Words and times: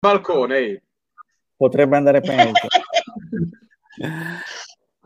balcone. 0.00 0.82
Potrebbe 1.56 1.96
andare 1.96 2.20
peggio. 2.24 2.66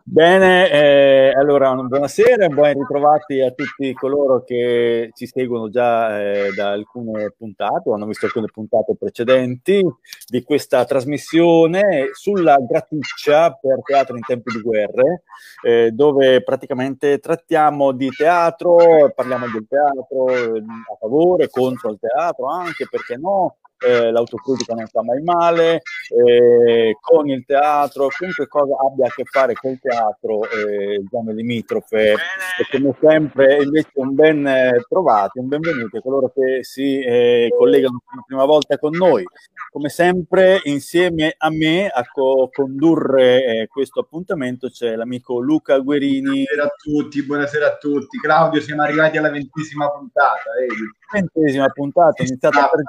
Bene, 0.06 0.70
eh, 0.70 1.32
allora 1.34 1.74
buonasera 1.74 2.48
ben 2.48 2.74
ritrovati 2.78 3.40
a 3.40 3.50
tutti 3.50 3.92
coloro 3.94 4.44
che 4.44 5.10
ci 5.14 5.26
seguono 5.26 5.70
già 5.70 6.20
eh, 6.20 6.52
da 6.54 6.72
alcune 6.72 7.32
puntate 7.36 7.88
o 7.88 7.94
hanno 7.94 8.04
visto 8.04 8.26
alcune 8.26 8.48
puntate 8.52 8.94
precedenti 8.96 9.82
di 10.28 10.42
questa 10.42 10.84
trasmissione 10.84 12.10
sulla 12.12 12.58
graticcia 12.60 13.50
per 13.54 13.80
teatro 13.82 14.14
in 14.14 14.22
tempi 14.22 14.52
di 14.52 14.60
guerre, 14.60 15.22
eh, 15.64 15.90
dove 15.90 16.42
praticamente 16.44 17.18
trattiamo 17.18 17.92
di 17.92 18.10
teatro, 18.10 19.10
parliamo 19.12 19.46
del 19.48 19.66
teatro 19.66 20.28
eh, 20.28 20.58
a 20.58 20.96
favore, 21.00 21.48
contro 21.48 21.90
il 21.90 21.98
teatro 21.98 22.46
anche, 22.46 22.86
perché 22.88 23.16
no, 23.16 23.56
eh, 23.84 24.10
l'autocritica 24.10 24.74
non 24.74 24.86
fa 24.86 25.02
mai 25.02 25.22
male, 25.22 25.82
eh, 26.08 26.96
con 27.00 27.28
il 27.28 27.44
teatro, 27.44 28.08
qualunque 28.16 28.46
cosa 28.48 28.76
abbia 28.80 29.06
a 29.06 29.10
che 29.14 29.24
fare 29.24 29.54
col 29.54 29.78
teatro, 29.80 30.42
eh, 30.44 31.02
zone 31.10 31.34
limitrofe, 31.34 32.12
e 32.12 32.66
come 32.70 32.96
sempre 33.00 33.62
invece 33.62 33.90
un 33.94 34.14
ben 34.14 34.46
eh, 34.46 34.84
trovati, 34.88 35.38
un 35.38 35.48
benvenuto 35.48 35.98
a 35.98 36.00
coloro 36.00 36.32
che 36.34 36.64
si 36.64 37.00
eh, 37.00 37.48
collegano 37.56 38.00
per 38.04 38.16
la 38.16 38.24
prima 38.26 38.44
volta 38.44 38.78
con 38.78 38.92
noi. 38.96 39.24
Come 39.70 39.88
sempre 39.88 40.60
insieme 40.64 41.34
a 41.36 41.50
me 41.50 41.88
a 41.88 42.04
co- 42.06 42.48
condurre 42.52 43.44
eh, 43.44 43.66
questo 43.66 44.00
appuntamento 44.00 44.68
c'è 44.68 44.94
l'amico 44.94 45.40
Luca 45.40 45.78
Guerini. 45.78 46.44
Buonasera 46.44 46.64
a 46.64 46.74
tutti, 46.76 47.24
buonasera 47.24 47.66
a 47.66 47.76
tutti. 47.76 48.18
Claudio, 48.18 48.60
siamo 48.60 48.82
arrivati 48.82 49.18
alla 49.18 49.30
ventesima 49.30 49.90
puntata. 49.90 50.50
Vedi? 50.60 50.82
Ventesima 51.12 51.68
puntata, 51.68 52.22
iniziata 52.22 52.70
per 52.70 52.82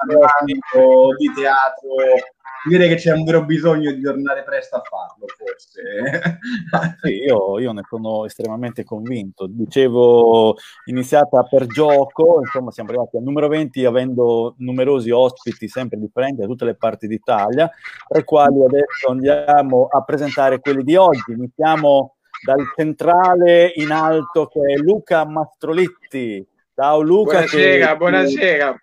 di 1.16 1.32
teatro. 1.34 1.88
Direi 2.68 2.88
che 2.88 2.96
c'è 2.96 3.12
un 3.12 3.22
vero 3.22 3.44
bisogno 3.44 3.92
di 3.92 4.00
tornare 4.00 4.42
presto 4.42 4.76
a 4.76 4.82
farlo, 4.82 5.26
forse. 5.36 6.40
sì, 7.00 7.22
io, 7.22 7.60
io, 7.60 7.72
ne 7.72 7.82
sono 7.88 8.24
estremamente 8.24 8.82
convinto. 8.82 9.46
Dicevo, 9.48 10.56
iniziata 10.86 11.44
per 11.44 11.66
gioco, 11.66 12.40
insomma, 12.40 12.72
siamo 12.72 12.88
arrivati 12.88 13.18
al 13.18 13.22
numero 13.22 13.46
20 13.46 13.84
avendo 13.84 14.56
numerosi 14.58 15.10
ospiti 15.10 15.68
sempre 15.68 15.98
differenti 15.98 16.40
da 16.40 16.46
tutte 16.46 16.64
le 16.64 16.74
parti 16.74 17.06
d'Italia, 17.06 17.70
tra 18.08 18.18
i 18.18 18.24
quali 18.24 18.64
adesso 18.64 19.10
andiamo 19.10 19.86
a 19.88 20.02
presentare 20.02 20.58
quelli 20.58 20.82
di 20.82 20.96
oggi. 20.96 21.32
Iniziamo 21.32 22.16
dal 22.44 22.64
centrale 22.74 23.72
in 23.76 23.92
alto 23.92 24.46
che 24.46 24.60
è 24.60 24.76
Luca 24.76 25.24
Mastrolitti. 25.24 26.44
Ciao 26.74 27.00
Luca. 27.00 27.38
Buonasera, 27.38 27.90
che, 27.90 27.96
buonasera 27.96 28.80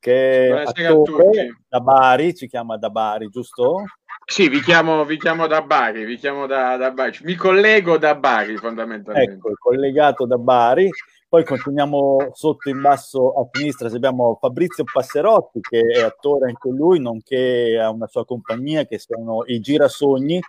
che 0.00 0.64
attore 0.64 1.62
da 1.68 1.80
Bari, 1.80 2.34
ci 2.34 2.48
chiama 2.48 2.76
da 2.76 2.90
Bari, 2.90 3.28
giusto? 3.28 3.84
Sì, 4.24 4.48
vi 4.48 4.60
chiamo, 4.60 5.04
vi 5.04 5.16
chiamo 5.16 5.46
da 5.46 5.62
Bari, 5.62 6.04
vi 6.04 6.16
chiamo 6.16 6.46
da, 6.46 6.76
da 6.76 6.90
Bari, 6.90 7.18
mi 7.22 7.34
collego 7.34 7.96
da 7.96 8.14
Bari 8.14 8.56
fondamentalmente. 8.58 9.32
Ecco, 9.32 9.52
collegato 9.58 10.26
da 10.26 10.36
Bari. 10.36 10.90
Poi 11.28 11.44
continuiamo 11.44 12.30
sotto 12.32 12.70
in 12.70 12.80
basso 12.80 13.32
a 13.34 13.46
sinistra, 13.52 13.88
abbiamo 13.88 14.38
Fabrizio 14.40 14.84
Passerotti 14.84 15.60
che 15.60 15.80
è 15.80 16.00
attore 16.00 16.48
anche 16.48 16.70
lui, 16.70 17.00
nonché 17.00 17.78
ha 17.78 17.90
una 17.90 18.06
sua 18.06 18.24
compagnia 18.24 18.86
che 18.86 18.98
sono 18.98 19.44
i 19.44 19.60
Girasogni 19.60 20.40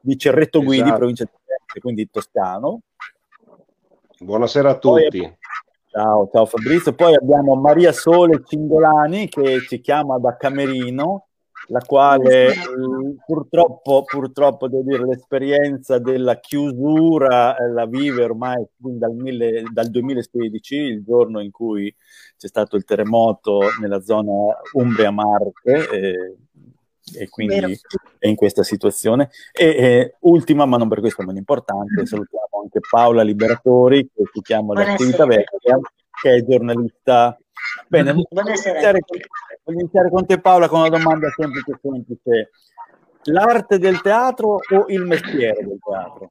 di 0.00 0.16
Cerretto 0.16 0.62
Guidi, 0.62 0.82
esatto. 0.82 0.96
provincia 0.96 1.24
di 1.24 1.30
Firenze, 1.30 1.80
quindi 1.80 2.10
toscano. 2.10 2.80
Buonasera 4.20 4.70
a 4.70 4.78
tutti. 4.78 5.18
Poi 5.18 5.38
Ciao, 5.92 6.28
ciao 6.32 6.46
Fabrizio. 6.46 6.92
Poi 6.92 7.16
abbiamo 7.16 7.56
Maria 7.56 7.90
Sole 7.90 8.44
Cingolani 8.44 9.26
che 9.26 9.60
ci 9.66 9.80
chiama 9.80 10.18
da 10.18 10.36
Camerino, 10.36 11.26
la 11.66 11.80
quale 11.80 12.54
purtroppo, 13.26 14.04
purtroppo 14.04 14.68
devo 14.68 14.84
dire, 14.84 15.04
l'esperienza 15.04 15.98
della 15.98 16.38
chiusura 16.38 17.56
eh, 17.56 17.72
la 17.72 17.86
vive 17.86 18.22
ormai 18.22 18.64
dal, 18.76 19.16
mille, 19.16 19.64
dal 19.72 19.88
2016, 19.90 20.76
il 20.76 21.02
giorno 21.02 21.40
in 21.40 21.50
cui 21.50 21.92
c'è 22.36 22.46
stato 22.46 22.76
il 22.76 22.84
terremoto 22.84 23.58
nella 23.80 24.00
zona 24.00 24.32
Umbria-Marche. 24.74 25.90
Eh, 25.90 26.36
e 27.16 27.28
quindi 27.28 27.54
Vero. 27.54 27.68
è 28.18 28.28
in 28.28 28.36
questa 28.36 28.62
situazione. 28.62 29.30
E 29.52 29.64
eh, 29.64 30.16
ultima, 30.20 30.64
ma 30.66 30.76
non 30.76 30.88
per 30.88 31.00
questo 31.00 31.22
meno 31.22 31.38
importante, 31.38 32.06
salutiamo 32.06 32.62
anche 32.62 32.80
Paola 32.88 33.22
Liberatori, 33.22 34.08
che 34.14 34.24
si 34.32 34.40
chiama 34.40 34.74
l'attività 34.74 35.26
vecchia, 35.26 35.78
che 36.22 36.34
è 36.34 36.44
giornalista. 36.44 37.38
Bene, 37.88 38.12
voglio 38.12 38.48
iniziare, 38.48 39.00
voglio 39.64 39.80
iniziare 39.80 40.10
con 40.10 40.26
te 40.26 40.40
Paola 40.40 40.68
con 40.68 40.80
una 40.80 40.88
domanda 40.88 41.28
semplice 41.36 41.78
semplice. 41.80 42.50
L'arte 43.24 43.78
del 43.78 44.00
teatro 44.00 44.58
o 44.66 44.84
il 44.88 45.02
mestiere 45.02 45.62
del 45.64 45.78
teatro? 45.84 46.30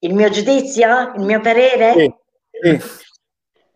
Il 0.00 0.14
mio 0.14 0.28
giudizio? 0.30 1.14
Il 1.16 1.24
mio 1.24 1.40
parere? 1.40 1.92
Sì, 1.92 2.14
sì. 2.50 3.06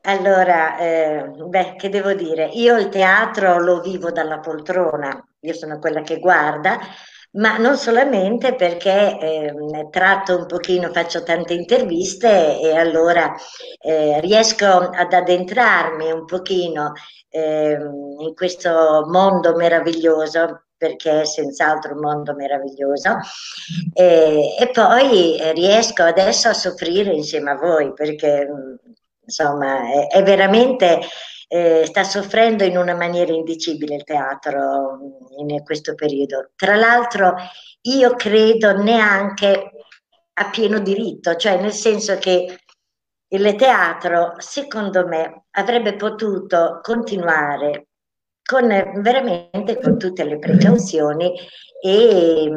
Allora, 0.05 0.79
eh, 0.79 1.31
beh, 1.47 1.77
che 1.77 1.89
devo 1.89 2.13
dire? 2.13 2.47
Io 2.55 2.77
il 2.77 2.89
teatro 2.89 3.59
lo 3.61 3.81
vivo 3.81 4.11
dalla 4.11 4.41
poltrona, 4.41 5.25
io 5.41 5.55
sono 5.55 5.79
quella 5.79 6.03
che 6.03 6.19
guarda, 6.19 6.79
ma 7.33 7.57
non 7.59 7.77
solamente 7.77 8.55
perché 8.57 9.17
eh, 9.21 9.55
tratto 9.91 10.37
un 10.39 10.47
pochino, 10.47 10.91
faccio 10.93 11.23
tante 11.23 11.55
interviste 11.55 12.59
e 12.61 12.77
allora 12.77 13.33
eh, 13.81 14.21
riesco 14.21 14.67
ad 14.67 15.13
addentrarmi 15.13 16.11
un 16.11 16.25
pochino 16.27 16.93
eh, 17.29 17.79
in 18.19 18.35
questo 18.35 19.05
mondo 19.09 19.55
meraviglioso 19.55 20.65
perché 20.77 21.21
è 21.21 21.25
senz'altro 21.25 21.95
un 21.95 22.01
mondo 22.01 22.35
meraviglioso 22.35 23.19
e, 23.95 24.57
e 24.59 24.71
poi 24.73 25.39
riesco 25.55 26.03
adesso 26.03 26.49
a 26.49 26.55
soffrire 26.55 27.13
insieme 27.13 27.53
a 27.53 27.57
voi 27.57 27.93
perché 27.93 28.49
insomma, 29.25 29.91
è, 29.91 30.07
è 30.09 30.23
veramente 30.23 31.01
eh, 31.49 31.85
sta 31.87 32.03
soffrendo 32.03 32.65
in 32.65 32.79
una 32.79 32.95
maniera 32.95 33.33
indicibile 33.33 33.97
il 33.97 34.05
teatro 34.05 34.99
in 35.37 35.63
questo 35.65 35.95
periodo. 35.95 36.51
Tra 36.57 36.77
l'altro, 36.77 37.35
io 37.83 38.15
credo 38.15 38.77
neanche 38.83 39.71
a 40.35 40.51
pieno 40.51 40.79
diritto, 40.79 41.37
cioè 41.37 41.61
nel 41.61 41.73
senso 41.73 42.17
che 42.17 42.59
il 43.29 43.55
teatro, 43.57 44.35
secondo 44.39 45.07
me, 45.07 45.45
avrebbe 45.51 45.97
potuto 45.97 46.81
continuare 46.83 47.89
con 48.43 48.69
veramente 49.03 49.79
con 49.81 49.99
tutte 49.99 50.25
le 50.25 50.39
precauzioni 50.39 51.33
e, 51.83 52.51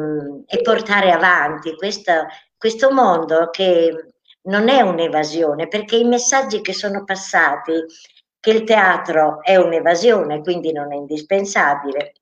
e 0.46 0.60
portare 0.62 1.10
avanti 1.10 1.74
questo, 1.76 2.12
questo 2.56 2.92
mondo 2.92 3.50
che 3.50 4.15
non 4.46 4.68
è 4.68 4.80
un'evasione, 4.80 5.68
perché 5.68 5.96
i 5.96 6.04
messaggi 6.04 6.60
che 6.60 6.72
sono 6.72 7.04
passati, 7.04 7.84
che 8.40 8.50
il 8.50 8.64
teatro 8.64 9.42
è 9.42 9.56
un'evasione, 9.56 10.40
quindi 10.40 10.72
non 10.72 10.92
è 10.92 10.96
indispensabile, 10.96 12.12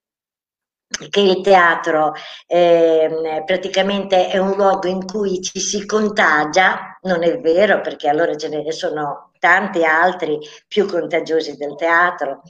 che 1.10 1.20
il 1.20 1.40
teatro 1.42 2.12
eh, 2.46 3.42
praticamente 3.44 4.28
è 4.28 4.38
un 4.38 4.52
luogo 4.54 4.86
in 4.86 5.04
cui 5.04 5.40
ci 5.42 5.58
si 5.58 5.84
contagia, 5.86 6.98
non 7.02 7.22
è 7.24 7.40
vero 7.40 7.80
perché 7.80 8.08
allora 8.08 8.36
ce 8.36 8.48
ne 8.48 8.70
sono 8.72 9.32
tanti 9.38 9.84
altri 9.84 10.38
più 10.68 10.86
contagiosi 10.86 11.56
del 11.56 11.74
teatro. 11.74 12.42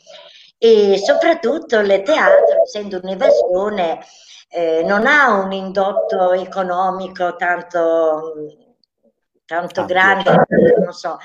E 0.58 0.98
soprattutto 0.98 1.78
il 1.78 2.02
teatro 2.02 2.62
essendo 2.64 3.00
un'evasione 3.02 3.98
eh, 4.48 4.82
non 4.84 5.06
ha 5.06 5.32
un 5.32 5.52
indotto 5.52 6.32
economico 6.32 7.36
tanto 7.36 8.62
tanto 9.44 9.82
ah, 9.82 9.84
grande, 9.84 10.30
non 10.78 10.92
so, 10.92 11.18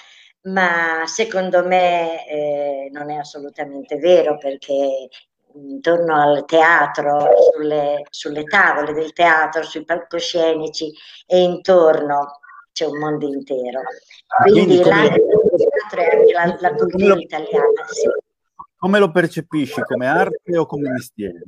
ma 0.44 1.04
secondo 1.06 1.66
me 1.66 2.28
eh, 2.28 2.90
non 2.92 3.10
è 3.10 3.16
assolutamente 3.16 3.98
vero 3.98 4.38
perché 4.38 5.10
intorno 5.54 6.16
al 6.16 6.46
teatro, 6.46 7.28
sulle, 7.52 8.04
sulle, 8.10 8.44
tavole 8.44 8.94
del 8.94 9.14
teatro, 9.14 9.64
sui 9.64 9.84
palcoscenici 9.84 10.92
e 11.26 11.42
intorno 11.42 12.40
c'è 12.72 12.86
un 12.86 13.00
mondo 13.00 13.28
intero. 13.28 13.80
Ah, 14.28 14.44
quindi, 14.44 14.80
Quindi 14.80 14.84
come, 14.84 15.08
teatro 15.58 16.02
è 16.02 16.16
anche 16.16 16.34
la, 16.34 16.70
la 16.70 16.76
cultura 16.76 17.16
italiana. 17.16 17.86
Sì. 17.88 18.08
Come 18.78 19.00
lo 19.00 19.12
percepisci, 19.12 19.82
come 19.82 20.08
arte 20.08 20.58
o 20.58 20.66
come 20.66 20.90
mestiere? 20.90 21.44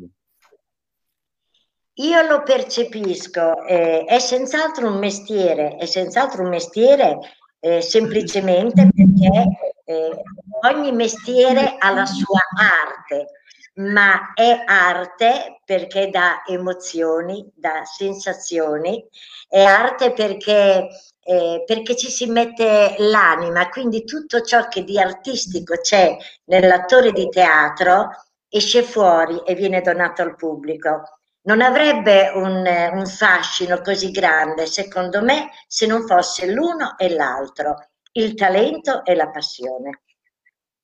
Io 2.02 2.22
lo 2.24 2.42
percepisco, 2.42 3.64
eh, 3.64 4.06
è 4.06 4.18
senz'altro 4.18 4.88
un 4.88 4.98
mestiere, 4.98 5.76
è 5.76 5.86
senz'altro 5.86 6.42
un 6.42 6.50
mestiere 6.50 7.20
eh, 7.60 7.80
semplicemente 7.82 8.90
perché 8.92 9.84
eh, 9.86 10.24
ogni 10.64 10.92
mestiere 10.94 11.76
ha 11.78 11.92
la 11.92 12.06
sua 12.08 12.40
arte, 12.56 13.28
ma 13.76 14.34
è 14.34 14.64
arte 14.66 15.62
perché 15.64 16.10
dà 16.10 16.42
emozioni, 16.48 17.48
dà 17.54 17.84
sensazioni, 17.86 19.08
è 19.48 19.62
arte 19.62 20.12
perché, 20.14 20.88
eh, 21.24 21.64
perché 21.68 21.96
ci 21.96 22.10
si 22.10 22.26
mette 22.26 22.96
l'anima, 22.98 23.70
quindi 23.70 24.06
tutto 24.06 24.42
ciò 24.42 24.68
che 24.70 24.84
di 24.84 25.00
artistico 25.00 25.76
c'è 25.76 26.18
nell'attore 26.46 27.12
di 27.12 27.30
teatro 27.30 28.10
esce 28.50 28.82
fuori 28.82 29.40
e 29.46 29.54
viene 29.54 29.82
donato 29.82 30.24
al 30.24 30.36
pubblico. 30.36 31.21
Non 31.44 31.62
avrebbe 31.62 32.32
un, 32.36 32.64
un 32.94 33.06
fascino 33.08 33.82
così 33.82 34.12
grande, 34.12 34.68
secondo 34.68 35.24
me, 35.24 35.50
se 35.68 35.88
non 35.88 36.06
fosse 36.06 36.52
l'uno 36.52 36.98
e 36.98 37.10
l'altro, 37.16 37.90
il 38.14 38.36
talento 38.36 39.04
e 39.04 39.16
la 39.16 39.30
passione. 39.30 40.02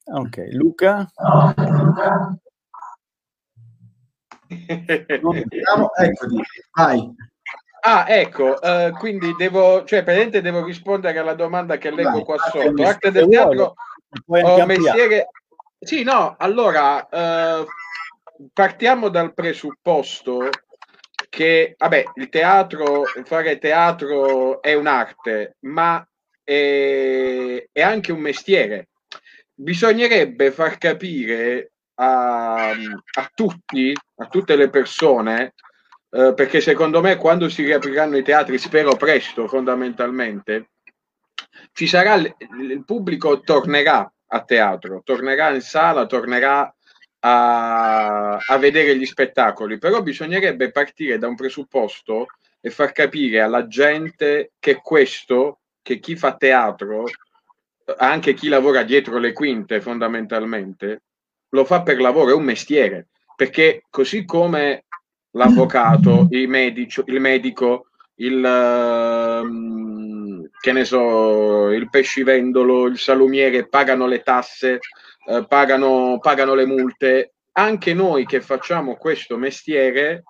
Ok, 0.06 0.48
Luca? 0.52 1.06
Eccoti, 4.48 5.62
vai. 6.72 7.16
Ah, 7.82 8.06
ecco, 8.08 8.60
eh, 8.60 8.92
quindi 8.98 9.36
devo, 9.38 9.84
cioè, 9.86 10.04
praticamente 10.04 10.42
devo 10.42 10.64
rispondere 10.64 11.20
alla 11.20 11.36
domanda 11.36 11.78
che 11.78 11.92
leggo 11.92 12.24
qua 12.24 12.38
sotto. 12.38 12.84
Arte 12.84 13.12
del 13.12 13.30
teatro 13.30 13.76
o 14.26 14.66
mestiere... 14.66 15.28
Sì, 15.80 16.02
no, 16.04 16.36
allora, 16.40 17.08
eh, 17.08 17.64
partiamo 18.54 19.10
dal 19.10 19.34
presupposto 19.34 20.50
che, 21.30 21.76
vabbè, 21.78 22.04
il 22.16 22.30
teatro, 22.30 23.04
fare 23.24 23.58
teatro 23.58 24.62
è 24.62 24.74
un'arte, 24.74 25.58
ma 25.62 26.08
è, 26.44 27.68
è 27.72 27.82
anche 27.82 28.12
un 28.12 28.20
mestiere. 28.20 28.90
Bisognerebbe 29.54 30.52
far 30.52 30.78
capire 30.78 31.72
a, 31.96 32.70
a 32.70 33.32
tutti, 33.34 33.94
a 34.16 34.28
tutte 34.28 34.56
le 34.56 34.70
persone, 34.70 35.54
eh, 36.10 36.34
perché 36.36 36.62
secondo 36.62 37.02
me 37.02 37.18
quando 37.18 37.50
si 37.50 37.64
riapriranno 37.64 38.18
i 38.18 38.24
teatri, 38.24 38.58
spero 38.58 38.96
presto 38.96 39.48
fondamentalmente, 39.48 40.70
ci 41.74 41.88
sarà 41.88 42.16
il 42.16 42.84
pubblico 42.86 43.42
tornerà 43.42 44.12
a 44.28 44.44
teatro, 44.44 45.02
tornerà 45.04 45.50
in 45.50 45.62
sala, 45.62 46.06
tornerà 46.06 46.74
a, 47.20 48.36
a 48.36 48.58
vedere 48.58 48.98
gli 48.98 49.06
spettacoli, 49.06 49.78
però 49.78 50.02
bisognerebbe 50.02 50.72
partire 50.72 51.18
da 51.18 51.28
un 51.28 51.36
presupposto 51.36 52.28
e 52.60 52.70
far 52.70 52.92
capire 52.92 53.42
alla 53.42 53.68
gente 53.68 54.52
che 54.60 54.76
questo, 54.82 55.60
che 55.82 56.00
chi 56.00 56.16
fa 56.16 56.36
teatro, 56.36 57.06
anche 57.98 58.34
chi 58.34 58.50
lavora 58.50 58.84
dietro 58.84 59.18
le 59.18 59.34
quinte 59.34 59.82
fondamentalmente, 59.82 61.04
lo 61.50 61.64
fa 61.66 61.82
per 61.82 62.00
lavoro, 62.02 62.32
è 62.32 62.34
un 62.34 62.44
mestiere, 62.44 63.08
perché 63.36 63.84
così 63.90 64.26
come 64.26 64.86
l'avvocato, 65.32 66.28
il 66.32 66.48
medico, 66.50 67.04
il, 67.06 67.20
medico, 67.22 67.88
il 68.16 68.44
uh, 69.44 70.50
che 70.60 70.72
ne 70.72 70.84
so, 70.84 71.70
il 71.72 71.90
pescivendolo, 71.90 72.88
il 72.88 72.98
salumiere 72.98 73.68
pagano 73.68 74.08
le 74.08 74.24
tasse, 74.24 74.80
uh, 75.28 75.46
pagano, 75.48 76.18
pagano 76.20 76.54
le 76.54 76.66
multe, 76.66 77.34
anche 77.54 77.94
noi 77.94 78.26
che 78.26 78.42
facciamo 78.42 78.96
questo 78.96 79.38
mestiere 79.38 80.24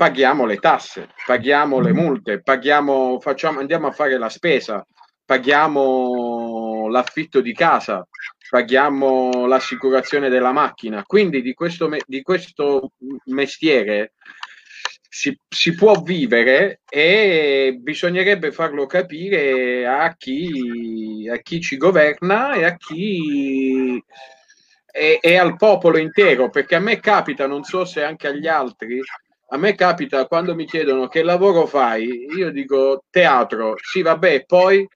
paghiamo 0.00 0.46
le 0.46 0.56
tasse, 0.56 1.08
paghiamo 1.26 1.78
le 1.78 1.92
multe, 1.92 2.40
paghiamo, 2.40 3.20
facciamo, 3.20 3.60
andiamo 3.60 3.86
a 3.86 3.92
fare 3.92 4.16
la 4.16 4.30
spesa, 4.30 4.82
paghiamo 5.26 6.88
l'affitto 6.88 7.42
di 7.42 7.52
casa, 7.52 8.08
paghiamo 8.48 9.46
l'assicurazione 9.46 10.30
della 10.30 10.52
macchina. 10.52 11.04
Quindi 11.04 11.42
di 11.42 11.52
questo, 11.52 11.90
di 12.06 12.22
questo 12.22 12.92
mestiere 13.26 14.14
si, 15.12 15.36
si, 15.48 15.74
può 15.74 16.00
vivere 16.00 16.82
e 16.88 17.76
bisognerebbe 17.80 18.52
farlo 18.52 18.86
capire 18.86 19.84
a 19.84 20.14
chi, 20.16 21.28
a 21.28 21.36
chi 21.38 21.60
ci 21.60 21.76
governa 21.76 22.54
e 22.54 22.64
a 22.64 22.76
chi 22.76 24.00
e, 24.92 25.18
e 25.20 25.36
al 25.36 25.56
popolo 25.56 25.98
intero, 25.98 26.48
perché 26.48 26.76
a 26.76 26.80
me 26.80 27.00
capita, 27.00 27.48
non 27.48 27.64
so 27.64 27.84
se 27.84 28.04
anche 28.04 28.28
agli 28.28 28.46
altri, 28.46 29.00
a 29.48 29.56
me 29.56 29.74
capita 29.74 30.26
quando 30.26 30.54
mi 30.54 30.64
chiedono 30.64 31.08
che 31.08 31.24
lavoro 31.24 31.66
fai, 31.66 32.26
io 32.36 32.52
dico 32.52 33.04
teatro, 33.10 33.74
sì 33.82 34.02
vabbè, 34.02 34.44
poi 34.46 34.86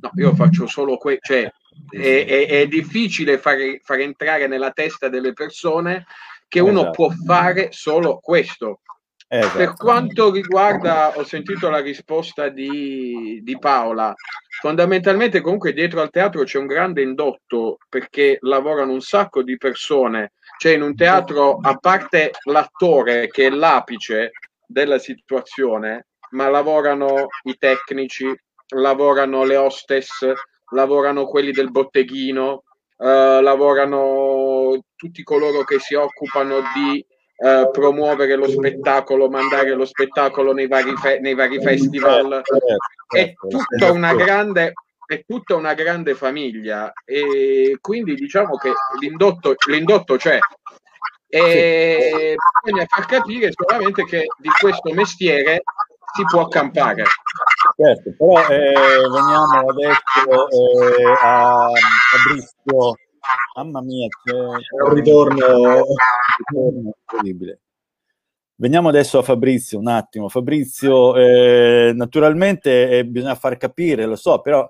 no, 0.00 0.10
io 0.14 0.34
faccio 0.36 0.68
solo 0.68 0.98
questo, 0.98 1.32
cioè 1.32 1.52
è, 1.90 2.24
è, 2.26 2.46
è 2.46 2.66
difficile 2.68 3.38
fare, 3.38 3.80
far 3.82 3.98
entrare 3.98 4.46
nella 4.46 4.70
testa 4.70 5.08
delle 5.08 5.32
persone 5.32 6.06
che 6.46 6.60
uno 6.60 6.82
esatto. 6.82 6.90
può 6.92 7.10
fare 7.24 7.68
solo 7.72 8.20
questo. 8.20 8.82
Esatto. 9.28 9.58
Per 9.58 9.74
quanto 9.74 10.30
riguarda, 10.30 11.16
ho 11.16 11.24
sentito 11.24 11.68
la 11.68 11.80
risposta 11.80 12.48
di, 12.48 13.40
di, 13.42 13.58
Paola, 13.58 14.14
fondamentalmente 14.60 15.40
comunque 15.40 15.72
dietro 15.72 16.00
al 16.00 16.10
teatro 16.10 16.44
c'è 16.44 16.58
un 16.58 16.66
grande 16.66 17.02
indotto 17.02 17.78
perché 17.88 18.38
lavorano 18.42 18.92
un 18.92 19.00
sacco 19.00 19.42
di 19.42 19.56
persone, 19.56 20.34
cioè 20.58 20.74
in 20.74 20.82
un 20.82 20.94
teatro, 20.94 21.58
a 21.60 21.74
parte 21.76 22.30
l'attore 22.44 23.26
che 23.26 23.46
è 23.46 23.50
l'apice 23.50 24.30
della 24.64 24.98
situazione, 24.98 26.06
ma 26.30 26.48
lavorano 26.48 27.26
i 27.44 27.56
tecnici, 27.58 28.32
lavorano 28.76 29.44
le 29.44 29.56
hostess, 29.56 30.32
lavorano 30.70 31.26
quelli 31.26 31.50
del 31.50 31.72
botteghino, 31.72 32.62
eh, 32.98 33.40
lavorano 33.42 34.84
tutti 34.94 35.24
coloro 35.24 35.64
che 35.64 35.80
si 35.80 35.94
occupano 35.94 36.60
di 36.74 37.04
eh, 37.36 37.68
promuovere 37.70 38.34
lo 38.36 38.48
spettacolo, 38.48 39.28
mandare 39.28 39.74
lo 39.74 39.84
spettacolo 39.84 40.52
nei 40.52 40.66
vari, 40.66 40.94
fe- 40.96 41.18
nei 41.20 41.34
vari 41.34 41.60
festival. 41.60 42.42
È 43.08 43.34
tutta 43.48 43.90
una 43.90 44.14
grande 44.14 44.72
è 45.06 45.22
tutta 45.24 45.54
una 45.54 45.72
grande 45.74 46.16
famiglia 46.16 46.92
e 47.04 47.78
quindi 47.80 48.16
diciamo 48.16 48.56
che 48.56 48.72
l'indotto, 48.98 49.54
l'indotto 49.68 50.16
c'è 50.16 50.40
e 51.28 52.36
bisogna 52.62 52.86
far 52.88 53.06
capire 53.06 53.50
solamente 53.52 54.04
che 54.04 54.26
di 54.38 54.48
questo 54.60 54.92
mestiere 54.92 55.62
si 56.14 56.24
può 56.24 56.42
accampare. 56.42 57.04
Certo, 57.76 58.14
però 58.16 58.48
eh, 58.48 58.72
veniamo 58.72 59.68
adesso 59.68 60.48
eh, 60.48 61.04
a 61.22 61.70
Fabrizio. 62.10 62.96
Mamma 63.56 63.80
mia, 63.80 64.06
c'è, 64.24 64.32
un 64.34 64.94
ritorno. 64.94 65.84
incredibile. 66.54 67.60
Veniamo 68.56 68.88
adesso 68.88 69.18
a 69.18 69.22
Fabrizio 69.22 69.78
un 69.78 69.88
attimo. 69.88 70.28
Fabrizio, 70.28 71.16
eh, 71.16 71.92
naturalmente 71.94 72.90
eh, 72.90 73.04
bisogna 73.04 73.34
far 73.34 73.56
capire, 73.56 74.06
lo 74.06 74.16
so, 74.16 74.40
però 74.40 74.68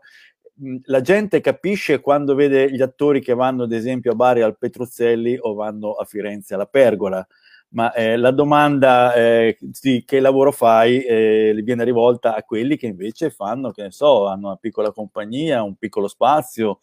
mh, 0.55 0.77
la 0.85 1.01
gente 1.01 1.41
capisce 1.41 2.01
quando 2.01 2.35
vede 2.35 2.71
gli 2.71 2.83
attori 2.83 3.21
che 3.21 3.35
vanno, 3.35 3.65
ad 3.65 3.73
esempio, 3.73 4.13
a 4.13 4.15
Bari 4.17 4.43
al 4.43 4.59
Petruzzelli 4.59 5.39
o 5.41 5.55
vanno 5.55 5.93
a 5.93 6.05
Firenze 6.05 6.55
alla 6.55 6.67
Pergola 6.67 7.27
ma 7.71 7.93
eh, 7.93 8.17
la 8.17 8.31
domanda 8.31 9.15
eh, 9.15 9.59
di 9.61 10.05
che 10.05 10.21
lavoro 10.21 10.53
fai 10.53 11.03
eh, 11.03 11.61
viene 11.63 11.85
rivolta 11.85 12.35
a 12.35 12.43
quelli 12.43 12.77
che 12.77 12.87
invece 12.87 13.31
fanno, 13.31 13.71
che 13.71 13.83
ne 13.83 13.91
so, 13.91 14.27
hanno 14.27 14.49
una 14.49 14.57
piccola 14.57 14.93
compagnia, 14.93 15.63
un 15.63 15.75
piccolo 15.77 16.09
spazio, 16.09 16.81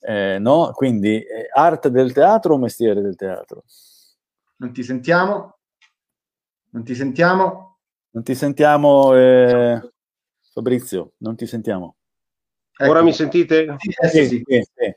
eh, 0.00 0.38
no? 0.38 0.70
Quindi 0.72 1.22
eh, 1.22 1.48
arte 1.52 1.90
del 1.90 2.12
teatro 2.12 2.54
o 2.54 2.58
mestiere 2.58 3.00
del 3.00 3.16
teatro? 3.16 3.64
Non 4.56 4.72
ti 4.72 4.82
sentiamo? 4.82 5.58
Non 6.70 6.84
ti 6.84 6.94
sentiamo? 6.94 7.78
Non 8.10 8.22
ti 8.22 8.34
sentiamo, 8.34 9.14
eh, 9.14 9.92
Fabrizio, 10.52 11.12
non 11.18 11.36
ti 11.36 11.46
sentiamo. 11.46 11.96
Ecco. 12.76 12.90
Ora 12.90 13.02
mi 13.02 13.12
sentite? 13.12 13.76
Sì, 14.10 14.26
sì, 14.26 14.44
sì, 14.46 14.96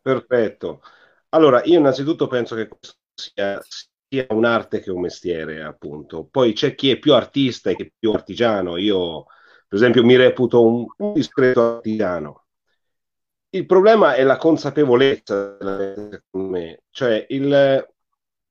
Perfetto. 0.00 0.82
Allora, 1.30 1.62
io 1.64 1.78
innanzitutto 1.78 2.26
penso 2.26 2.54
che 2.54 2.68
questo 2.68 2.96
sia 3.14 3.60
sia 4.08 4.26
un'arte 4.30 4.80
che 4.80 4.90
un 4.90 5.00
mestiere, 5.00 5.62
appunto. 5.62 6.24
Poi 6.30 6.52
c'è 6.52 6.74
chi 6.74 6.90
è 6.90 6.98
più 6.98 7.14
artista 7.14 7.70
e 7.70 7.76
chi 7.76 7.82
è 7.82 7.92
più 7.98 8.12
artigiano. 8.12 8.76
Io, 8.76 9.24
per 9.68 9.78
esempio, 9.78 10.04
mi 10.04 10.16
reputo 10.16 10.64
un, 10.64 10.86
un 10.98 11.12
discreto 11.12 11.76
artigiano. 11.76 12.45
Il 13.56 13.66
problema 13.66 14.14
è 14.14 14.22
la 14.22 14.36
consapevolezza, 14.36 15.56
me, 16.32 16.82
cioè 16.90 17.26
il, 17.30 17.86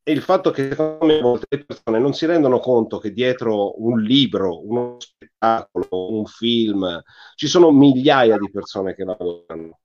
il 0.04 0.22
fatto 0.22 0.52
che 0.52 0.70
secondo 0.70 1.06
me 1.06 1.22
molte 1.22 1.64
persone 1.64 2.00
non 2.00 2.14
si 2.14 2.26
rendono 2.26 2.60
conto 2.60 2.98
che 2.98 3.12
dietro 3.12 3.82
un 3.84 4.02
libro, 4.02 4.66
uno 4.68 4.98
spettacolo, 5.00 6.12
un 6.12 6.26
film, 6.26 7.02
ci 7.36 7.48
sono 7.48 7.72
migliaia 7.72 8.38
di 8.38 8.50
persone 8.50 8.96
che 8.96 9.04
lavorano 9.04 9.80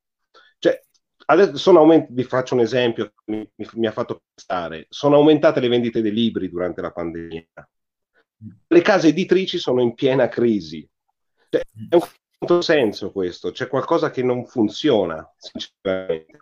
adesso 1.30 1.56
sono 1.56 1.80
aument- 1.80 2.10
vi 2.10 2.24
faccio 2.24 2.54
un 2.54 2.60
esempio 2.60 3.06
che 3.06 3.12
mi, 3.26 3.48
mi, 3.74 3.86
ha 3.86 3.92
fatto 3.92 4.22
pensare. 4.34 4.86
Sono 4.88 5.16
aumentate 5.16 5.60
le 5.60 5.68
vendite 5.68 6.02
dei 6.02 6.12
libri 6.12 6.48
durante 6.48 6.80
la 6.80 6.90
pandemia. 6.90 7.44
Le 8.66 8.82
case 8.82 9.08
editrici 9.08 9.58
sono 9.58 9.80
in 9.80 9.94
piena 9.94 10.28
crisi. 10.28 10.86
Cioè, 11.48 11.62
è 11.88 11.94
un 11.94 12.00
controsenso 12.40 13.12
questo, 13.12 13.50
c'è 13.50 13.68
qualcosa 13.68 14.10
che 14.10 14.22
non 14.22 14.46
funziona, 14.46 15.28
sinceramente. 15.36 16.38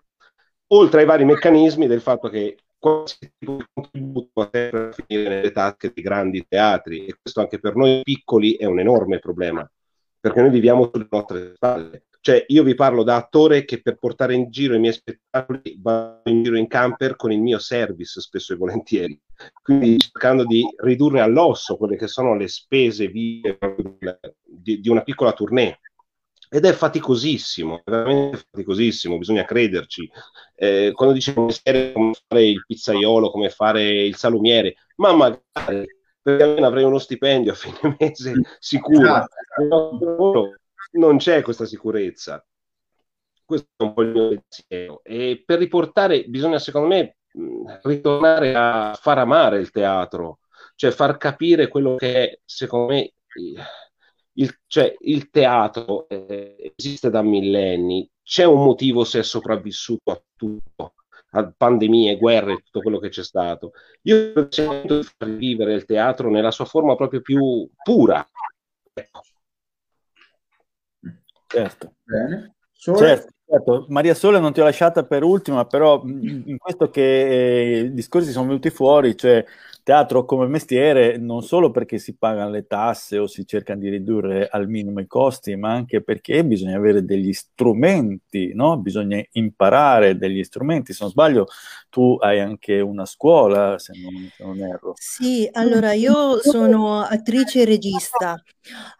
Oltre 0.69 1.01
ai 1.01 1.07
vari 1.07 1.25
meccanismi 1.25 1.87
del 1.87 2.01
fatto 2.01 2.29
che 2.29 2.57
qualsiasi 2.79 3.33
tipo 3.39 3.57
di 3.57 3.65
contributo 3.73 4.31
può 4.33 4.49
sempre 4.53 4.93
finire 4.93 5.29
nelle 5.29 5.51
tasche 5.51 5.91
dei 5.93 6.03
grandi 6.05 6.47
teatri 6.47 7.07
e 7.07 7.17
questo 7.21 7.41
anche 7.41 7.59
per 7.59 7.75
noi 7.75 8.03
piccoli 8.03 8.55
è 8.55 8.67
un 8.67 8.79
enorme 8.79 9.19
problema 9.19 9.69
perché 10.21 10.41
noi 10.41 10.51
viviamo 10.51 10.89
sulle 10.93 11.09
nostre 11.11 11.55
spalle 11.55 12.05
Cioè, 12.21 12.45
io 12.49 12.63
vi 12.63 12.75
parlo 12.75 13.03
da 13.03 13.17
attore 13.17 13.65
che 13.65 13.81
per 13.81 13.97
portare 13.97 14.35
in 14.35 14.51
giro 14.51 14.75
i 14.75 14.79
miei 14.79 14.93
spettacoli 14.93 15.79
vado 15.81 16.31
in 16.31 16.43
giro 16.43 16.57
in 16.57 16.67
camper 16.67 17.17
con 17.17 17.33
il 17.33 17.41
mio 17.41 17.59
service 17.59 18.21
spesso 18.21 18.53
e 18.53 18.57
volentieri. 18.57 19.19
Quindi 19.63 19.99
cercando 19.99 20.45
di 20.45 20.65
ridurre 20.79 21.21
all'osso 21.21 21.77
quelle 21.77 21.97
che 21.97 22.09
sono 22.09 22.37
le 22.37 22.49
spese 22.49 23.09
di, 23.09 23.41
di 24.45 24.89
una 24.89 25.03
piccola 25.03 25.33
tournée. 25.33 25.79
Ed 26.51 26.65
è 26.65 26.73
faticosissimo, 26.73 27.83
è 27.85 27.91
veramente 27.91 28.47
faticosissimo, 28.51 29.19
bisogna 29.19 29.45
crederci. 29.45 30.11
Eh, 30.55 30.93
quando 30.95 31.15
dicevo 31.15 31.49
come 31.93 32.15
fare 32.27 32.45
il 32.47 32.65
pizzaiolo, 32.67 33.31
come 33.31 33.51
fare 33.51 34.05
il 34.05 34.17
salumiere, 34.17 34.75
ma 34.97 35.13
magari 35.13 35.97
perché 36.21 36.43
almeno 36.43 36.67
avrei 36.67 36.85
uno 36.85 36.99
stipendio 36.99 37.53
a 37.53 37.55
fine 37.55 37.97
mese 37.99 38.33
sicuro. 38.59 39.27
Esatto 39.57 40.59
non 40.93 41.19
c'è 41.19 41.43
questa 41.43 41.67
sicurezza. 41.67 42.45
Questo 43.45 43.69
è 43.77 43.83
un 43.83 43.93
po' 43.93 44.03
il 44.03 44.11
mio 44.11 44.29
pensiero. 44.29 45.01
E 45.03 45.43
per 45.45 45.59
riportare, 45.59 46.25
bisogna 46.25 46.59
secondo 46.59 46.89
me 46.89 47.17
ritornare 47.83 48.55
a 48.55 48.99
far 49.01 49.19
amare 49.19 49.59
il 49.59 49.71
teatro, 49.71 50.41
cioè 50.75 50.91
far 50.91 51.17
capire 51.17 51.69
quello 51.69 51.97
che 51.97 52.15
è, 52.15 52.41
secondo 52.45 52.93
me, 52.93 53.13
il, 54.39 54.57
cioè, 54.67 54.95
il 55.01 55.31
teatro 55.31 56.09
eh, 56.09 56.73
esiste 56.77 57.11
da 57.11 57.23
millenni, 57.23 58.09
c'è 58.23 58.45
un 58.45 58.63
motivo 58.63 59.05
se 59.05 59.21
è 59.21 59.23
sopravvissuto 59.23 60.11
a 60.13 60.23
tutto, 60.37 60.95
a 61.31 61.53
pandemie, 61.57 62.17
guerre, 62.17 62.63
tutto 62.65 62.81
quello 62.81 62.99
che 62.99 63.09
c'è 63.09 63.25
stato. 63.25 63.73
Io 64.03 64.47
sento 64.51 64.99
di 64.99 65.07
far 65.17 65.31
vivere 65.31 65.75
il 65.75 65.85
teatro 65.85 66.31
nella 66.31 66.51
sua 66.51 66.65
forma 66.67 66.95
proprio 66.95 67.21
più 67.21 67.69
pura. 67.83 68.27
Ecco. 68.93 69.23
Certo. 71.47 71.95
Bene. 72.05 72.55
Certo, 72.73 73.33
certo. 73.45 73.87
Maria 73.89 74.15
Sole 74.15 74.39
non 74.39 74.53
ti 74.53 74.61
ho 74.61 74.65
lasciata 74.65 75.05
per 75.05 75.25
ultima, 75.25 75.65
però 75.65 76.01
in 76.05 76.59
questo 76.59 76.91
che 76.91 77.27
eh, 77.27 77.79
i 77.81 77.93
discorsi 77.93 78.31
sono 78.31 78.47
venuti 78.47 78.71
fuori, 78.71 79.17
cioè 79.17 79.45
teatro 79.89 80.27
come 80.27 80.47
mestiere 80.49 81.17
non 81.17 81.43
solo 81.43 81.71
perché 81.71 81.97
si 81.97 82.15
pagano 82.15 82.51
le 82.51 82.67
tasse 82.67 83.17
o 83.17 83.27
si 83.27 83.47
cercano 83.47 83.81
di 83.81 83.89
ridurre 83.89 84.47
al 84.47 84.69
minimo 84.69 85.01
i 85.01 85.07
costi, 85.07 85.57
ma 85.57 85.73
anche 85.73 86.03
perché 86.03 86.45
bisogna 86.45 86.77
avere 86.77 87.07
degli 87.07 87.33
strumenti, 87.33 88.53
no? 88.53 88.77
bisogna 88.77 89.19
imparare 89.33 90.19
degli 90.19 90.45
strumenti. 90.45 90.93
Se 90.93 90.99
non 91.01 91.11
sbaglio, 91.11 91.47
tu 91.89 92.19
hai 92.21 92.39
anche 92.39 92.81
una 92.81 93.07
scuola, 93.07 93.79
se 93.79 93.95
non, 93.99 94.31
se 94.37 94.45
non 94.45 94.59
erro. 94.59 94.93
Sì, 94.95 95.49
allora 95.51 95.95
io 95.95 96.39
sono 96.43 97.01
attrice 97.01 97.63
e 97.63 97.65
regista. 97.65 98.43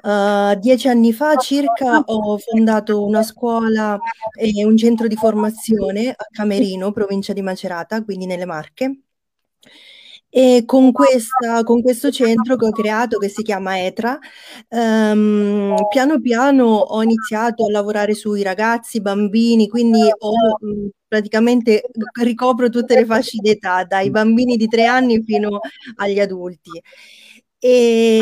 Uh, 0.03 0.59
dieci 0.59 0.89
anni 0.89 1.13
fa 1.13 1.37
circa 1.37 1.99
ho 1.99 2.39
fondato 2.39 3.05
una 3.05 3.23
scuola 3.23 3.99
e 4.33 4.65
un 4.65 4.75
centro 4.79 5.07
di 5.07 5.17
formazione 5.17 6.09
a 6.09 6.27
Camerino, 6.31 6.93
provincia 6.93 7.35
di 7.35 7.43
Macerata, 7.43 8.03
quindi 8.03 8.25
nelle 8.25 8.47
Marche. 8.47 9.03
E 10.31 10.65
con, 10.67 10.93
questa, 10.93 11.63
con 11.65 11.81
questo 11.81 12.11
centro 12.11 12.57
che 12.57 12.67
ho 12.67 12.71
creato, 12.71 13.19
che 13.19 13.29
si 13.29 13.43
chiama 13.43 13.83
ETRA, 13.83 14.19
ehm, 14.69 15.75
piano 15.91 16.21
piano 16.21 16.65
ho 16.67 17.03
iniziato 17.03 17.65
a 17.65 17.71
lavorare 17.71 18.13
sui 18.15 18.43
ragazzi, 18.43 19.01
bambini, 19.01 19.69
quindi 19.69 20.01
ho 20.03 20.33
praticamente 21.09 21.83
ricopro 22.21 22.69
tutte 22.69 22.95
le 22.95 23.07
fasce 23.07 23.39
d'età, 23.41 23.85
dai 23.85 24.11
bambini 24.11 24.57
di 24.57 24.69
tre 24.69 24.85
anni 24.85 25.23
fino 25.23 25.61
agli 25.97 26.21
adulti. 26.21 26.71
E, 27.61 28.19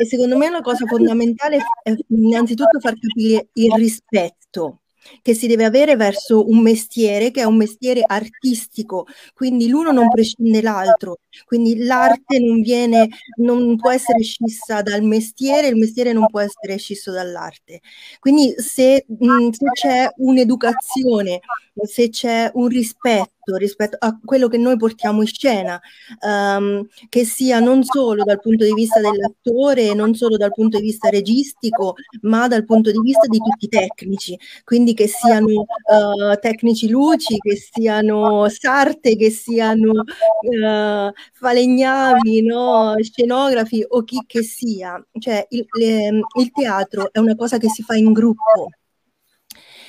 e 0.00 0.04
secondo 0.06 0.36
me 0.36 0.50
la 0.50 0.60
cosa 0.60 0.86
fondamentale 0.86 1.58
è 1.82 1.92
innanzitutto 2.08 2.78
far 2.80 2.94
capire 2.98 3.48
il 3.54 3.72
rispetto 3.74 4.82
che 5.22 5.34
si 5.34 5.46
deve 5.46 5.64
avere 5.64 5.96
verso 5.96 6.48
un 6.48 6.60
mestiere 6.62 7.30
che 7.30 7.40
è 7.40 7.44
un 7.44 7.56
mestiere 7.56 8.02
artistico, 8.04 9.06
quindi 9.34 9.68
l'uno 9.68 9.92
non 9.92 10.08
prescinde 10.08 10.62
l'altro, 10.62 11.18
quindi 11.44 11.84
l'arte 11.84 12.38
non 12.38 12.60
viene, 12.60 13.08
non 13.36 13.76
può 13.76 13.90
essere 13.90 14.22
scissa 14.22 14.82
dal 14.82 15.02
mestiere, 15.02 15.68
il 15.68 15.76
mestiere 15.76 16.12
non 16.12 16.26
può 16.26 16.40
essere 16.40 16.76
scisso 16.78 17.12
dall'arte. 17.12 17.80
Quindi 18.18 18.54
se, 18.56 19.04
se 19.06 19.70
c'è 19.72 20.08
un'educazione, 20.16 21.40
se 21.82 22.08
c'è 22.08 22.50
un 22.54 22.68
rispetto 22.68 23.35
rispetto 23.54 23.96
a 24.00 24.18
quello 24.24 24.48
che 24.48 24.58
noi 24.58 24.76
portiamo 24.76 25.20
in 25.20 25.26
scena, 25.26 25.80
um, 26.26 26.84
che 27.08 27.24
sia 27.24 27.60
non 27.60 27.84
solo 27.84 28.24
dal 28.24 28.40
punto 28.40 28.64
di 28.64 28.74
vista 28.74 29.00
dell'attore, 29.00 29.94
non 29.94 30.14
solo 30.14 30.36
dal 30.36 30.52
punto 30.52 30.78
di 30.78 30.84
vista 30.84 31.08
registico, 31.08 31.94
ma 32.22 32.48
dal 32.48 32.64
punto 32.64 32.90
di 32.90 32.98
vista 33.00 33.26
di 33.28 33.38
tutti 33.38 33.66
i 33.66 33.68
tecnici, 33.68 34.38
quindi 34.64 34.94
che 34.94 35.06
siano 35.06 35.46
uh, 35.46 36.34
tecnici 36.40 36.88
luci, 36.88 37.36
che 37.38 37.56
siano 37.56 38.48
sarte, 38.48 39.16
che 39.16 39.30
siano 39.30 39.92
uh, 39.92 41.12
falegnavi, 41.32 42.42
no? 42.42 42.94
scenografi 43.00 43.84
o 43.86 44.02
chi 44.02 44.22
che 44.26 44.42
sia. 44.42 45.02
Cioè 45.18 45.46
il, 45.50 45.66
le, 45.78 46.20
il 46.38 46.50
teatro 46.52 47.12
è 47.12 47.18
una 47.18 47.34
cosa 47.34 47.58
che 47.58 47.68
si 47.68 47.82
fa 47.82 47.94
in 47.96 48.12
gruppo. 48.12 48.70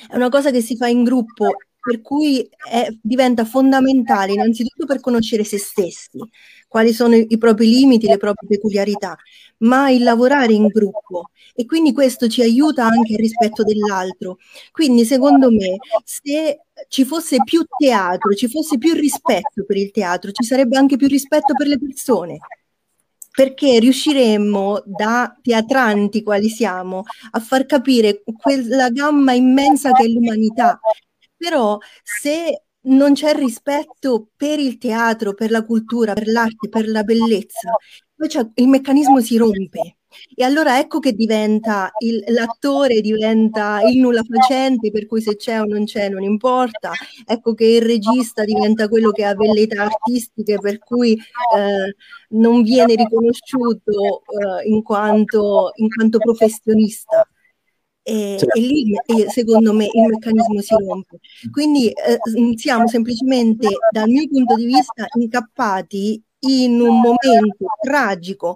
È 0.08 0.16
una 0.16 0.28
cosa 0.28 0.50
che 0.50 0.60
si 0.60 0.76
fa 0.76 0.88
in 0.88 1.04
gruppo 1.04 1.50
per 1.88 2.02
cui 2.02 2.46
è, 2.70 2.86
diventa 3.00 3.46
fondamentale 3.46 4.32
innanzitutto 4.32 4.84
per 4.84 5.00
conoscere 5.00 5.42
se 5.42 5.56
stessi, 5.56 6.18
quali 6.68 6.92
sono 6.92 7.14
i, 7.14 7.24
i 7.30 7.38
propri 7.38 7.66
limiti, 7.66 8.06
le 8.06 8.18
proprie 8.18 8.46
peculiarità, 8.46 9.16
ma 9.60 9.88
il 9.88 10.02
lavorare 10.02 10.52
in 10.52 10.66
gruppo 10.66 11.30
e 11.54 11.64
quindi 11.64 11.94
questo 11.94 12.28
ci 12.28 12.42
aiuta 12.42 12.84
anche 12.84 13.14
al 13.14 13.20
rispetto 13.20 13.62
dell'altro. 13.62 14.36
Quindi 14.70 15.06
secondo 15.06 15.50
me 15.50 15.76
se 16.04 16.60
ci 16.88 17.06
fosse 17.06 17.38
più 17.42 17.64
teatro, 17.78 18.34
ci 18.34 18.48
fosse 18.48 18.76
più 18.76 18.92
rispetto 18.92 19.64
per 19.66 19.78
il 19.78 19.90
teatro, 19.90 20.30
ci 20.30 20.44
sarebbe 20.44 20.76
anche 20.76 20.96
più 20.96 21.06
rispetto 21.08 21.54
per 21.54 21.68
le 21.68 21.78
persone 21.78 22.38
perché 23.38 23.78
riusciremmo 23.78 24.82
da 24.84 25.32
teatranti 25.40 26.24
quali 26.24 26.48
siamo 26.48 27.04
a 27.30 27.38
far 27.38 27.66
capire 27.66 28.24
quella 28.24 28.90
gamma 28.90 29.32
immensa 29.32 29.92
che 29.92 30.06
è 30.06 30.08
l'umanità. 30.08 30.80
Però 31.38 31.78
se 32.02 32.64
non 32.88 33.14
c'è 33.14 33.34
rispetto 33.34 34.28
per 34.36 34.58
il 34.58 34.78
teatro, 34.78 35.34
per 35.34 35.50
la 35.50 35.64
cultura, 35.64 36.12
per 36.12 36.28
l'arte, 36.28 36.68
per 36.68 36.88
la 36.88 37.02
bellezza, 37.02 37.70
il 38.54 38.68
meccanismo 38.68 39.20
si 39.20 39.36
rompe. 39.36 39.98
E 40.34 40.42
allora 40.42 40.78
ecco 40.78 41.00
che 41.00 41.12
diventa 41.12 41.90
il, 41.98 42.24
l'attore 42.28 43.00
diventa 43.00 43.80
il 43.82 43.98
nulla 43.98 44.22
facente, 44.22 44.90
per 44.90 45.06
cui 45.06 45.20
se 45.20 45.36
c'è 45.36 45.60
o 45.60 45.64
non 45.64 45.84
c'è 45.84 46.08
non 46.08 46.22
importa. 46.22 46.92
Ecco 47.26 47.54
che 47.54 47.66
il 47.66 47.82
regista 47.82 48.44
diventa 48.44 48.88
quello 48.88 49.10
che 49.10 49.24
ha 49.24 49.34
velleità 49.34 49.82
artistiche, 49.82 50.58
per 50.58 50.78
cui 50.78 51.12
eh, 51.12 51.94
non 52.30 52.62
viene 52.62 52.94
riconosciuto 52.94 54.22
eh, 54.22 54.68
in, 54.68 54.82
quanto, 54.82 55.72
in 55.76 55.88
quanto 55.88 56.18
professionista. 56.18 57.28
E, 58.08 58.36
certo. 58.38 58.58
e 58.58 58.60
lì 58.60 58.94
secondo 59.28 59.74
me 59.74 59.84
il 59.84 60.06
meccanismo 60.08 60.60
si 60.62 60.74
rompe. 60.74 61.18
Quindi 61.50 61.90
eh, 61.90 62.18
siamo 62.56 62.88
semplicemente, 62.88 63.68
dal 63.90 64.08
mio 64.08 64.26
punto 64.28 64.54
di 64.54 64.64
vista, 64.64 65.06
incappati 65.18 66.22
in 66.40 66.80
un 66.80 67.00
momento 67.00 67.66
tragico, 67.82 68.54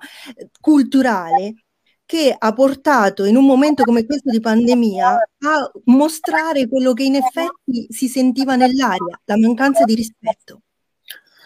culturale, 0.59 1.65
che 2.07 2.35
ha 2.37 2.53
portato 2.55 3.25
in 3.25 3.37
un 3.37 3.45
momento 3.45 3.85
come 3.85 4.07
questo 4.07 4.31
di 4.31 4.41
pandemia 4.41 5.09
a 5.11 5.71
mostrare 5.85 6.67
quello 6.67 6.95
che 6.95 7.05
in 7.05 7.17
effetti 7.17 7.87
si 7.91 8.09
sentiva 8.09 8.57
nell'aria, 8.57 9.21
la 9.25 9.37
mancanza 9.37 9.85
di 9.85 9.95
rispetto. 9.95 10.63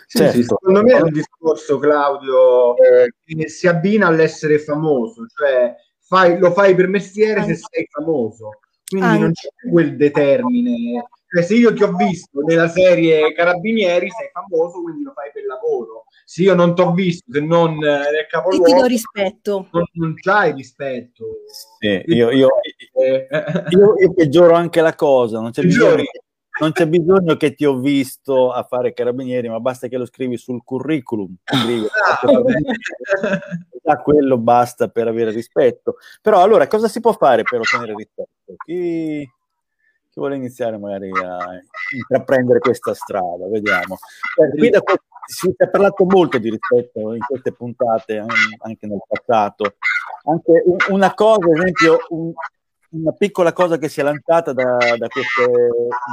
Sì, 0.07 0.19
certo. 0.19 0.37
sì, 0.37 0.43
secondo 0.45 0.83
me 0.85 0.93
è 0.93 1.01
un 1.01 1.11
discorso, 1.11 1.79
Claudio, 1.79 2.77
eh, 2.77 3.13
che 3.25 3.49
si 3.49 3.67
abbina 3.67 4.07
all'essere 4.07 4.61
famoso, 4.61 5.27
cioè 5.27 5.75
fai, 6.07 6.39
lo 6.39 6.51
fai 6.53 6.75
per 6.75 6.89
mestiere 6.89 7.45
se 7.45 7.57
sei 7.57 7.87
famoso, 7.91 8.51
quindi 8.89 9.07
Anche. 9.07 9.21
non 9.21 9.33
c'è 9.33 9.49
quel 9.71 9.97
determine. 9.97 11.05
Cioè, 11.29 11.43
se 11.43 11.55
io 11.55 11.75
ti 11.75 11.83
ho 11.83 11.93
visto 11.93 12.41
nella 12.43 12.69
serie 12.69 13.33
Carabinieri, 13.33 14.09
sei 14.11 14.31
famoso, 14.33 14.81
quindi 14.81 15.03
lo 15.03 15.13
fai 15.13 15.31
per 15.33 15.45
lavoro. 15.45 16.05
Se 16.25 16.43
io 16.43 16.55
non 16.55 16.75
ti 16.75 16.81
ho 16.83 16.93
visto, 16.93 17.25
se 17.31 17.41
non 17.41 17.73
eh, 17.83 18.11
nel 18.11 18.27
capoluogo, 18.29 18.65
e 18.65 18.73
ti 18.73 18.81
do 18.81 18.87
rispetto. 18.87 19.69
Non, 19.73 19.85
non 19.95 20.15
c'hai 20.15 20.53
rispetto. 20.53 21.25
Sì, 21.79 22.03
io, 22.07 22.31
io, 22.31 22.49
io, 22.95 23.95
io, 23.99 24.15
peggioro 24.15 24.55
anche 24.55 24.81
la 24.81 24.95
cosa, 24.95 25.41
non 25.41 25.51
c'è 25.51 25.63
bisogno 25.63 26.05
non 26.61 26.73
c'è 26.73 26.87
bisogno 26.87 27.37
che 27.37 27.55
ti 27.55 27.65
ho 27.65 27.79
visto 27.79 28.51
a 28.53 28.63
fare 28.63 28.93
carabinieri, 28.93 29.49
ma 29.49 29.61
basta 29.61 29.89
che 29.89 29.97
lo 29.97 30.07
scrivi 30.07 30.37
sul 30.37 30.63
curriculum. 30.65 31.35
Scrivi, 31.45 31.87
ah, 33.85 34.03
quello 34.03 34.39
basta 34.39 34.89
per 34.89 35.09
avere 35.09 35.31
rispetto. 35.31 35.97
Però 36.23 36.43
allora 36.43 36.67
cosa 36.67 36.89
si 36.89 37.01
può 37.01 37.13
fare 37.13 37.43
per 37.43 37.61
ottenere 37.61 37.95
rispetto? 37.95 38.55
Chi, 38.65 39.21
chi 39.25 40.15
vuole 40.15 40.37
iniziare 40.37 40.79
magari 40.79 41.11
a 41.11 41.61
intraprendere 41.95 42.59
questa 42.59 42.95
strada? 42.95 43.47
Vediamo. 43.49 43.99
Eh, 44.37 44.57
qui 44.57 44.71
da 44.71 44.81
si 45.27 45.53
è 45.57 45.69
parlato 45.69 46.05
molto 46.05 46.39
di 46.39 46.51
rispetto 46.51 47.13
in 47.13 47.21
queste 47.21 47.53
puntate, 47.53 48.19
anche 48.19 48.87
nel 48.87 49.03
passato. 49.07 49.75
Anche 50.25 50.63
una 50.89 51.13
cosa, 51.15 51.47
ad 51.47 51.57
esempio, 51.57 51.99
un, 52.11 52.33
una 53.01 53.13
piccola 53.13 53.53
cosa 53.53 53.79
che 53.79 53.89
si 53.89 54.01
è 54.01 54.03
lanciata 54.03 54.53
da, 54.53 54.77
da, 54.99 55.09
queste, 55.09 55.45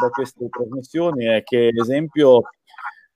da 0.02 0.10
queste 0.10 0.50
trasmissioni 0.50 1.25
è 1.25 1.44
che, 1.44 1.68
ad 1.68 1.78
esempio, 1.78 2.42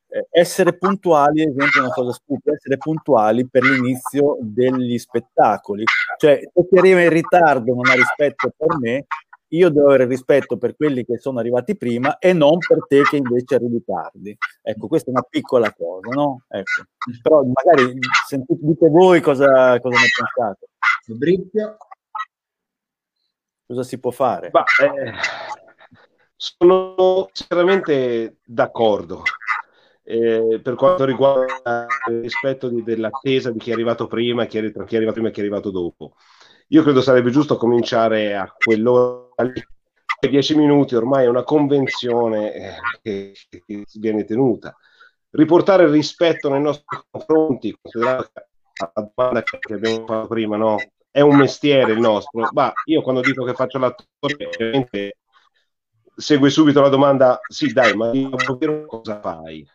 eh, 0.09 0.27
essere 0.29 0.77
puntuali, 0.77 1.41
ad 1.41 1.49
esempio, 1.49 1.81
è 1.81 1.83
una 1.83 1.93
cosa 1.93 2.13
stupida, 2.13 2.53
essere 2.53 2.77
puntuali 2.77 3.47
per 3.47 3.63
l'inizio 3.63 4.37
degli 4.41 4.97
spettacoli. 4.97 5.83
Cioè, 6.17 6.39
se 6.53 6.67
ti 6.67 6.77
arriva 6.77 7.01
in 7.01 7.09
ritardo 7.09 7.73
non 7.73 7.85
ha 7.87 7.93
rispetto 7.93 8.51
per 8.55 8.77
me, 8.79 9.05
io 9.51 9.69
devo 9.69 9.87
avere 9.87 10.05
rispetto 10.05 10.57
per 10.57 10.75
quelli 10.75 11.05
che 11.05 11.17
sono 11.19 11.39
arrivati 11.39 11.77
prima 11.77 12.17
e 12.17 12.33
non 12.33 12.57
per 12.57 12.79
te 12.87 13.01
che 13.03 13.17
invece 13.17 13.55
arrivi 13.55 13.83
tardi. 13.85 14.35
Ecco, 14.61 14.87
questa 14.87 15.09
è 15.09 15.13
una 15.13 15.25
piccola 15.29 15.73
cosa, 15.73 16.09
no? 16.09 16.43
Ecco. 16.49 16.83
Però 17.21 17.43
magari 17.43 17.97
sentite, 18.27 18.59
dite 18.61 18.89
voi 18.89 19.21
cosa, 19.21 19.79
cosa 19.79 19.97
ne 19.99 20.07
pensate. 20.17 20.67
Fabrizio? 21.05 21.77
Cosa 23.67 23.83
si 23.83 23.99
può 23.99 24.11
fare? 24.11 24.49
Bah, 24.49 24.63
eh, 24.81 25.11
sono 26.37 27.27
sinceramente 27.33 28.37
d'accordo. 28.45 29.23
Eh, 30.03 30.61
per 30.63 30.75
quanto 30.75 31.03
riguarda 31.03 31.85
il 32.09 32.21
rispetto 32.21 32.69
dell'attesa 32.69 33.51
di 33.51 33.59
chi 33.59 33.71
è 33.71 33.73
arrivato 33.73 34.07
prima, 34.07 34.43
è, 34.43 34.47
chi 34.47 34.57
è 34.57 34.59
arrivato 34.59 35.11
prima 35.11 35.27
e 35.27 35.31
chi 35.31 35.39
è 35.39 35.43
arrivato 35.43 35.69
dopo. 35.69 36.13
Io 36.69 36.81
credo 36.81 37.01
sarebbe 37.01 37.29
giusto 37.29 37.57
cominciare 37.57 38.37
a 38.37 38.49
quell'ora 38.57 39.43
lì, 39.43 39.61
dieci 40.29 40.55
minuti 40.55 40.95
ormai 40.95 41.25
è 41.25 41.27
una 41.27 41.43
convenzione 41.43 42.53
eh, 42.53 42.73
che, 43.01 43.33
che, 43.49 43.83
viene 43.99 44.23
tenuta. 44.23 44.73
Riportare 45.31 45.83
il 45.83 45.89
rispetto 45.89 46.49
nei 46.49 46.61
nostri 46.61 46.97
confronti, 47.09 47.77
considerando 47.81 48.29
la 48.33 49.11
domanda 49.13 49.43
che 49.43 49.73
abbiamo 49.73 50.05
fatto 50.05 50.27
prima, 50.27 50.55
no? 50.55 50.77
È 51.17 51.21
un 51.21 51.35
mestiere 51.35 51.93
il 51.93 51.99
nostro. 51.99 52.47
Ma 52.53 52.71
io 52.85 53.01
quando 53.01 53.21
dico 53.21 53.43
che 53.43 53.53
faccio 53.53 53.79
l'attore, 53.79 55.15
segue 56.15 56.49
subito 56.51 56.81
la 56.81 56.89
domanda: 56.89 57.39
sì, 57.47 57.73
dai, 57.73 57.95
ma 57.95 58.11
io 58.13 58.29
cosa 58.85 59.19
fai? 59.19 59.67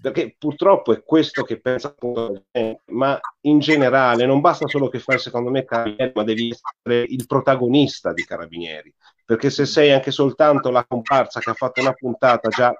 perché 0.00 0.34
purtroppo 0.36 0.92
è 0.92 1.02
questo 1.04 1.44
che 1.44 1.60
pensa 1.60 1.88
appunto 1.88 2.44
ma 2.86 3.18
in 3.42 3.60
generale 3.60 4.26
non 4.26 4.40
basta 4.40 4.66
solo 4.66 4.88
che 4.88 4.98
fai 4.98 5.18
secondo 5.18 5.50
me 5.50 5.64
carabinieri 5.64 6.12
ma 6.14 6.24
devi 6.24 6.50
essere 6.50 7.04
il 7.08 7.24
protagonista 7.26 8.12
di 8.12 8.24
carabinieri 8.24 8.92
perché 9.24 9.48
se 9.48 9.66
sei 9.66 9.92
anche 9.92 10.10
soltanto 10.10 10.70
la 10.70 10.84
comparsa 10.84 11.38
che 11.38 11.50
ha 11.50 11.54
fatto 11.54 11.80
una 11.80 11.92
puntata 11.92 12.48
già 12.48 12.74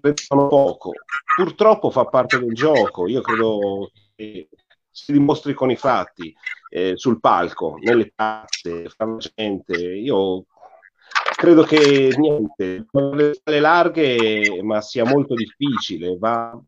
pensano 0.00 0.46
poco 0.46 0.92
purtroppo 1.36 1.90
fa 1.90 2.04
parte 2.06 2.38
del 2.38 2.54
gioco 2.54 3.06
io 3.06 3.20
credo 3.20 3.90
che 4.16 4.48
si 4.90 5.12
dimostri 5.12 5.54
con 5.54 5.70
i 5.70 5.76
fatti 5.76 6.34
eh, 6.70 6.92
sul 6.96 7.20
palco 7.20 7.76
nelle 7.80 8.12
piazze 8.14 8.88
fra 8.88 9.06
la 9.06 9.16
gente 9.16 9.76
io 9.76 10.44
credo 11.40 11.62
che 11.62 12.14
niente, 12.16 12.86
le 13.44 13.60
larghe, 13.60 14.60
ma 14.62 14.80
sia 14.80 15.04
molto 15.04 15.34
difficile. 15.34 16.16
Va, 16.18 16.58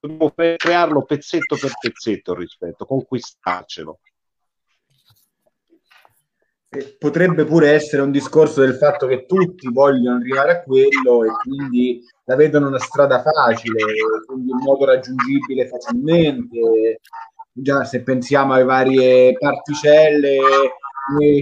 dobbiamo 0.00 0.32
crearlo 0.56 1.04
pezzetto 1.04 1.56
per 1.56 1.72
pezzetto 1.78 2.32
il 2.32 2.38
rispetto, 2.38 2.86
conquistarcelo. 2.86 4.00
Potrebbe 6.98 7.44
pure 7.44 7.72
essere 7.72 8.00
un 8.00 8.10
discorso 8.10 8.62
del 8.62 8.76
fatto 8.76 9.06
che 9.06 9.26
tutti 9.26 9.70
vogliono 9.70 10.16
arrivare 10.16 10.52
a 10.52 10.62
quello 10.62 11.22
e 11.22 11.28
quindi 11.42 12.02
la 12.24 12.34
vedono 12.34 12.68
una 12.68 12.78
strada 12.78 13.20
facile, 13.20 13.84
quindi 14.24 14.52
un 14.52 14.62
modo 14.62 14.86
raggiungibile 14.86 15.68
facilmente. 15.68 17.00
Già 17.54 17.84
se 17.84 18.02
pensiamo 18.02 18.54
alle 18.54 18.64
varie 18.64 19.36
particelle 19.38 20.38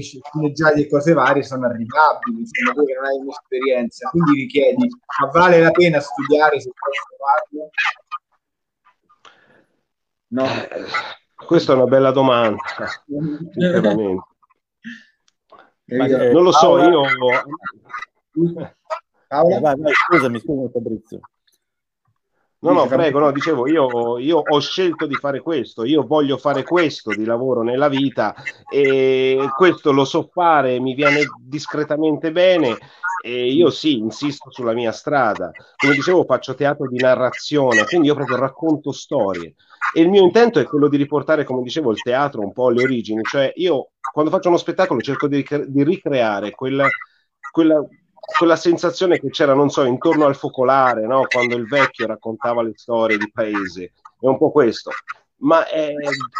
sceneggiati 0.00 0.82
e 0.82 0.88
cose 0.88 1.12
varie 1.12 1.42
sono 1.42 1.66
arrivabili, 1.66 2.40
insomma, 2.40 2.72
tu 2.72 2.84
che 2.84 2.94
non 2.94 3.04
hai 3.04 3.18
un'esperienza, 3.18 4.08
quindi 4.10 4.40
richiedi, 4.40 4.88
ma 5.20 5.28
vale 5.30 5.60
la 5.60 5.70
pena 5.70 6.00
studiare 6.00 6.60
se 6.60 6.70
posso 6.74 7.02
farlo? 7.18 7.70
No. 10.28 10.44
Eh, 10.44 10.84
questa 11.46 11.72
è 11.72 11.76
una 11.76 11.86
bella 11.86 12.10
domanda, 12.10 12.62
sinceramente. 13.52 14.24
non 16.32 16.42
lo 16.42 16.52
so, 16.52 16.78
io... 16.78 17.02
Paola? 19.28 19.60
Vai, 19.60 19.76
vai, 19.78 19.92
scusami, 19.92 20.40
scusami 20.40 20.70
Fabrizio. 20.72 21.20
No, 22.62 22.72
no, 22.72 22.86
prego, 22.86 23.20
no, 23.20 23.32
dicevo, 23.32 23.66
io, 23.66 24.18
io, 24.18 24.42
ho 24.46 24.60
scelto 24.60 25.06
di 25.06 25.14
fare 25.14 25.40
questo, 25.40 25.84
io 25.84 26.06
voglio 26.06 26.36
fare 26.36 26.62
questo 26.62 27.10
di 27.10 27.24
lavoro 27.24 27.62
nella 27.62 27.88
vita 27.88 28.34
e 28.70 29.48
questo 29.56 29.92
lo 29.92 30.04
so 30.04 30.28
fare, 30.30 30.78
mi 30.78 30.94
viene 30.94 31.22
discretamente 31.40 32.30
bene 32.32 32.76
e 33.24 33.50
io 33.50 33.70
sì, 33.70 33.96
insisto 33.96 34.50
sulla 34.50 34.74
mia 34.74 34.92
strada. 34.92 35.50
Come 35.74 35.94
dicevo, 35.94 36.24
faccio 36.24 36.54
teatro 36.54 36.86
di 36.86 36.98
narrazione, 36.98 37.86
quindi 37.86 38.08
io 38.08 38.14
proprio 38.14 38.36
racconto 38.36 38.92
storie 38.92 39.54
e 39.94 40.02
il 40.02 40.10
mio 40.10 40.22
intento 40.22 40.60
è 40.60 40.64
quello 40.64 40.88
di 40.88 40.96
riportare, 40.96 41.44
come 41.44 41.62
dicevo, 41.62 41.90
il 41.90 42.02
teatro 42.02 42.42
un 42.42 42.52
po' 42.52 42.66
alle 42.68 42.82
origini, 42.82 43.22
cioè 43.22 43.52
io 43.56 43.92
quando 44.12 44.30
faccio 44.30 44.48
uno 44.48 44.58
spettacolo 44.58 45.00
cerco 45.00 45.26
di, 45.28 45.44
di 45.66 45.82
ricreare 45.82 46.50
quella, 46.50 46.86
quella 47.50 47.82
quella 48.36 48.56
sensazione 48.56 49.18
che 49.18 49.28
c'era, 49.30 49.54
non 49.54 49.70
so, 49.70 49.84
intorno 49.84 50.26
al 50.26 50.36
focolare, 50.36 51.06
no? 51.06 51.26
quando 51.28 51.56
il 51.56 51.66
vecchio 51.66 52.06
raccontava 52.06 52.62
le 52.62 52.72
storie 52.74 53.18
di 53.18 53.30
paese, 53.32 53.92
è 54.18 54.26
un 54.26 54.38
po' 54.38 54.50
questo. 54.50 54.90
Ma 55.42 55.66
è, 55.66 55.94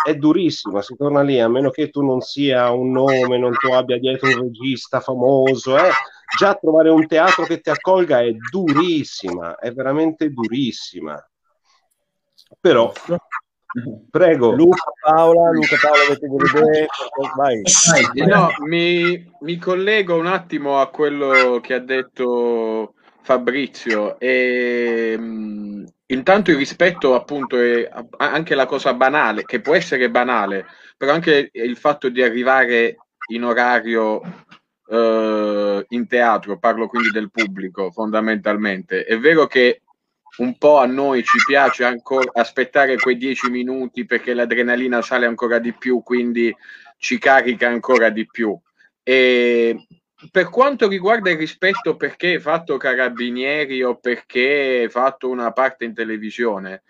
è 0.06 0.14
durissima, 0.14 0.82
si 0.82 0.94
torna 0.94 1.22
lì, 1.22 1.40
a 1.40 1.48
meno 1.48 1.70
che 1.70 1.88
tu 1.88 2.04
non 2.04 2.20
sia 2.20 2.70
un 2.70 2.90
nome, 2.90 3.38
non 3.38 3.52
tu 3.52 3.72
abbia 3.72 3.98
dietro 3.98 4.28
un 4.28 4.42
regista 4.42 5.00
famoso, 5.00 5.78
eh? 5.78 5.90
già 6.38 6.54
trovare 6.54 6.90
un 6.90 7.06
teatro 7.06 7.44
che 7.44 7.60
ti 7.60 7.70
accolga 7.70 8.20
è 8.20 8.32
durissima, 8.32 9.56
è 9.56 9.72
veramente 9.72 10.30
durissima. 10.30 11.22
Però 12.60 12.92
Prego. 14.10 14.52
Luca 14.52 14.92
Paola, 15.00 15.50
Luca 15.52 15.76
Paola, 15.80 16.02
avete 16.02 16.26
delle 16.26 16.70
idee? 16.70 16.86
Vai. 17.36 17.62
No, 18.26 18.48
mi, 18.66 19.32
mi, 19.40 19.58
collego 19.58 20.16
un 20.16 20.26
attimo 20.26 20.80
a 20.80 20.88
quello 20.88 21.60
che 21.60 21.74
ha 21.74 21.78
detto 21.78 22.94
Fabrizio. 23.22 24.18
E, 24.18 25.16
mh, 25.16 25.22
mm, 25.22 25.84
intanto 26.06 26.50
il 26.50 26.56
rispetto, 26.56 27.14
appunto, 27.14 27.58
è 27.58 27.88
anche 28.16 28.54
la 28.54 28.66
cosa 28.66 28.92
banale, 28.94 29.44
che 29.44 29.60
può 29.60 29.74
essere 29.74 30.10
banale, 30.10 30.66
però 30.96 31.12
anche 31.12 31.50
il 31.52 31.76
fatto 31.76 32.08
di 32.08 32.22
arrivare 32.22 32.96
in 33.30 33.44
orario 33.44 34.20
eh, 34.88 35.86
in 35.88 36.06
teatro, 36.08 36.58
parlo 36.58 36.88
quindi 36.88 37.10
del 37.10 37.30
pubblico 37.30 37.90
fondamentalmente. 37.92 39.04
È 39.04 39.16
vero 39.18 39.46
che 39.46 39.82
un 40.40 40.56
po' 40.56 40.78
a 40.78 40.86
noi 40.86 41.22
ci 41.22 41.38
piace 41.46 41.84
ancora 41.84 42.30
aspettare 42.34 42.96
quei 42.96 43.16
dieci 43.16 43.48
minuti 43.50 44.06
perché 44.06 44.34
l'adrenalina 44.34 45.02
sale 45.02 45.26
ancora 45.26 45.58
di 45.58 45.72
più, 45.72 46.02
quindi 46.02 46.54
ci 46.98 47.18
carica 47.18 47.68
ancora 47.68 48.10
di 48.10 48.26
più. 48.26 48.58
E 49.02 49.86
per 50.30 50.48
quanto 50.50 50.88
riguarda 50.88 51.30
il 51.30 51.36
rispetto 51.36 51.96
perché 51.96 52.28
hai 52.28 52.40
fatto 52.40 52.76
carabinieri 52.76 53.82
o 53.82 53.98
perché 53.98 54.80
hai 54.82 54.88
fatto 54.88 55.28
una 55.28 55.52
parte 55.52 55.84
in 55.84 55.94
televisione, 55.94 56.82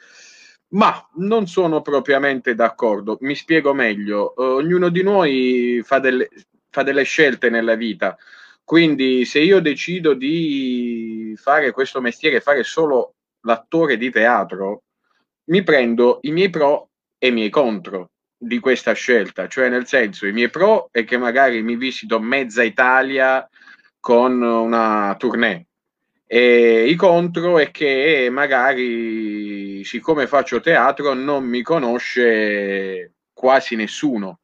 ma 0.71 1.09
non 1.17 1.47
sono 1.49 1.83
propriamente 1.83 2.55
d'accordo. 2.55 3.19
Mi 3.21 3.35
spiego 3.35 3.75
meglio. 3.75 4.33
Ognuno 4.37 4.89
di 4.91 5.03
noi 5.03 5.83
fa 5.85 5.99
delle, 5.99 6.29
fa 6.69 6.85
delle 6.85 7.03
scelte 7.03 7.51
nella 7.51 7.75
vita. 7.75 8.17
Quindi 8.63 9.25
se 9.25 9.41
io 9.41 9.61
decido 9.61 10.15
di 10.15 11.35
fare 11.37 11.73
questo 11.73 12.01
mestiere, 12.01 12.41
fare 12.41 12.63
solo 12.63 13.15
l'attore 13.43 13.97
di 13.97 14.11
teatro, 14.11 14.83
mi 15.45 15.63
prendo 15.63 16.19
i 16.23 16.31
miei 16.31 16.51
pro 16.51 16.91
e 17.19 17.29
i 17.29 17.33
miei 17.33 17.51
contro 17.51 18.11
di 18.37 18.59
questa 18.59 18.93
scelta, 18.93 19.49
cioè 19.49 19.69
nel 19.69 19.87
senso 19.87 20.27
i 20.27 20.33
miei 20.33 20.49
pro 20.49 20.89
è 20.91 21.05
che 21.05 21.19
magari 21.19 21.63
mi 21.63 21.77
visito 21.77 22.19
mezza 22.19 22.63
Italia 22.63 23.47
con 23.99 24.41
una 24.41 25.15
tournée 25.19 25.67
e 26.33 26.87
i 26.87 26.95
contro 26.95 27.59
è 27.59 27.73
che 27.73 28.29
magari 28.31 29.83
siccome 29.85 30.29
faccio 30.29 30.61
teatro 30.61 31.13
non 31.13 31.43
mi 31.43 31.61
conosce 31.61 33.15
quasi 33.33 33.75
nessuno. 33.75 34.39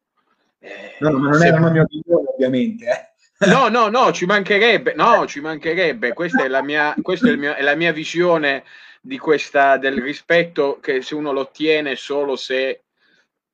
No, 0.99 1.11
ma 1.11 1.29
non 1.29 1.43
è 1.43 1.49
una 1.51 1.69
mia 1.69 1.83
opinione 1.83 2.25
ovviamente. 2.33 2.85
Eh. 2.85 3.15
No, 3.47 3.69
no, 3.69 3.87
no, 3.87 4.11
ci 4.11 4.25
mancherebbe, 4.25 4.95
no, 4.95 5.27
ci 5.27 5.39
mancherebbe. 5.39 6.11
Questa 6.11 6.43
è 6.43 6.47
la 6.47 6.63
mia, 6.63 6.95
questa 7.01 7.29
è, 7.29 7.35
mio, 7.35 7.53
è 7.53 7.61
la 7.61 7.75
mia 7.75 7.93
visione 7.93 8.63
di 9.07 9.17
questa, 9.17 9.77
del 9.77 10.01
rispetto 10.01 10.79
che 10.81 11.01
se 11.01 11.15
uno 11.15 11.31
lo 11.31 11.39
ottiene 11.39 11.95
solo 11.95 12.35
se 12.35 12.83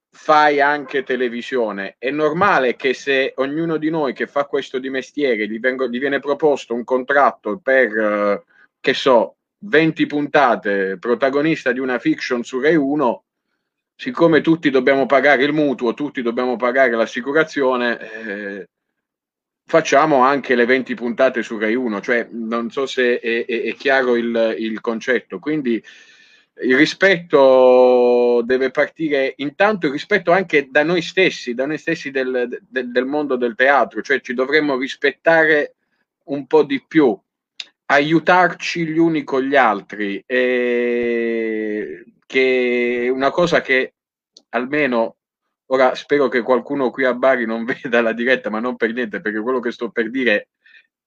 fai 0.10 0.60
anche 0.60 1.04
televisione. 1.04 1.96
È 2.00 2.10
normale 2.10 2.76
che 2.76 2.96
se 2.96 3.34
ognuno 3.38 3.78
di 3.78 3.92
noi 3.92 4.14
che 4.14 4.26
fa 4.26 4.46
questo 4.46 4.80
di 4.80 4.90
mestiere 4.90 5.48
gli, 5.48 5.60
vengo, 5.60 5.88
gli 5.88 6.00
viene 6.00 6.20
proposto 6.20 6.74
un 6.74 6.84
contratto 6.84 7.60
per, 7.60 7.96
eh, 7.96 8.44
che 8.80 8.94
so, 8.96 9.36
20 9.60 10.06
puntate, 10.08 10.98
protagonista 11.00 11.72
di 11.72 11.80
una 11.80 12.00
fiction 12.00 12.44
su 12.44 12.60
Rai 12.60 12.76
1, 12.76 13.24
siccome 13.96 14.42
tutti 14.42 14.72
dobbiamo 14.72 15.06
pagare 15.06 15.44
il 15.44 15.54
mutuo, 15.54 15.94
tutti 15.94 16.24
dobbiamo 16.24 16.56
pagare 16.56 16.92
l'assicurazione, 16.92 18.00
eh, 18.00 18.70
facciamo 19.66 20.22
anche 20.22 20.56
le 20.56 20.66
20 20.66 20.94
puntate 20.94 21.42
su 21.44 21.58
Rai 21.58 21.76
1, 21.76 22.02
cioè 22.02 22.28
non 22.32 22.70
so 22.70 22.86
se 22.86 23.20
è, 23.20 23.46
è, 23.46 23.62
è 23.64 23.76
chiaro 23.76 24.16
il, 24.16 24.56
il, 24.60 24.82
concetto. 24.82 25.40
Quindi 25.40 25.84
il 26.62 26.78
rispetto 26.78 28.42
deve 28.46 28.70
partire 28.70 29.34
intanto 29.38 29.88
il 29.88 29.92
rispetto 29.92 30.32
anche 30.32 30.68
da 30.70 30.84
noi 30.84 31.02
stessi, 31.02 31.54
da 31.54 31.66
noi 31.66 31.78
stessi 31.78 32.12
del, 32.12 32.62
del, 32.70 32.92
del 32.92 33.06
mondo 33.06 33.36
del 33.36 33.56
teatro, 33.56 34.02
cioè 34.02 34.22
ci 34.22 34.34
dovremmo 34.34 34.78
rispettare 34.78 35.76
un 36.26 36.46
po' 36.46 36.64
di 36.64 36.84
più, 36.86 37.18
aiutarci 37.88 38.86
gli 38.86 38.98
uni 38.98 39.24
con 39.24 39.42
gli 39.42 39.56
altri, 39.56 40.24
e 40.26 42.04
che 42.26 43.04
è 43.06 43.10
una 43.10 43.32
cosa 43.32 43.62
che 43.62 43.94
almeno 44.50 45.18
Ora 45.74 45.96
spero 45.96 46.28
che 46.28 46.44
qualcuno 46.44 46.92
qui 46.92 47.04
a 47.04 47.16
Bari 47.16 47.48
non 47.48 47.66
veda 47.66 48.02
la 48.02 48.14
diretta, 48.14 48.50
ma 48.50 48.60
non 48.60 48.76
per 48.76 48.94
niente, 48.94 49.22
perché 49.22 49.40
quello 49.42 49.60
che 49.60 49.72
sto 49.72 49.90
per 49.90 50.12
dire 50.12 50.50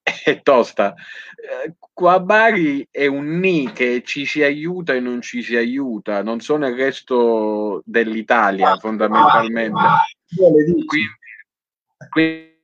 è 0.02 0.42
tosta. 0.42 0.94
Eh, 0.94 1.74
qua 1.92 2.14
a 2.14 2.20
Bari 2.20 2.86
è 2.90 3.06
un 3.06 3.38
ni 3.38 3.72
che 3.72 4.02
ci 4.04 4.26
si 4.26 4.42
aiuta 4.42 4.92
e 4.92 5.00
non 5.00 5.20
ci 5.20 5.42
si 5.42 5.56
aiuta, 5.56 6.22
non 6.22 6.40
so 6.40 6.56
nel 6.56 6.74
resto 6.74 7.82
dell'Italia 7.84 8.76
fondamentalmente. 8.76 9.80
Quindi, 10.36 10.84
quindi... 12.08 12.54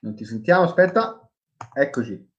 Non 0.00 0.14
ti 0.14 0.24
sentiamo, 0.24 0.64
aspetta, 0.64 1.28
eccoci. 1.72 2.32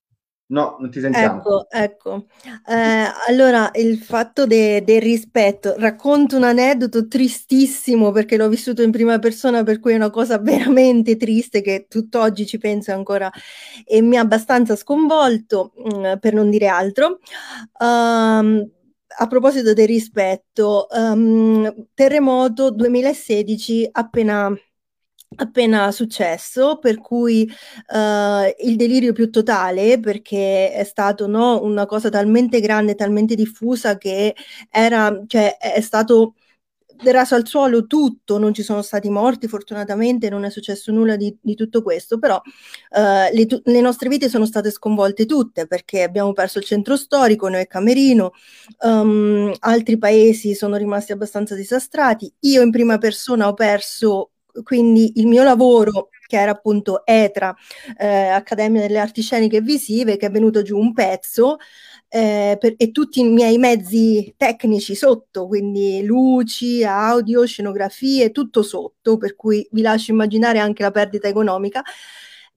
No, 0.47 0.77
non 0.79 0.91
ti 0.91 0.99
sentiamo. 0.99 1.39
Ecco, 1.39 1.65
ecco. 1.69 2.25
Eh, 2.67 3.08
allora, 3.27 3.71
il 3.73 3.97
fatto 3.97 4.45
de- 4.45 4.84
del 4.84 5.01
rispetto, 5.01 5.73
racconto 5.77 6.38
un 6.38 6.43
aneddoto 6.43 7.08
tristissimo 7.08 8.12
perché 8.12 8.38
l'ho 8.38 8.47
vissuto 8.47 8.84
in 8.84 8.91
prima 8.91 9.17
persona, 9.17 9.63
per 9.63 9.79
cui 9.79 9.93
è 9.93 9.95
una 9.95 10.12
cosa 10.12 10.38
veramente 10.77 11.17
triste 11.17 11.62
che 11.62 11.88
tutt'oggi 11.89 12.45
ci 12.45 12.60
penso 12.60 12.91
ancora 12.91 13.31
e 13.86 14.01
mi 14.01 14.17
ha 14.17 14.21
abbastanza 14.21 14.75
sconvolto, 14.75 15.73
mh, 15.75 15.97
mm, 15.97 16.13
per 16.19 16.34
non 16.34 16.51
dire 16.51 16.67
altro. 16.67 17.19
Um, 17.79 18.69
a 19.17 19.27
proposito 19.27 19.73
del 19.73 19.88
rispetto, 19.88 20.88
um, 20.91 21.88
terremoto 21.93 22.69
2016 22.69 23.88
appena 23.91 24.53
appena 25.36 25.91
successo, 25.91 26.78
per 26.80 27.00
cui 27.00 27.50
uh, 27.50 28.67
il 28.67 28.76
delirio 28.76 29.13
più 29.13 29.30
totale, 29.30 30.00
perché 30.00 30.71
è 30.71 30.84
stato 30.84 31.28
no, 31.28 31.62
una 31.63 31.86
cosa 31.86 32.10
talmente 32.10 32.60
grande, 32.60 32.95
talmente 32.95 33.36
diffusa 33.36 33.98
che 33.98 34.36
era, 34.69 35.24
cioè, 35.28 35.58
è 35.58 35.82
stato 35.82 36.36
raso 37.04 37.36
al 37.36 37.48
suolo 37.48 37.86
tutto, 37.88 38.38
non 38.38 38.54
ci 38.54 38.63
sono 38.63 38.82
stati 38.82 39.10
morti, 39.10 39.48
fortunatamente 39.48 40.30
non 40.30 40.45
è 40.45 40.50
successo 40.50 40.91
nulla 40.91 41.15
di, 41.15 41.36
di 41.41 41.56
tutto 41.56 41.82
questo, 41.82 42.19
però 42.19 42.38
uh, 42.38 43.34
le, 43.34 43.48
le, 43.63 43.82
nostre 43.82 44.10
vite 44.10 44.30
sono 44.30 44.45
state 44.45 44.71
sconvolte 44.71 45.26
tutte 45.26 45.67
perché 45.67 46.04
abbiamo 46.04 46.34
perso 46.34 46.60
il 46.60 46.65
centro 46.65 46.95
storico, 46.95 47.50
noi 47.50 47.67
Camerino, 47.67 48.32
um, 48.82 49.52
altri 49.60 49.98
paesi 49.98 50.56
sono 50.56 50.76
rimasti 50.78 51.12
abbastanza 51.12 51.56
disastrati, 51.56 52.32
io 52.41 52.62
in 52.62 52.71
prima 52.71 52.98
persona 52.98 53.48
ho 53.48 53.54
perso 53.54 54.32
quindi 54.63 55.13
il 55.15 55.27
mio 55.27 55.43
lavoro 55.43 56.09
che 56.27 56.39
era 56.39 56.51
appunto 56.51 57.05
ETRA, 57.05 57.55
eh, 57.97 58.27
Accademia 58.27 58.81
delle 58.81 58.99
Arti 58.99 59.21
Sceniche 59.21 59.57
e 59.57 59.61
Visive, 59.61 60.17
che 60.17 60.27
è 60.27 60.31
venuto 60.31 60.61
giù 60.63 60.77
un 60.77 60.93
pezzo 60.93 61.57
eh, 62.07 62.57
per, 62.59 62.73
e 62.77 62.91
tutti 62.91 63.19
i 63.19 63.23
miei 63.29 63.57
mezzi 63.57 64.33
tecnici 64.37 64.95
sotto, 64.95 65.47
quindi 65.47 66.03
luci, 66.03 66.83
audio, 66.83 67.45
scenografie, 67.45 68.31
tutto 68.31 68.63
sotto, 68.63 69.17
per 69.17 69.35
cui 69.35 69.67
vi 69.71 69.81
lascio 69.81 70.11
immaginare 70.11 70.59
anche 70.59 70.83
la 70.83 70.91
perdita 70.91 71.27
economica. 71.27 71.83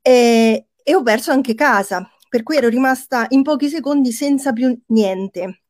E, 0.00 0.68
e 0.82 0.94
ho 0.94 1.02
perso 1.02 1.30
anche 1.32 1.54
casa, 1.54 2.08
per 2.28 2.42
cui 2.42 2.56
ero 2.56 2.68
rimasta 2.68 3.26
in 3.30 3.42
pochi 3.42 3.68
secondi 3.68 4.12
senza 4.12 4.52
più 4.52 4.78
niente. 4.87 5.62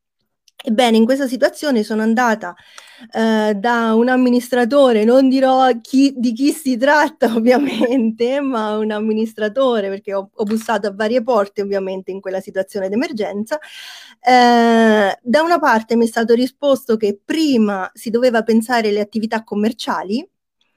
Ebbene, 0.60 0.96
in 0.96 1.04
questa 1.04 1.28
situazione 1.28 1.84
sono 1.84 2.02
andata 2.02 2.54
eh, 3.12 3.54
da 3.54 3.94
un 3.94 4.08
amministratore, 4.08 5.04
non 5.04 5.28
dirò 5.28 5.70
chi, 5.80 6.12
di 6.16 6.32
chi 6.32 6.52
si 6.52 6.76
tratta 6.76 7.32
ovviamente, 7.36 8.40
ma 8.40 8.76
un 8.76 8.90
amministratore, 8.90 9.88
perché 9.88 10.14
ho, 10.14 10.30
ho 10.34 10.44
bussato 10.44 10.88
a 10.88 10.92
varie 10.92 11.22
porte 11.22 11.62
ovviamente 11.62 12.10
in 12.10 12.20
quella 12.20 12.40
situazione 12.40 12.88
d'emergenza. 12.88 13.58
Eh, 14.20 15.18
da 15.22 15.42
una 15.42 15.58
parte 15.60 15.94
mi 15.96 16.04
è 16.04 16.08
stato 16.08 16.34
risposto 16.34 16.96
che 16.96 17.18
prima 17.24 17.88
si 17.94 18.10
doveva 18.10 18.42
pensare 18.42 18.88
alle 18.88 19.00
attività 19.00 19.44
commerciali, 19.44 20.28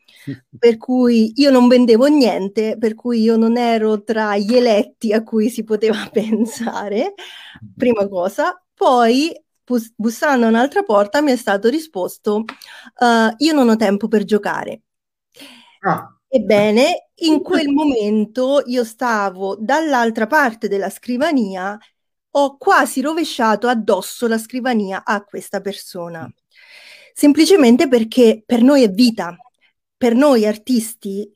per 0.57 0.77
cui 0.77 1.33
io 1.37 1.49
non 1.49 1.67
vendevo 1.67 2.05
niente, 2.05 2.77
per 2.77 2.93
cui 2.93 3.21
io 3.21 3.35
non 3.35 3.57
ero 3.57 4.03
tra 4.03 4.37
gli 4.37 4.55
eletti 4.55 5.11
a 5.11 5.23
cui 5.23 5.49
si 5.49 5.63
poteva 5.63 6.07
pensare, 6.13 7.13
prima 7.75 8.07
cosa. 8.07 8.55
Poi 8.73 9.31
bus- 9.63 9.93
bussando 9.95 10.45
a 10.45 10.49
un'altra 10.49 10.83
porta 10.83 11.21
mi 11.21 11.31
è 11.31 11.35
stato 11.35 11.69
risposto 11.69 12.37
uh, 12.37 13.33
io 13.37 13.53
non 13.53 13.69
ho 13.69 13.75
tempo 13.75 14.07
per 14.07 14.23
giocare. 14.23 14.81
Ah. 15.81 16.15
Ebbene, 16.27 17.09
in 17.15 17.41
quel 17.43 17.69
momento 17.69 18.63
io 18.65 18.83
stavo 18.83 19.55
dall'altra 19.59 20.27
parte 20.27 20.67
della 20.67 20.89
scrivania, 20.89 21.77
ho 22.33 22.57
quasi 22.57 23.01
rovesciato 23.01 23.67
addosso 23.67 24.27
la 24.27 24.37
scrivania 24.37 25.03
a 25.03 25.23
questa 25.23 25.59
persona, 25.59 26.31
semplicemente 27.13 27.87
perché 27.87 28.41
per 28.45 28.61
noi 28.61 28.83
è 28.83 28.89
vita, 28.89 29.35
per 29.97 30.15
noi 30.15 30.45
artisti 30.45 31.29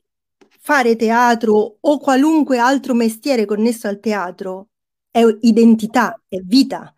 fare 0.66 0.96
teatro 0.96 1.76
o 1.80 1.98
qualunque 1.98 2.58
altro 2.58 2.94
mestiere 2.94 3.44
connesso 3.44 3.86
al 3.86 4.00
teatro 4.00 4.70
è 5.10 5.22
identità, 5.42 6.20
è 6.26 6.38
vita. 6.42 6.92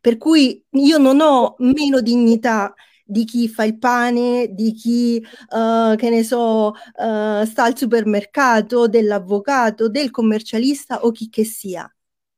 Per 0.00 0.16
cui 0.16 0.64
io 0.70 0.98
non 0.98 1.20
ho 1.20 1.54
meno 1.58 2.00
dignità 2.00 2.74
di 3.04 3.24
chi 3.24 3.48
fa 3.48 3.64
il 3.64 3.78
pane, 3.78 4.48
di 4.52 4.72
chi, 4.72 5.16
uh, 5.20 5.96
che 5.96 6.10
ne 6.10 6.22
so, 6.22 6.68
uh, 6.68 7.44
sta 7.44 7.64
al 7.64 7.76
supermercato, 7.76 8.86
dell'avvocato, 8.86 9.88
del 9.88 10.10
commercialista 10.10 11.04
o 11.04 11.10
chi 11.10 11.30
che 11.30 11.44
sia. 11.44 11.90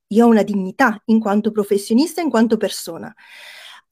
Io 0.09 0.27
ho 0.27 0.29
una 0.29 0.43
dignità 0.43 1.01
in 1.07 1.19
quanto 1.19 1.51
professionista, 1.51 2.21
in 2.21 2.31
quanto 2.31 2.57
persona. 2.57 3.13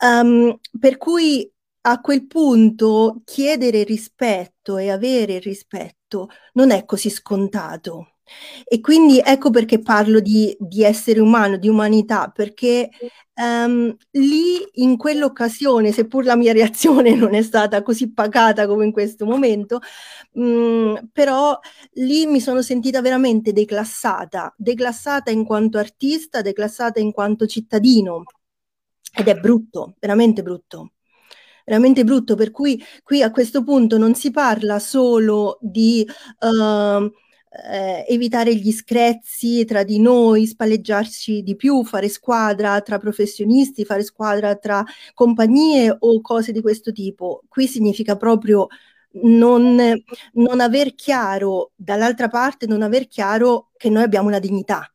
Um, 0.01 0.57
per 0.79 0.97
cui 0.97 1.51
a 1.83 2.01
quel 2.01 2.27
punto 2.27 3.23
chiedere 3.25 3.83
rispetto 3.83 4.77
e 4.77 4.91
avere 4.91 5.39
rispetto 5.39 6.29
non 6.53 6.71
è 6.71 6.85
così 6.85 7.11
scontato. 7.11 8.18
E 8.65 8.81
quindi 8.81 9.21
ecco 9.25 9.51
perché 9.51 9.81
parlo 9.81 10.21
di, 10.21 10.57
di 10.59 10.83
essere 10.85 11.21
umano, 11.21 11.57
di 11.57 11.69
umanità, 11.69 12.31
perché 12.35 12.91
um, 13.35 13.95
lì 14.13 14.67
in 14.75 14.97
quell'occasione, 14.97 15.93
seppur 15.93 16.25
la 16.25 16.37
mia 16.37 16.53
reazione 16.55 17.15
non 17.15 17.35
è 17.35 17.43
stata 17.43 17.83
così 17.83 18.13
pacata 18.13 18.67
come 18.67 18.85
in 18.85 18.93
questo 18.93 19.25
momento, 19.25 19.81
um, 20.33 21.09
però 21.13 21.59
lì 21.95 22.27
mi 22.27 22.41
sono 22.41 22.63
sentita 22.63 23.01
veramente 23.01 23.53
declassata, 23.53 24.55
declassata 24.57 25.31
in 25.31 25.45
quanto 25.45 25.79
artista, 25.79 26.43
declassata 26.43 27.01
in 27.01 27.13
quanto 27.13 27.47
cittadino. 27.47 28.23
Ed 29.15 29.27
è 29.27 29.35
brutto, 29.35 29.95
veramente 29.99 30.43
brutto 30.43 30.93
veramente 31.69 32.03
brutto, 32.03 32.35
per 32.35 32.51
cui 32.51 32.83
qui 33.03 33.23
a 33.23 33.31
questo 33.31 33.63
punto 33.63 33.99
non 33.99 34.15
si 34.15 34.31
parla 34.31 34.79
solo 34.79 35.59
di 35.61 36.05
uh, 36.41 37.13
eh, 37.51 38.05
evitare 38.09 38.55
gli 38.55 38.73
screzi 38.73 39.65
tra 39.65 39.83
di 39.83 39.99
noi, 39.99 40.47
spalleggiarci 40.47 41.43
di 41.43 41.57
più, 41.57 41.85
fare 41.85 42.09
squadra 42.09 42.81
tra 42.81 42.99
professionisti, 42.99 43.85
fare 43.85 44.03
squadra 44.03 44.55
tra 44.57 44.85
compagnie 45.15 45.95
o 45.99 46.21
cose 46.21 46.53
di 46.53 46.61
questo 46.61 46.93
tipo. 46.93 47.43
Qui 47.49 47.67
significa 47.67 48.17
proprio 48.17 48.67
non, 49.23 49.77
non 50.35 50.61
aver 50.61 50.95
chiaro, 50.95 51.73
dall'altra 51.77 52.29
parte, 52.29 52.67
non 52.67 52.83
aver 52.83 53.09
chiaro 53.09 53.71
che 53.77 53.91
noi 53.91 54.03
abbiamo 54.03 54.29
una 54.29 54.39
dignità 54.39 54.91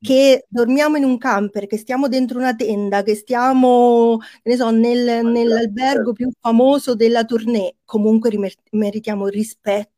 che 0.00 0.46
dormiamo 0.48 0.96
in 0.96 1.04
un 1.04 1.18
camper, 1.18 1.66
che 1.66 1.76
stiamo 1.76 2.08
dentro 2.08 2.38
una 2.38 2.54
tenda, 2.54 3.02
che 3.02 3.14
stiamo 3.16 4.18
ne 4.44 4.56
so, 4.56 4.70
nel, 4.70 5.24
nell'albergo 5.24 6.12
più 6.12 6.30
famoso 6.40 6.94
della 6.94 7.24
tournée, 7.24 7.78
comunque 7.84 8.30
meritiamo 8.70 9.26
rispetto 9.26 9.97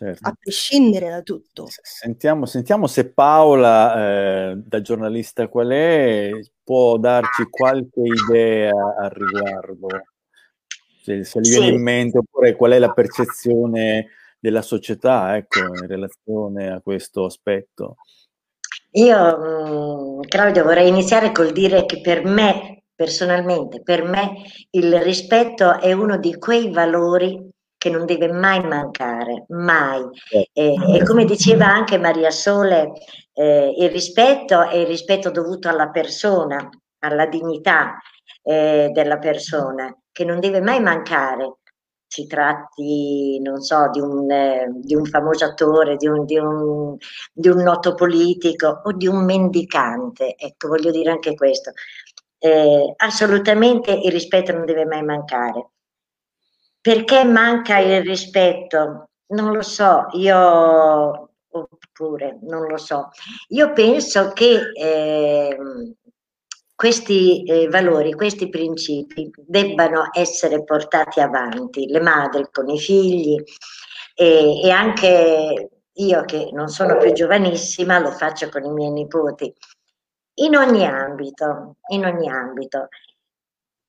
certo. 0.00 0.28
a 0.28 0.36
prescindere 0.38 1.10
da 1.10 1.22
tutto. 1.22 1.66
Sentiamo, 1.68 2.46
sentiamo 2.46 2.86
se 2.86 3.12
Paola, 3.12 4.50
eh, 4.50 4.56
da 4.56 4.80
giornalista 4.80 5.48
qual 5.48 5.68
è, 5.68 6.30
può 6.64 6.96
darci 6.96 7.44
qualche 7.50 8.00
idea 8.00 8.72
al 8.98 9.10
riguardo, 9.10 9.88
se, 11.02 11.24
se 11.24 11.40
gli 11.40 11.44
sì. 11.44 11.58
viene 11.58 11.74
in 11.74 11.82
mente, 11.82 12.18
oppure 12.18 12.56
qual 12.56 12.72
è 12.72 12.78
la 12.78 12.92
percezione 12.92 14.08
della 14.38 14.62
società 14.62 15.36
ecco, 15.36 15.58
in 15.60 15.86
relazione 15.86 16.70
a 16.70 16.80
questo 16.80 17.26
aspetto. 17.26 17.96
Io, 18.92 19.38
mm, 19.38 20.20
Claudio, 20.22 20.64
vorrei 20.64 20.88
iniziare 20.88 21.30
col 21.30 21.52
dire 21.52 21.84
che 21.84 22.00
per 22.00 22.24
me, 22.24 22.84
personalmente, 22.94 23.82
per 23.82 24.02
me 24.04 24.32
il 24.70 24.98
rispetto 25.00 25.78
è 25.78 25.92
uno 25.92 26.16
di 26.16 26.36
quei 26.38 26.70
valori 26.70 27.48
che 27.80 27.88
non 27.88 28.04
deve 28.04 28.30
mai 28.30 28.62
mancare, 28.62 29.46
mai. 29.48 30.02
Eh, 30.28 30.50
e 30.52 31.02
come 31.02 31.24
diceva 31.24 31.64
anche 31.64 31.96
Maria 31.96 32.30
Sole, 32.30 32.92
eh, 33.32 33.74
il 33.78 33.88
rispetto 33.88 34.68
è 34.68 34.76
il 34.76 34.86
rispetto 34.86 35.30
dovuto 35.30 35.70
alla 35.70 35.88
persona, 35.88 36.68
alla 36.98 37.24
dignità 37.24 37.96
eh, 38.42 38.90
della 38.92 39.16
persona, 39.16 39.96
che 40.12 40.26
non 40.26 40.40
deve 40.40 40.60
mai 40.60 40.82
mancare. 40.82 41.54
Si 42.06 42.26
tratti, 42.26 43.40
non 43.40 43.62
so, 43.62 43.88
di 43.90 44.00
un, 44.00 44.30
eh, 44.30 44.66
di 44.74 44.94
un 44.94 45.06
famoso 45.06 45.46
attore, 45.46 45.96
di 45.96 46.06
un, 46.06 46.26
di, 46.26 46.36
un, 46.36 46.94
di 47.32 47.48
un, 47.48 47.62
noto 47.62 47.94
politico 47.94 48.82
o 48.84 48.92
di 48.92 49.06
un 49.06 49.24
mendicante. 49.24 50.34
Ecco, 50.36 50.68
voglio 50.68 50.90
dire 50.90 51.10
anche 51.10 51.34
questo. 51.34 51.72
Eh, 52.36 52.92
assolutamente 52.96 53.90
il 53.92 54.12
rispetto 54.12 54.52
non 54.52 54.66
deve 54.66 54.84
mai 54.84 55.02
mancare. 55.02 55.70
Perché 56.80 57.24
manca 57.24 57.78
il 57.78 58.02
rispetto? 58.02 59.10
Non 59.28 59.52
lo 59.52 59.62
so, 59.62 60.06
io 60.12 61.30
oppure 61.50 62.38
non 62.42 62.66
lo 62.66 62.76
so. 62.76 63.10
Io 63.48 63.72
penso 63.72 64.32
che 64.32 64.72
eh, 64.72 65.56
questi 66.74 67.42
eh, 67.44 67.68
valori, 67.68 68.12
questi 68.14 68.48
principi 68.48 69.30
debbano 69.36 70.08
essere 70.12 70.64
portati 70.64 71.20
avanti, 71.20 71.86
le 71.86 72.00
madri 72.00 72.48
con 72.50 72.68
i 72.70 72.78
figli 72.78 73.36
e, 74.14 74.60
e 74.62 74.70
anche 74.70 75.70
io 75.92 76.24
che 76.24 76.48
non 76.52 76.68
sono 76.68 76.96
più 76.96 77.12
giovanissima 77.12 77.98
lo 77.98 78.10
faccio 78.12 78.48
con 78.48 78.64
i 78.64 78.70
miei 78.70 78.90
nipoti, 78.90 79.52
in 80.36 80.56
ogni 80.56 80.86
ambito, 80.86 81.76
in 81.88 82.06
ogni 82.06 82.30
ambito 82.30 82.88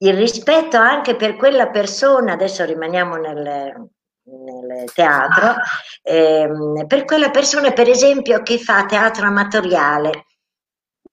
il 0.04 0.14
rispetto 0.16 0.78
anche 0.78 1.16
per 1.16 1.36
quella 1.36 1.70
persona, 1.70 2.34
adesso 2.34 2.66
rimaniamo 2.66 3.16
nel, 3.18 3.90
nel 4.24 4.92
teatro, 4.94 5.56
ehm, 6.02 6.88
per 6.88 7.06
quella 7.06 7.30
persona 7.30 7.72
per 7.72 7.88
esempio 7.90 8.42
che 8.42 8.58
fa 8.58 8.86
teatro 8.86 9.28
amatoriale, 9.28 10.26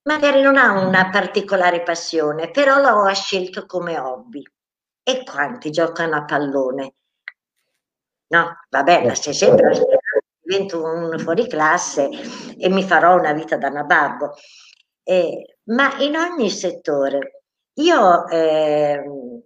magari 0.05 0.40
non 0.42 0.57
ha 0.57 0.72
una 0.72 1.11
particolare 1.11 1.83
passione, 1.83 2.51
però 2.51 2.79
lo 2.81 3.03
ha 3.05 3.12
scelto 3.14 3.66
come 3.66 3.98
hobby. 3.98 4.42
E 5.03 5.22
quanti 5.24 5.70
giocano 5.70 6.16
a 6.16 6.24
pallone? 6.24 6.94
No, 8.31 8.57
vabbè, 8.70 9.14
se 9.14 9.33
sempre 9.33 9.70
divento 10.42 10.83
un 10.83 11.18
fuoriclasse 11.18 12.09
e 12.59 12.68
mi 12.68 12.83
farò 12.83 13.16
una 13.18 13.33
vita 13.33 13.57
da 13.57 13.68
nababbo. 13.68 14.35
Eh, 15.03 15.57
ma 15.64 15.96
in 15.98 16.16
ogni 16.16 16.51
settore 16.51 17.38
io 17.78 18.26
eh, 18.28 19.02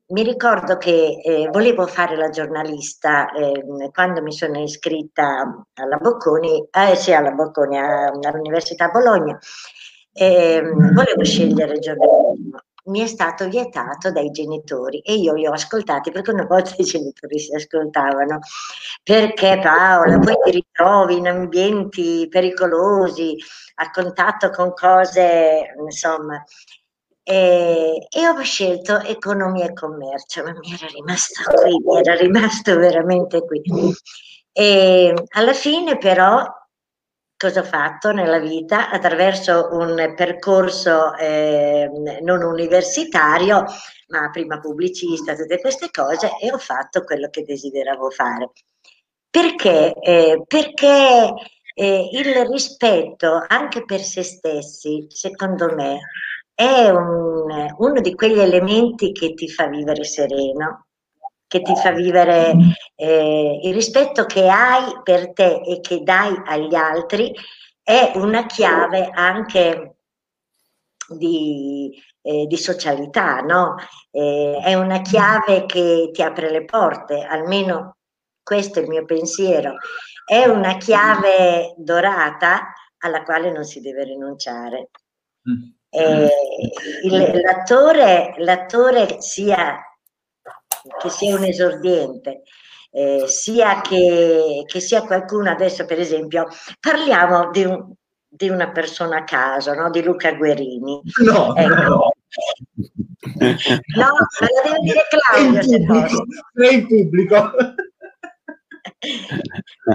mi 0.09 0.23
ricordo 0.23 0.77
che 0.77 1.21
eh, 1.23 1.49
volevo 1.51 1.87
fare 1.87 2.17
la 2.17 2.29
giornalista 2.29 3.31
eh, 3.33 3.91
quando 3.93 4.23
mi 4.23 4.33
sono 4.33 4.63
iscritta 4.63 5.67
alla 5.75 5.97
Bocconi, 5.97 6.67
eh, 6.71 6.97
sì, 6.97 7.13
alla 7.13 7.33
Bocconi, 7.33 7.79
all'Università 7.79 8.89
Bologna, 8.89 9.39
ehm, 10.13 10.93
volevo 10.95 11.25
scegliere 11.25 11.75
il 11.75 11.81
giornalismo. 11.81 12.59
Mi 12.85 13.01
è 13.01 13.07
stato 13.07 13.49
vietato 13.49 14.11
dai 14.11 14.31
genitori 14.31 15.01
e 15.01 15.15
io 15.15 15.35
li 15.35 15.47
ho 15.47 15.53
ascoltati 15.53 16.11
perché 16.11 16.33
una 16.33 16.47
volta 16.47 16.75
i 16.79 16.85
genitori 16.85 17.39
si 17.39 17.55
ascoltavano. 17.55 18.41
Perché 19.03 19.61
Paola, 19.63 20.19
poi 20.19 20.35
ti 20.45 20.51
ritrovi 20.51 21.17
in 21.17 21.29
ambienti 21.29 22.27
pericolosi, 22.29 23.37
a 23.77 23.91
contatto 23.91 24.51
con 24.51 24.73
cose, 24.75 25.75
insomma, 25.81 26.43
e, 27.25 28.07
e, 28.09 28.29
ho 28.29 28.41
scelto 28.43 29.01
economia 29.01 29.67
e 29.67 29.73
commercio, 29.73 30.43
ma 30.43 30.53
mi 30.53 30.73
era 30.73 30.87
rimasto 30.89 31.43
qui, 31.53 31.79
mi 31.85 31.99
era 31.99 32.15
rimasto 32.15 32.77
veramente 32.77 33.45
qui. 33.45 33.63
E 34.53 35.15
alla 35.31 35.55
fine 35.55 35.97
però 35.99 36.45
cosa 37.37 37.61
ho 37.61 37.65
fatto 37.65 38.13
nella 38.13 38.39
vita? 38.39 38.91
Attraverso 38.91 39.69
un 39.73 40.15
percorso 40.17 41.15
eh, 41.17 41.91
non 42.23 42.43
universitario, 42.43 43.65
ma 44.09 44.31
prima 44.31 44.61
pubblicista, 44.61 45.35
tutte 45.35 45.61
queste 45.61 45.91
cose, 45.91 46.33
e 46.41 46.53
ho 46.53 46.59
fatto 46.59 47.03
quello 47.03 47.29
che 47.31 47.43
desideravo 47.43 48.11
fare. 48.11 48.51
Perché? 49.31 49.95
Eh, 50.01 50.43
perché 50.47 51.33
eh, 51.75 52.09
il 52.13 52.47
rispetto 52.47 53.45
anche 53.49 53.85
per 53.85 54.01
se 54.01 54.23
stessi, 54.23 55.07
secondo 55.09 55.75
me, 55.75 56.01
è 56.55 56.89
un, 56.89 57.75
uno 57.79 58.01
di 58.01 58.15
quegli 58.15 58.39
elementi 58.39 59.13
che 59.13 59.35
ti 59.35 59.49
fa 59.49 59.67
vivere 59.67 60.05
sereno, 60.05 60.87
che 61.47 61.61
ti 61.61 61.75
fa 61.77 61.91
vivere 61.91 62.55
eh, 62.95 63.61
il 63.63 63.75
rispetto 63.75 64.25
che 64.25 64.49
hai 64.49 65.01
per 65.03 65.33
te 65.33 65.61
e 65.67 65.81
che 65.81 66.03
dai 66.03 66.35
agli 66.47 66.75
altri, 66.75 67.35
è 67.83 68.13
una 68.15 68.47
chiave 68.47 69.11
anche 69.13 69.97
di, 71.09 71.91
eh, 72.23 72.47
di 72.47 72.57
socialità, 72.57 73.41
no? 73.41 73.75
Eh, 74.11 74.61
è 74.63 74.75
una 74.75 75.01
chiave 75.01 75.67
che 75.67 76.11
ti 76.13 76.23
apre 76.23 76.51
le 76.51 76.65
porte, 76.65 77.23
almeno 77.23 77.97
questo 78.43 78.79
è 78.79 78.83
il 78.83 78.89
mio 78.89 79.05
pensiero, 79.05 79.75
è 80.25 80.47
una 80.47 80.77
chiave 80.77 81.75
dorata 81.77 82.73
alla 82.99 83.23
quale 83.25 83.51
non 83.53 83.65
si 83.65 83.81
deve 83.81 84.05
rinunciare. 84.05 84.91
Mm. 85.49 85.82
Eh, 85.95 86.31
il, 87.05 87.41
l'attore, 87.43 88.35
l'attore 88.39 89.21
sia 89.21 89.79
che 90.99 91.11
sia 91.11 91.37
un 91.37 91.45
esordiente, 91.45 92.43
eh, 92.91 93.25
sia 93.27 93.81
che, 93.83 94.65
che, 94.67 94.81
sia 94.81 95.03
qualcuno, 95.03 95.51
adesso 95.51 95.85
per 95.85 96.01
esempio, 96.01 96.49
parliamo 96.81 97.51
di, 97.51 97.65
un, 97.65 97.93
di 98.27 98.49
una 98.49 98.71
persona 98.71 99.19
a 99.19 99.25
caso, 99.25 99.75
no? 99.75 99.91
di 99.91 100.03
Luca 100.03 100.33
Guerini. 100.33 101.01
No, 101.25 101.55
ecco. 101.55 101.75
no. 101.75 102.13
No, 103.95 104.09
ma 104.41 104.49
lo 104.49 104.63
devo 104.65 104.83
dire 104.83 105.07
Claudio 105.09 105.63
se 105.63 105.85
posso. 105.85 106.25
in 106.71 106.87
pubblico. 106.87 107.51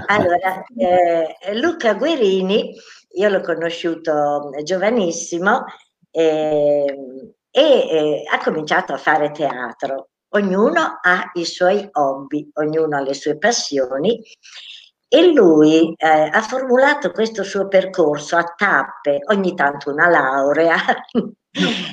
Allora, 0.06 0.64
eh, 0.76 1.58
Luca 1.58 1.94
Guerini, 1.94 2.74
io 3.16 3.28
l'ho 3.28 3.40
conosciuto 3.40 4.50
giovanissimo, 4.62 5.64
e 6.18 7.60
eh, 7.60 8.22
ha 8.30 8.38
cominciato 8.38 8.92
a 8.92 8.98
fare 8.98 9.30
teatro. 9.30 10.08
Ognuno 10.30 10.98
ha 11.00 11.30
i 11.34 11.44
suoi 11.44 11.88
hobby, 11.92 12.50
ognuno 12.54 12.96
ha 12.96 13.00
le 13.00 13.14
sue 13.14 13.38
passioni 13.38 14.20
e 15.08 15.32
lui 15.32 15.94
eh, 15.96 16.30
ha 16.30 16.42
formulato 16.42 17.12
questo 17.12 17.42
suo 17.42 17.66
percorso 17.66 18.36
a 18.36 18.52
tappe, 18.54 19.20
ogni 19.30 19.54
tanto 19.54 19.90
una 19.90 20.08
laurea, 20.08 20.76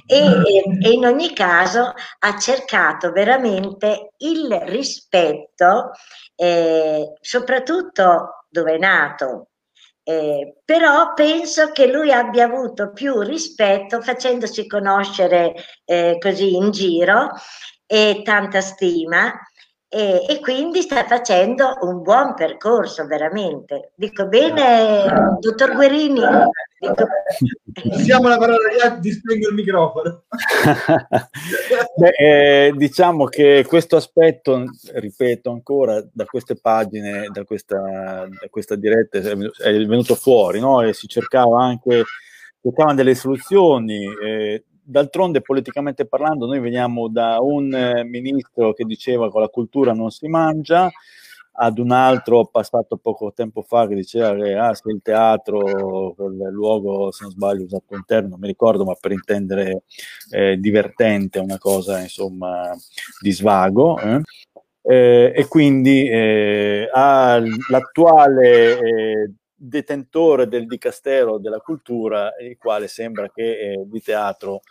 e, 0.05 0.41
e, 0.81 0.89
in 0.91 1.05
ogni 1.05 1.33
caso 1.33 1.93
ha 2.19 2.37
cercato 2.37 3.11
veramente 3.11 4.11
il 4.17 4.53
rispetto, 4.65 5.91
eh, 6.35 7.13
soprattutto 7.21 8.45
dove 8.49 8.73
è 8.73 8.77
nato, 8.77 9.51
eh, 10.07 10.57
però 10.63 11.13
penso 11.15 11.71
che 11.71 11.87
lui 11.87 12.11
abbia 12.11 12.45
avuto 12.45 12.91
più 12.91 13.21
rispetto 13.21 14.01
facendosi 14.01 14.67
conoscere 14.67 15.55
eh, 15.83 16.17
così 16.19 16.55
in 16.55 16.69
giro 16.69 17.31
e 17.87 18.21
tanta 18.23 18.61
stima 18.61 19.33
e, 19.95 20.25
e, 20.27 20.41
quindi 20.41 20.81
sta 20.81 21.05
facendo 21.05 21.77
un 21.83 22.01
buon 22.01 22.33
percorso 22.33 23.07
veramente. 23.07 23.93
Dico 23.95 24.27
bene, 24.27 25.37
dottor 25.39 25.73
Guerini? 25.73 26.19
Dico... 26.77 27.07
Siamo 28.03 28.27
la 28.27 28.37
parola, 28.37 28.99
ti 28.99 29.11
spengo 29.11 29.47
il 29.47 29.53
microfono. 29.53 30.23
Beh, 31.95 32.09
eh, 32.09 32.73
diciamo 32.75 33.23
che 33.27 33.63
questo 33.65 33.95
aspetto, 33.95 34.65
ripeto 34.95 35.49
ancora, 35.49 36.05
da 36.11 36.25
queste 36.25 36.57
pagine, 36.57 37.29
da 37.31 37.45
questa, 37.45 37.77
da 37.79 38.47
questa 38.49 38.75
diretta 38.75 39.19
è 39.19 39.33
venuto 39.85 40.15
fuori, 40.15 40.59
no? 40.59 40.81
E 40.81 40.91
si 40.91 41.07
cercava 41.07 41.63
anche, 41.63 42.03
cercavano 42.61 42.95
delle 42.95 43.15
soluzioni. 43.15 44.03
Eh, 44.21 44.63
d'altronde, 44.85 45.41
politicamente 45.41 46.05
parlando, 46.05 46.45
noi 46.45 46.59
veniamo 46.59 47.07
da 47.09 47.39
un 47.41 47.73
eh, 47.73 48.03
ministro 48.03 48.73
che 48.73 48.85
diceva 48.85 49.31
che 49.31 49.39
la 49.39 49.49
cultura 49.49 49.93
non 49.93 50.11
si 50.11 50.27
mangia, 50.27 50.91
ad 51.57 51.79
un 51.79 51.91
altro 51.91 52.45
passato 52.45 52.97
poco 52.97 53.31
tempo 53.33 53.61
fa 53.61 53.87
che 53.87 53.95
diceva 53.95 54.35
che 54.35 54.55
ah, 54.55 54.73
se 54.73 54.91
il 54.91 54.99
teatro, 55.01 56.13
quel 56.13 56.35
luogo, 56.51 57.11
se 57.11 57.23
non 57.23 57.31
sbaglio, 57.31 57.63
usato 57.63 57.95
un 57.95 58.03
termine, 58.05 58.31
non 58.31 58.39
mi 58.39 58.47
ricordo, 58.47 58.83
ma 58.83 58.95
per 58.99 59.11
intendere 59.11 59.83
eh, 60.31 60.57
divertente, 60.57 61.39
una 61.39 61.57
cosa 61.57 61.99
insomma 61.99 62.75
di 63.21 63.31
svago. 63.31 63.97
Eh? 63.99 64.21
Eh, 64.87 65.33
e 65.35 65.47
quindi 65.47 66.07
eh, 66.07 66.87
l'attuale 67.69 68.79
eh, 68.79 69.31
detentore 69.67 70.47
del 70.47 70.67
Dicastero 70.67 71.37
della 71.37 71.59
Cultura, 71.59 72.31
il 72.41 72.57
quale 72.57 72.87
sembra 72.87 73.29
che 73.29 73.59
eh, 73.59 73.83
di 73.85 74.01
teatro 74.01 74.61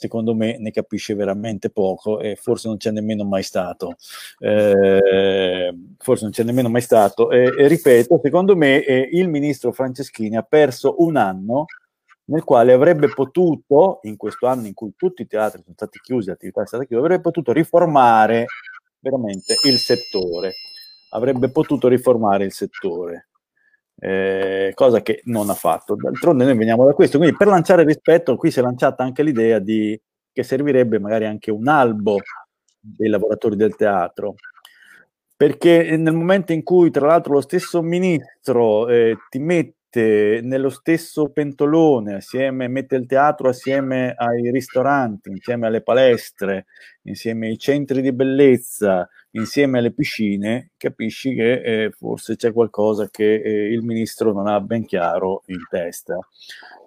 secondo 0.00 0.34
me 0.34 0.56
ne 0.58 0.70
capisce 0.70 1.14
veramente 1.14 1.68
poco 1.68 2.20
e 2.20 2.34
forse 2.34 2.68
non 2.68 2.78
c'è 2.78 2.90
nemmeno 2.90 3.22
mai 3.24 3.42
stato. 3.42 3.96
Eh, 4.38 5.74
forse 5.98 6.22
non 6.22 6.32
c'è 6.32 6.42
nemmeno 6.42 6.70
mai 6.70 6.80
stato. 6.80 7.30
E, 7.30 7.52
e 7.58 7.68
ripeto, 7.68 8.18
secondo 8.22 8.56
me 8.56 8.82
eh, 8.82 9.10
il 9.12 9.28
ministro 9.28 9.72
Franceschini 9.72 10.36
ha 10.36 10.42
perso 10.42 11.02
un 11.02 11.16
anno 11.16 11.66
nel 12.30 12.44
quale 12.44 12.72
avrebbe 12.72 13.12
potuto, 13.12 13.98
in 14.04 14.16
questo 14.16 14.46
anno 14.46 14.66
in 14.66 14.72
cui 14.72 14.94
tutti 14.96 15.22
i 15.22 15.26
teatri 15.26 15.60
sono 15.62 15.74
stati 15.74 15.98
chiusi, 16.00 16.28
l'attività 16.28 16.62
è 16.62 16.66
stata 16.66 16.84
chiusa, 16.84 17.02
avrebbe 17.02 17.22
potuto 17.22 17.52
riformare 17.52 18.46
veramente 19.00 19.56
il 19.64 19.76
settore. 19.76 20.52
Avrebbe 21.10 21.50
potuto 21.50 21.88
riformare 21.88 22.44
il 22.44 22.52
settore. 22.52 23.29
Eh, 24.02 24.72
cosa 24.74 25.02
che 25.02 25.20
non 25.24 25.50
ha 25.50 25.54
fatto. 25.54 25.94
D'altronde 25.94 26.44
noi 26.44 26.56
veniamo 26.56 26.86
da 26.86 26.94
questo, 26.94 27.18
quindi 27.18 27.36
per 27.36 27.48
lanciare 27.48 27.84
rispetto, 27.84 28.36
qui 28.36 28.50
si 28.50 28.58
è 28.58 28.62
lanciata 28.62 29.04
anche 29.04 29.22
l'idea 29.22 29.58
di 29.58 30.00
che 30.32 30.42
servirebbe 30.42 30.98
magari 30.98 31.26
anche 31.26 31.50
un 31.50 31.68
albo 31.68 32.16
dei 32.80 33.08
lavoratori 33.08 33.56
del 33.56 33.76
teatro, 33.76 34.36
perché 35.36 35.96
nel 35.98 36.14
momento 36.14 36.52
in 36.52 36.62
cui 36.62 36.90
tra 36.90 37.06
l'altro 37.06 37.34
lo 37.34 37.40
stesso 37.42 37.82
ministro 37.82 38.88
eh, 38.88 39.16
ti 39.28 39.38
mette 39.38 40.40
nello 40.42 40.70
stesso 40.70 41.30
pentolone, 41.30 42.14
assieme, 42.14 42.68
mette 42.68 42.96
il 42.96 43.06
teatro 43.06 43.48
assieme 43.48 44.14
ai 44.16 44.50
ristoranti, 44.50 45.30
insieme 45.30 45.66
alle 45.66 45.82
palestre, 45.82 46.66
insieme 47.02 47.48
ai 47.48 47.58
centri 47.58 48.00
di 48.00 48.12
bellezza, 48.12 49.08
insieme 49.32 49.78
alle 49.78 49.92
piscine, 49.92 50.72
capisci 50.76 51.34
che 51.34 51.62
eh, 51.62 51.90
forse 51.90 52.36
c'è 52.36 52.52
qualcosa 52.52 53.08
che 53.10 53.40
eh, 53.40 53.72
il 53.72 53.82
ministro 53.82 54.32
non 54.32 54.46
ha 54.46 54.60
ben 54.60 54.84
chiaro 54.84 55.42
in 55.46 55.64
testa. 55.68 56.18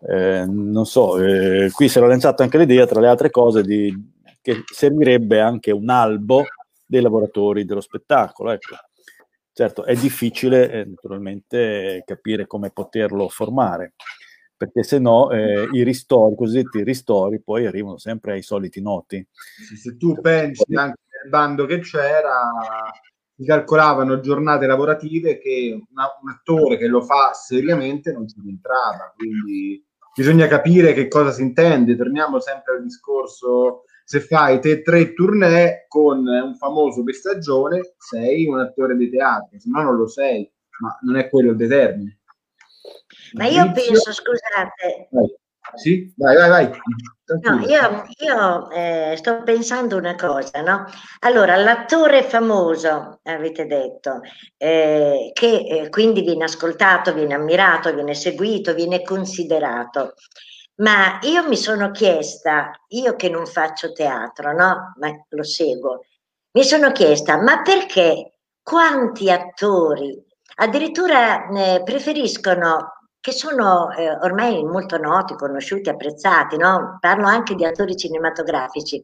Eh, 0.07 0.45
non 0.47 0.85
so, 0.85 1.23
eh, 1.23 1.69
qui 1.71 1.87
si 1.87 1.97
era 1.97 2.07
lanciata 2.07 2.43
anche 2.43 2.57
l'idea, 2.57 2.85
tra 2.85 2.99
le 2.99 3.07
altre 3.07 3.29
cose, 3.29 3.63
di, 3.63 3.93
che 4.41 4.63
servirebbe 4.65 5.39
anche 5.39 5.71
un 5.71 5.89
albo 5.89 6.43
dei 6.85 7.01
lavoratori 7.01 7.65
dello 7.65 7.81
spettacolo. 7.81 8.51
Ecco 8.51 8.75
Certo, 9.55 9.85
è 9.85 9.93
difficile 9.93 10.71
eh, 10.71 10.85
naturalmente 10.85 12.01
capire 12.07 12.47
come 12.47 12.71
poterlo 12.71 13.29
formare, 13.29 13.93
perché 14.57 14.81
se 14.81 14.97
no 14.97 15.29
eh, 15.29 15.67
i 15.73 15.83
ristori, 15.83 16.33
i 16.33 16.35
cosiddetti 16.35 16.83
ristori, 16.83 17.39
poi 17.39 17.67
arrivano 17.67 17.99
sempre 17.99 18.31
ai 18.33 18.41
soliti 18.41 18.81
noti. 18.81 19.23
Se 19.77 19.95
tu 19.95 20.19
pensi 20.19 20.73
anche 20.73 20.97
nel 21.23 21.29
bando 21.29 21.65
che 21.65 21.79
c'era, 21.79 22.49
si 23.35 23.45
calcolavano 23.45 24.19
giornate 24.19 24.67
lavorative 24.67 25.39
che 25.39 25.81
una, 25.89 26.05
un 26.21 26.29
attore 26.29 26.77
che 26.77 26.87
lo 26.87 27.01
fa 27.01 27.33
seriamente 27.33 28.11
non 28.11 28.27
ci 28.27 28.35
rientrava, 28.41 29.13
quindi 29.15 29.83
bisogna 30.15 30.47
capire 30.47 30.93
che 30.93 31.07
cosa 31.07 31.31
si 31.31 31.41
intende. 31.41 31.95
Torniamo 31.95 32.39
sempre 32.39 32.75
al 32.75 32.83
discorso 32.83 33.83
se 34.05 34.19
fai 34.19 34.59
te 34.59 34.81
tre 34.81 35.13
tournée 35.13 35.85
con 35.87 36.27
un 36.27 36.55
famoso 36.55 37.03
per 37.03 37.15
stagione, 37.15 37.95
sei 37.97 38.45
un 38.45 38.59
attore 38.59 38.95
di 38.95 39.09
teatro, 39.09 39.57
se 39.57 39.69
no 39.69 39.81
non 39.81 39.95
lo 39.95 40.07
sei, 40.07 40.49
ma 40.81 40.97
non 41.01 41.15
è 41.15 41.29
quello 41.29 41.51
il 41.51 41.57
determine. 41.57 42.19
Ma 43.33 43.45
io 43.45 43.71
penso, 43.71 44.11
scusate. 44.11 45.07
Vai. 45.09 45.33
Sì, 45.75 46.13
vai, 46.17 46.35
vai, 46.35 46.49
vai. 46.49 46.71
No, 47.41 47.59
io, 47.65 48.05
io 48.19 48.69
eh, 48.69 49.15
sto 49.17 49.41
pensando 49.43 49.97
una 49.97 50.15
cosa, 50.15 50.61
no? 50.61 50.85
Allora, 51.19 51.55
l'attore 51.55 52.23
famoso, 52.23 53.19
avete 53.23 53.65
detto, 53.65 54.19
eh, 54.57 55.31
che 55.33 55.65
eh, 55.67 55.89
quindi 55.89 56.21
viene 56.21 56.43
ascoltato, 56.43 57.13
viene 57.13 57.33
ammirato, 57.33 57.93
viene 57.93 58.13
seguito, 58.13 58.73
viene 58.73 59.01
considerato. 59.03 60.13
Ma 60.75 61.19
io 61.21 61.47
mi 61.47 61.55
sono 61.55 61.91
chiesta, 61.91 62.71
io 62.89 63.15
che 63.15 63.29
non 63.29 63.45
faccio 63.45 63.91
teatro, 63.93 64.53
no? 64.53 64.93
Ma 64.99 65.09
lo 65.29 65.43
seguo, 65.43 66.01
mi 66.51 66.63
sono 66.63 66.91
chiesta, 66.91 67.41
ma 67.41 67.61
perché 67.61 68.39
quanti 68.61 69.31
attori 69.31 70.21
addirittura 70.55 71.47
eh, 71.47 71.81
preferiscono, 71.83 73.02
che 73.23 73.31
sono 73.31 73.89
eh, 73.91 74.11
ormai 74.11 74.61
molto 74.65 74.97
noti, 74.97 75.35
conosciuti, 75.35 75.87
apprezzati, 75.87 76.57
no? 76.57 76.97
Parlo 76.99 77.25
anche 77.25 77.55
di 77.55 77.63
attori 77.63 77.95
cinematografici, 77.95 79.01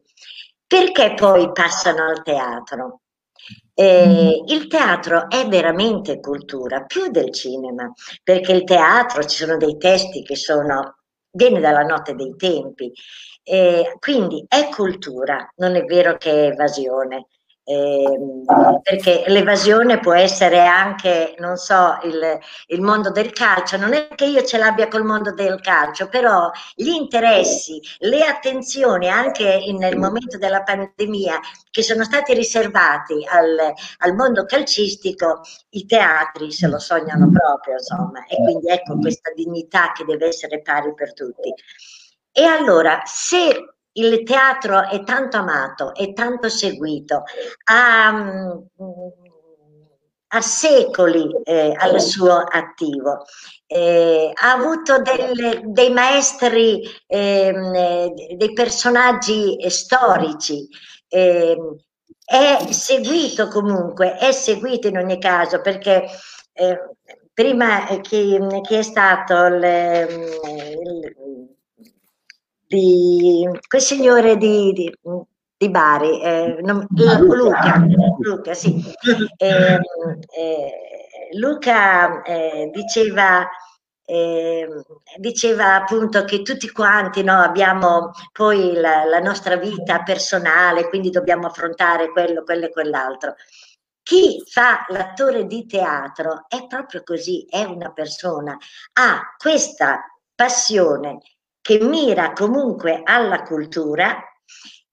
perché 0.66 1.14
poi 1.14 1.50
passano 1.52 2.04
al 2.04 2.22
teatro? 2.22 3.00
Eh, 3.72 4.42
il 4.46 4.66
teatro 4.66 5.26
è 5.30 5.48
veramente 5.48 6.20
cultura, 6.20 6.82
più 6.82 7.08
del 7.10 7.32
cinema, 7.32 7.90
perché 8.22 8.52
il 8.52 8.64
teatro 8.64 9.24
ci 9.24 9.38
sono 9.38 9.56
dei 9.56 9.78
testi 9.78 10.22
che 10.22 10.36
sono 10.36 10.98
viene 11.30 11.58
dalla 11.58 11.82
notte 11.82 12.14
dei 12.14 12.36
tempi, 12.36 12.92
eh, 13.42 13.96
quindi 13.98 14.44
è 14.46 14.68
cultura, 14.68 15.50
non 15.56 15.76
è 15.76 15.84
vero 15.84 16.18
che 16.18 16.30
è 16.30 16.50
evasione. 16.52 17.28
Eh, 17.70 18.18
perché 18.82 19.22
l'evasione 19.28 20.00
può 20.00 20.12
essere 20.12 20.66
anche, 20.66 21.36
non 21.38 21.54
so, 21.54 22.00
il, 22.02 22.36
il, 22.66 22.80
mondo 22.80 23.12
del 23.12 23.30
calcio, 23.30 23.76
non 23.76 23.92
è 23.92 24.08
che 24.08 24.24
io 24.24 24.42
ce 24.42 24.58
l'abbia 24.58 24.88
col 24.88 25.04
mondo 25.04 25.32
del 25.32 25.60
calcio, 25.60 26.08
però 26.08 26.50
gli 26.74 26.88
interessi, 26.88 27.80
le 27.98 28.24
attenzioni 28.24 29.08
anche 29.08 29.44
in, 29.44 29.76
nel 29.76 29.96
momento 29.96 30.36
della 30.36 30.64
pandemia 30.64 31.38
che 31.70 31.84
sono 31.84 32.02
stati 32.02 32.34
riservati 32.34 33.24
al, 33.24 33.72
al 33.98 34.14
mondo 34.16 34.44
calcistico, 34.46 35.42
i 35.68 35.86
teatri 35.86 36.50
se 36.50 36.66
lo 36.66 36.80
sognano 36.80 37.30
proprio, 37.30 37.74
insomma, 37.74 38.24
e 38.26 38.34
quindi 38.34 38.66
ecco 38.66 38.98
questa 38.98 39.30
dignità 39.32 39.92
che 39.92 40.04
deve 40.04 40.26
essere 40.26 40.60
pari 40.60 40.92
per 40.92 41.14
tutti. 41.14 41.54
E 42.32 42.42
allora, 42.42 43.02
se 43.04 43.74
il 43.92 44.22
teatro 44.22 44.88
è 44.88 45.02
tanto 45.02 45.36
amato, 45.38 45.94
è 45.94 46.12
tanto 46.12 46.48
seguito, 46.48 47.24
ha, 47.64 48.12
mm, 48.12 48.50
ha 50.32 50.40
secoli 50.40 51.28
eh, 51.44 51.74
al 51.76 52.00
suo 52.00 52.36
attivo. 52.36 53.24
Eh, 53.66 54.30
ha 54.32 54.52
avuto 54.52 55.00
delle, 55.00 55.62
dei 55.64 55.90
maestri, 55.90 56.82
ehm, 57.06 57.74
eh, 57.74 58.34
dei 58.36 58.52
personaggi 58.52 59.56
storici, 59.68 60.66
ehm, 61.08 61.76
è 62.24 62.72
seguito 62.72 63.48
comunque, 63.48 64.16
è 64.16 64.32
seguito 64.32 64.86
in 64.88 64.98
ogni 64.98 65.18
caso 65.18 65.60
perché 65.60 66.04
eh, 66.52 66.78
prima 67.32 67.86
chi, 68.00 68.38
chi, 68.62 68.74
è 68.74 68.82
stato 68.82 69.46
il, 69.46 69.62
il 69.64 71.29
di 72.70 73.48
quel 73.66 73.82
signore 73.82 74.36
di, 74.36 74.70
di, 74.72 74.96
di 75.56 75.70
Bari, 75.70 76.22
eh, 76.22 76.58
non, 76.62 76.86
Luca, 76.90 77.84
Luca, 78.20 78.54
sì. 78.54 78.80
Eh, 79.36 79.76
eh, 80.28 80.72
Luca 81.32 82.22
eh, 82.22 82.70
diceva, 82.72 83.48
ehm, 84.04 84.82
diceva 85.16 85.74
appunto 85.74 86.24
che 86.24 86.42
tutti 86.42 86.70
quanti 86.70 87.24
no, 87.24 87.40
abbiamo 87.40 88.12
poi 88.30 88.74
la, 88.74 89.02
la 89.04 89.18
nostra 89.18 89.56
vita 89.56 90.04
personale, 90.04 90.88
quindi 90.88 91.10
dobbiamo 91.10 91.48
affrontare 91.48 92.12
quello, 92.12 92.44
quello 92.44 92.66
e 92.66 92.70
quell'altro. 92.70 93.34
Chi 94.00 94.44
fa 94.46 94.86
l'attore 94.90 95.46
di 95.46 95.66
teatro 95.66 96.44
è 96.46 96.68
proprio 96.68 97.02
così, 97.02 97.46
è 97.50 97.64
una 97.64 97.90
persona, 97.90 98.56
ha 98.92 99.34
questa 99.36 100.04
passione 100.36 101.18
che 101.70 101.78
mira 101.78 102.32
comunque 102.32 103.00
alla 103.04 103.44
cultura 103.44 104.18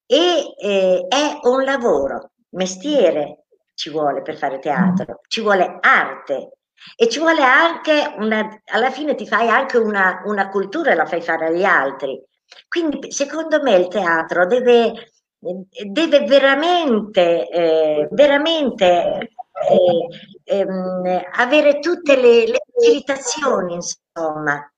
e 0.05 0.53
eh, 0.61 1.07
è 1.07 1.39
un 1.47 1.63
lavoro, 1.63 2.33
mestiere 2.49 3.45
ci 3.73 3.89
vuole 3.89 4.21
per 4.21 4.37
fare 4.37 4.59
teatro, 4.59 5.21
ci 5.27 5.41
vuole 5.41 5.79
arte 5.81 6.59
e 6.95 7.09
ci 7.09 7.17
vuole 7.17 7.41
anche 7.41 8.13
una, 8.19 8.61
alla 8.65 8.91
fine 8.91 9.15
ti 9.15 9.25
fai 9.25 9.49
anche 9.49 9.77
una, 9.79 10.21
una 10.25 10.49
cultura 10.49 10.91
e 10.91 10.95
la 10.95 11.07
fai 11.07 11.21
fare 11.23 11.47
agli 11.47 11.63
altri. 11.63 12.23
Quindi 12.67 13.11
secondo 13.11 13.59
me 13.63 13.73
il 13.73 13.87
teatro 13.87 14.45
deve, 14.45 15.13
deve 15.39 16.25
veramente, 16.25 17.49
eh, 17.49 18.07
veramente 18.11 19.31
eh, 19.67 20.57
ehm, 20.59 21.21
avere 21.37 21.79
tutte 21.79 22.15
le, 22.15 22.45
le 22.45 22.59
facilitazioni, 22.71 23.73
insomma, 23.73 24.71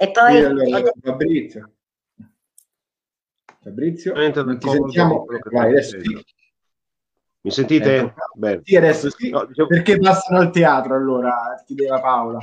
e 0.00 0.10
poi... 0.12 0.44
Allora, 0.44 0.92
Fabrizio. 1.02 1.72
Fabrizio, 3.60 4.14
non 4.14 4.58
ti 4.58 4.68
sentiamo? 4.68 5.26
Vai, 5.50 5.70
adesso 5.70 6.00
sì. 6.00 6.24
Mi 7.40 7.50
sentite? 7.50 7.96
Ecco. 7.96 8.14
Bene. 8.34 8.60
Sì, 8.62 8.76
adesso 8.76 9.10
sì. 9.10 9.30
No, 9.30 9.44
diciamo... 9.44 9.68
Perché 9.68 9.98
passano 9.98 10.38
al 10.38 10.50
teatro 10.50 10.94
allora? 10.94 11.60
Chiedeva 11.66 12.00
Paola. 12.00 12.38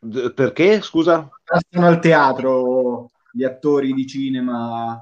D- 0.00 0.32
perché, 0.34 0.80
scusa? 0.80 1.28
Passano 1.44 1.86
al 1.86 2.00
teatro 2.00 3.10
gli 3.32 3.44
attori 3.44 3.92
di 3.92 4.06
cinema. 4.06 5.00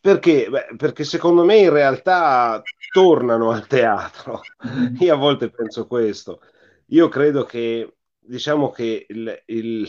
Perché? 0.00 0.48
Beh, 0.48 0.74
perché 0.76 1.04
secondo 1.04 1.44
me 1.44 1.58
in 1.58 1.70
realtà 1.70 2.62
tornano 2.92 3.50
al 3.50 3.66
teatro. 3.66 4.40
Io 5.00 5.14
a 5.14 5.16
volte 5.16 5.50
penso 5.50 5.86
questo. 5.86 6.40
Io 6.86 7.08
credo 7.08 7.44
che 7.44 7.96
diciamo 8.24 8.70
che 8.70 9.06
il, 9.08 9.42
il, 9.46 9.88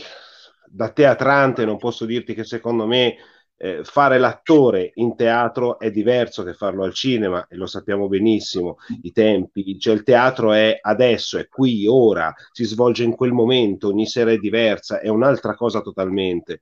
da 0.66 0.90
teatrante 0.90 1.64
non 1.64 1.78
posso 1.78 2.04
dirti 2.04 2.34
che 2.34 2.44
secondo 2.44 2.86
me 2.86 3.16
eh, 3.56 3.84
fare 3.84 4.18
l'attore 4.18 4.90
in 4.94 5.14
teatro 5.16 5.78
è 5.78 5.90
diverso 5.90 6.42
che 6.42 6.54
farlo 6.54 6.84
al 6.84 6.92
cinema 6.92 7.46
e 7.48 7.56
lo 7.56 7.66
sappiamo 7.66 8.08
benissimo, 8.08 8.76
i 9.02 9.12
tempi, 9.12 9.78
cioè 9.78 9.94
il 9.94 10.02
teatro 10.02 10.52
è 10.52 10.78
adesso, 10.80 11.38
è 11.38 11.48
qui, 11.48 11.86
ora, 11.86 12.34
si 12.50 12.64
svolge 12.64 13.04
in 13.04 13.14
quel 13.14 13.32
momento, 13.32 13.88
ogni 13.88 14.06
sera 14.06 14.32
è 14.32 14.38
diversa, 14.38 15.00
è 15.00 15.08
un'altra 15.08 15.54
cosa 15.54 15.80
totalmente. 15.80 16.60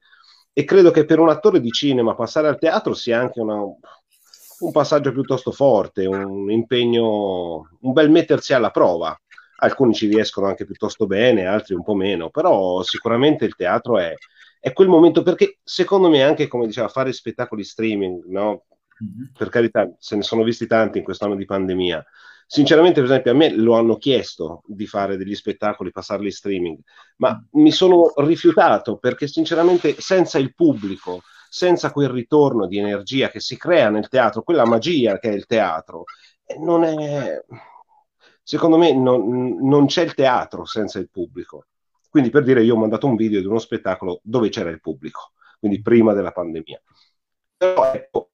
E 0.52 0.64
credo 0.64 0.90
che 0.90 1.06
per 1.06 1.18
un 1.18 1.30
attore 1.30 1.60
di 1.60 1.70
cinema 1.70 2.14
passare 2.14 2.48
al 2.48 2.58
teatro 2.58 2.92
sia 2.92 3.18
anche 3.18 3.40
una, 3.40 3.54
un 3.54 4.70
passaggio 4.70 5.12
piuttosto 5.12 5.50
forte, 5.50 6.06
un 6.06 6.50
impegno, 6.50 7.68
un 7.80 7.92
bel 7.92 8.10
mettersi 8.10 8.52
alla 8.52 8.70
prova. 8.70 9.18
Alcuni 9.62 9.94
ci 9.94 10.08
riescono 10.08 10.48
anche 10.48 10.64
piuttosto 10.64 11.06
bene, 11.06 11.46
altri 11.46 11.74
un 11.74 11.84
po' 11.84 11.94
meno, 11.94 12.30
però 12.30 12.82
sicuramente 12.82 13.44
il 13.44 13.54
teatro 13.54 13.96
è, 13.98 14.12
è 14.58 14.72
quel 14.72 14.88
momento 14.88 15.22
perché 15.22 15.58
secondo 15.62 16.08
me 16.08 16.24
anche 16.24 16.48
come 16.48 16.66
diceva 16.66 16.88
fare 16.88 17.12
spettacoli 17.12 17.62
streaming, 17.62 18.24
no? 18.26 18.64
Mm-hmm. 19.02 19.32
Per 19.36 19.48
carità, 19.48 19.88
se 19.98 20.16
ne 20.16 20.22
sono 20.22 20.42
visti 20.42 20.66
tanti 20.66 20.98
in 20.98 21.04
quest'anno 21.04 21.36
di 21.36 21.44
pandemia. 21.44 22.04
Sinceramente, 22.44 23.00
per 23.00 23.08
esempio, 23.08 23.30
a 23.30 23.34
me 23.34 23.54
lo 23.54 23.74
hanno 23.74 23.96
chiesto 23.96 24.62
di 24.66 24.86
fare 24.86 25.16
degli 25.16 25.34
spettacoli, 25.34 25.90
passarli 25.90 26.26
in 26.26 26.32
streaming, 26.32 26.78
ma 27.16 27.42
mi 27.52 27.70
sono 27.70 28.12
rifiutato 28.16 28.98
perché 28.98 29.26
sinceramente 29.26 29.94
senza 29.98 30.38
il 30.38 30.54
pubblico, 30.54 31.22
senza 31.48 31.92
quel 31.92 32.08
ritorno 32.08 32.66
di 32.66 32.78
energia 32.78 33.30
che 33.30 33.40
si 33.40 33.56
crea 33.56 33.90
nel 33.90 34.08
teatro, 34.08 34.42
quella 34.42 34.66
magia 34.66 35.18
che 35.18 35.30
è 35.30 35.32
il 35.32 35.46
teatro, 35.46 36.04
eh, 36.44 36.58
non 36.58 36.84
è... 36.84 37.42
Secondo 38.43 38.76
me 38.76 38.93
non, 38.93 39.57
non 39.61 39.86
c'è 39.86 40.03
il 40.03 40.14
teatro 40.14 40.64
senza 40.64 40.99
il 40.99 41.09
pubblico. 41.11 41.66
Quindi 42.09 42.30
per 42.30 42.43
dire, 42.43 42.62
io 42.62 42.74
ho 42.74 42.78
mandato 42.78 43.07
un 43.07 43.16
video 43.16 43.40
di 43.40 43.47
uno 43.47 43.59
spettacolo 43.59 44.20
dove 44.22 44.51
c'era 44.51 44.68
il 44.70 44.80
pubblico, 44.80 45.32
quindi 45.59 45.80
prima 45.80 46.12
della 46.12 46.32
pandemia. 46.32 46.82
Però 47.57 47.93
ecco, 47.93 48.32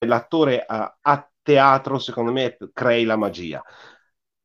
l'attore 0.00 0.64
a, 0.66 0.98
a 1.00 1.30
teatro, 1.42 1.98
secondo 1.98 2.32
me, 2.32 2.56
crei 2.72 3.04
la 3.04 3.16
magia. 3.16 3.62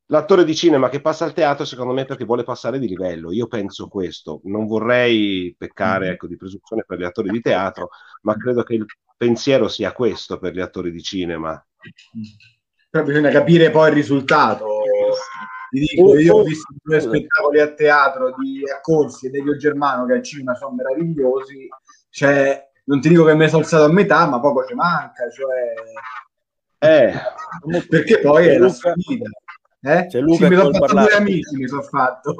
L'attore 0.09 0.43
di 0.43 0.53
cinema 0.53 0.89
che 0.89 1.01
passa 1.01 1.25
al 1.25 1.33
teatro, 1.33 1.65
secondo 1.65 1.93
me, 1.93 2.05
perché 2.05 2.25
vuole 2.25 2.43
passare 2.43 2.77
di 2.77 2.87
livello. 2.87 3.31
Io 3.31 3.47
penso 3.47 3.87
questo. 3.87 4.41
Non 4.43 4.67
vorrei 4.67 5.55
peccare 5.57 6.09
mm. 6.09 6.11
ecco, 6.11 6.27
di 6.27 6.37
presunzione 6.37 6.83
per 6.85 6.99
gli 6.99 7.03
attori 7.03 7.29
di 7.31 7.41
teatro, 7.41 7.89
ma 8.21 8.35
credo 8.35 8.61
che 8.61 8.75
il 8.75 8.85
pensiero 9.17 9.67
sia 9.67 9.91
questo 9.93 10.37
per 10.37 10.53
gli 10.53 10.59
attori 10.59 10.91
di 10.91 11.01
cinema. 11.01 11.65
Però 12.95 13.07
bisogna 13.07 13.29
capire 13.29 13.71
poi 13.71 13.89
il 13.89 13.93
risultato. 13.93 14.83
Ti 15.69 15.79
dico, 15.79 16.17
io 16.17 16.35
ho 16.35 16.43
visto 16.43 16.73
due 16.81 17.01
spettacoli 17.01 17.59
a 17.59 17.73
teatro 17.73 18.33
di 18.37 18.63
Accorsi 18.73 19.27
e 19.27 19.37
Elio 19.37 19.57
Germano 19.57 20.05
che 20.05 20.13
al 20.13 20.23
cinema 20.23 20.55
sono 20.55 20.75
meravigliosi. 20.75 21.67
Cioè, 22.09 22.69
non 22.85 23.01
ti 23.01 23.09
dico 23.09 23.25
che 23.25 23.35
mi 23.35 23.43
è 23.43 23.49
alzato 23.51 23.83
a 23.83 23.91
metà, 23.91 24.25
ma 24.27 24.39
poco 24.39 24.63
ci 24.65 24.75
manca. 24.75 25.29
Cioè... 25.29 25.73
Eh, 26.77 27.13
perché 27.89 28.21
poi 28.21 28.47
è 28.47 28.57
la 28.57 28.69
sfida. 28.69 29.29
Eh? 29.81 30.05
C'è 30.05 30.21
Luca 30.21 30.45
sì, 30.45 30.51
mi 30.51 30.55
sono 30.55 30.71
fatto 30.71 30.85
parlare. 30.85 31.07
due 31.09 31.17
amici, 31.17 31.55
mi 31.57 31.67
sono 31.67 31.81
fatto. 31.81 32.33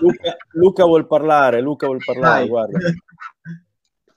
Luca, 0.00 0.36
Luca 0.50 0.84
vuol 0.84 1.06
parlare, 1.06 1.62
Luca 1.62 1.86
vuol 1.86 2.04
parlare, 2.04 2.40
Dai. 2.40 2.48
guarda. 2.48 2.78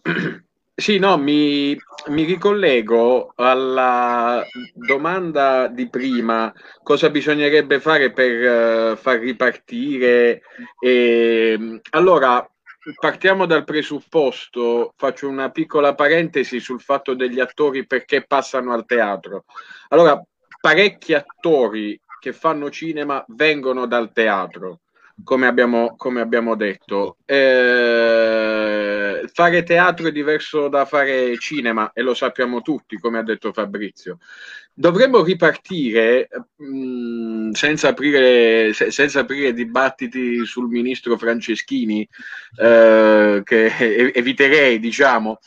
Sì, 0.80 0.98
no, 0.98 1.18
mi, 1.18 1.78
mi, 2.08 2.24
ricollego 2.24 3.34
alla 3.36 4.42
domanda 4.74 5.68
di 5.68 5.90
prima, 5.90 6.54
cosa 6.82 7.10
bisognerebbe 7.10 7.82
fare 7.82 8.14
per 8.14 8.94
uh, 8.94 8.96
far 8.96 9.20
ripartire. 9.20 10.42
E, 10.80 11.82
allora, 11.90 12.50
partiamo 12.98 13.46
dal 13.46 13.66
presupposto, 13.66 14.94
faccio 14.96 15.28
una 15.28 15.52
piccola 15.52 15.96
parentesi 15.96 16.62
sul 16.62 16.80
fatto 16.80 17.14
degli 17.14 17.42
attori 17.42 17.86
perché 17.86 18.26
passano 18.26 18.72
al 18.72 18.86
teatro. 18.86 19.44
Allora, 19.90 20.24
parecchi 20.62 21.14
attori 21.14 22.00
che 22.22 22.32
fanno 22.32 22.70
cinema 22.70 23.22
vengono 23.28 23.86
dal 23.86 24.14
teatro 24.14 24.80
come 25.24 25.48
abbiamo, 25.48 25.96
come 25.98 26.22
abbiamo 26.22 26.56
detto. 26.56 27.18
Eh, 27.26 28.60
fare 29.32 29.64
teatro 29.64 30.08
è 30.08 30.12
diverso 30.12 30.68
da 30.68 30.86
fare 30.86 31.38
cinema 31.38 31.92
e 31.94 32.02
lo 32.02 32.14
sappiamo 32.14 32.62
tutti, 32.62 32.98
come 32.98 33.20
ha 33.20 33.24
detto 33.24 33.54
Fabrizio. 33.54 34.20
Dovremmo 34.74 35.24
ripartire 35.24 36.30
mh, 36.56 36.66
mm, 36.66 37.52
senza, 37.52 37.90
aprire, 37.90 38.74
se, 38.74 38.92
senza 38.92 39.22
aprire 39.22 39.54
dibattiti 39.54 40.46
sul 40.46 40.70
ministro 40.70 41.18
Franceschini, 41.18 42.08
eh, 42.62 43.42
che 43.44 43.66
eviterei, 44.14 44.80
diciamo, 44.80 45.40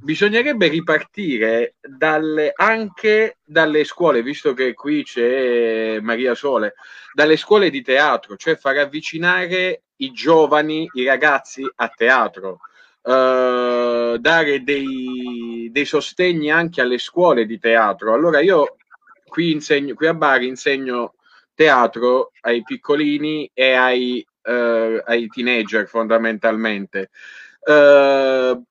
bisognerebbe 0.00 0.68
ripartire 0.68 1.74
dalle, 1.80 2.52
anche 2.54 3.38
dalle 3.44 3.84
scuole, 3.84 4.22
visto 4.22 4.54
che 4.54 4.74
qui 4.74 5.02
c'è 5.02 5.98
Maria 6.00 6.34
Sole, 6.34 6.74
dalle 7.12 7.36
scuole 7.36 7.70
di 7.70 7.82
teatro, 7.82 8.36
cioè 8.36 8.56
far 8.56 8.76
avvicinare 8.76 9.82
i 9.96 10.12
giovani, 10.12 10.88
i 10.94 11.04
ragazzi 11.04 11.62
a 11.76 11.88
teatro. 11.88 12.60
Uh, 13.00 14.18
dare 14.18 14.62
dei, 14.62 15.70
dei, 15.72 15.84
sostegni 15.86 16.50
anche 16.50 16.82
alle 16.82 16.98
scuole 16.98 17.46
di 17.46 17.58
teatro. 17.58 18.12
Allora 18.12 18.40
io 18.40 18.76
qui, 19.24 19.52
insegno, 19.52 19.94
qui 19.94 20.06
a 20.06 20.14
Bari 20.14 20.46
insegno 20.46 21.14
teatro 21.54 22.32
ai 22.42 22.62
piccolini 22.62 23.50
e 23.54 23.72
ai, 23.72 24.26
uh, 24.42 25.00
ai 25.06 25.26
teenager 25.28 25.88
fondamentalmente. 25.88 27.08
Uh, 27.60 28.62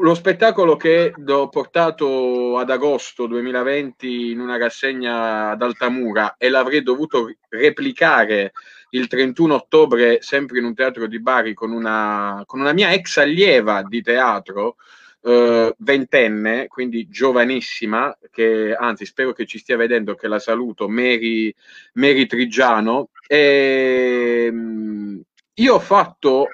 lo 0.00 0.14
spettacolo 0.14 0.76
che 0.76 1.12
ho 1.26 1.48
portato 1.48 2.58
ad 2.58 2.70
agosto 2.70 3.26
2020 3.26 4.30
in 4.30 4.40
una 4.40 4.56
rassegna 4.56 5.50
ad 5.50 5.62
Altamura 5.62 6.36
e 6.38 6.48
l'avrei 6.48 6.82
dovuto 6.82 7.34
replicare 7.48 8.52
il 8.90 9.06
31 9.06 9.54
ottobre 9.54 10.22
sempre 10.22 10.58
in 10.58 10.64
un 10.64 10.74
teatro 10.74 11.06
di 11.06 11.20
Bari 11.20 11.54
con 11.54 11.72
una, 11.72 12.42
con 12.46 12.60
una 12.60 12.72
mia 12.72 12.92
ex 12.92 13.18
allieva 13.18 13.82
di 13.82 14.02
teatro, 14.02 14.76
eh, 15.22 15.74
ventenne, 15.78 16.66
quindi 16.66 17.08
giovanissima, 17.08 18.16
che 18.30 18.74
anzi 18.74 19.04
spero 19.04 19.32
che 19.32 19.46
ci 19.46 19.58
stia 19.58 19.76
vedendo, 19.76 20.14
che 20.14 20.28
la 20.28 20.38
saluto, 20.38 20.88
Mary, 20.88 21.54
Mary 21.94 22.26
Trigiano. 22.26 23.10
E, 23.26 24.46
ehm, 24.48 25.22
io 25.54 25.74
ho 25.74 25.78
fatto 25.78 26.46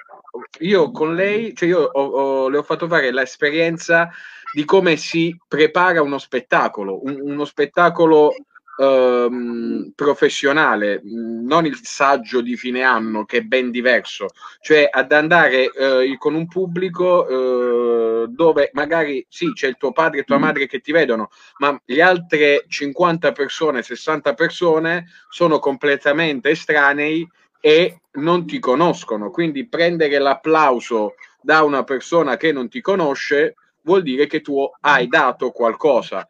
io 0.59 0.91
con 0.91 1.15
lei, 1.15 1.55
cioè 1.55 1.69
io 1.69 1.81
ho, 1.81 2.05
ho, 2.05 2.49
le 2.49 2.57
ho 2.57 2.63
fatto 2.63 2.87
fare 2.87 3.11
l'esperienza 3.11 4.09
di 4.53 4.65
come 4.65 4.95
si 4.95 5.37
prepara 5.47 6.01
uno 6.01 6.17
spettacolo, 6.17 7.03
un, 7.03 7.19
uno 7.21 7.45
spettacolo 7.45 8.33
ehm, 8.77 9.91
professionale, 9.95 11.01
non 11.03 11.65
il 11.65 11.79
saggio 11.81 12.41
di 12.41 12.55
fine 12.55 12.83
anno 12.83 13.25
che 13.25 13.37
è 13.37 13.41
ben 13.41 13.71
diverso, 13.71 14.27
cioè 14.61 14.87
ad 14.89 15.11
andare 15.11 15.71
eh, 15.71 16.15
con 16.17 16.35
un 16.35 16.47
pubblico 16.47 17.27
eh, 17.27 18.27
dove 18.29 18.69
magari 18.73 19.25
sì 19.29 19.51
c'è 19.53 19.67
il 19.67 19.77
tuo 19.77 19.91
padre 19.91 20.19
e 20.19 20.23
tua 20.23 20.37
mm. 20.37 20.41
madre 20.41 20.67
che 20.67 20.79
ti 20.79 20.91
vedono, 20.91 21.29
ma 21.57 21.79
le 21.85 22.01
altre 22.01 22.65
50 22.67 23.31
persone, 23.31 23.81
60 23.81 24.33
persone 24.33 25.07
sono 25.29 25.59
completamente 25.59 26.49
estranei 26.49 27.27
e 27.59 28.01
non 28.17 28.45
ti 28.45 28.59
conoscono. 28.59 29.31
Quindi 29.31 29.67
prendere 29.67 30.19
l'applauso 30.19 31.15
da 31.41 31.63
una 31.63 31.83
persona 31.83 32.37
che 32.37 32.51
non 32.51 32.69
ti 32.69 32.81
conosce 32.81 33.55
vuol 33.81 34.03
dire 34.03 34.27
che 34.27 34.41
tu 34.41 34.69
hai 34.81 35.07
dato 35.07 35.51
qualcosa. 35.51 36.27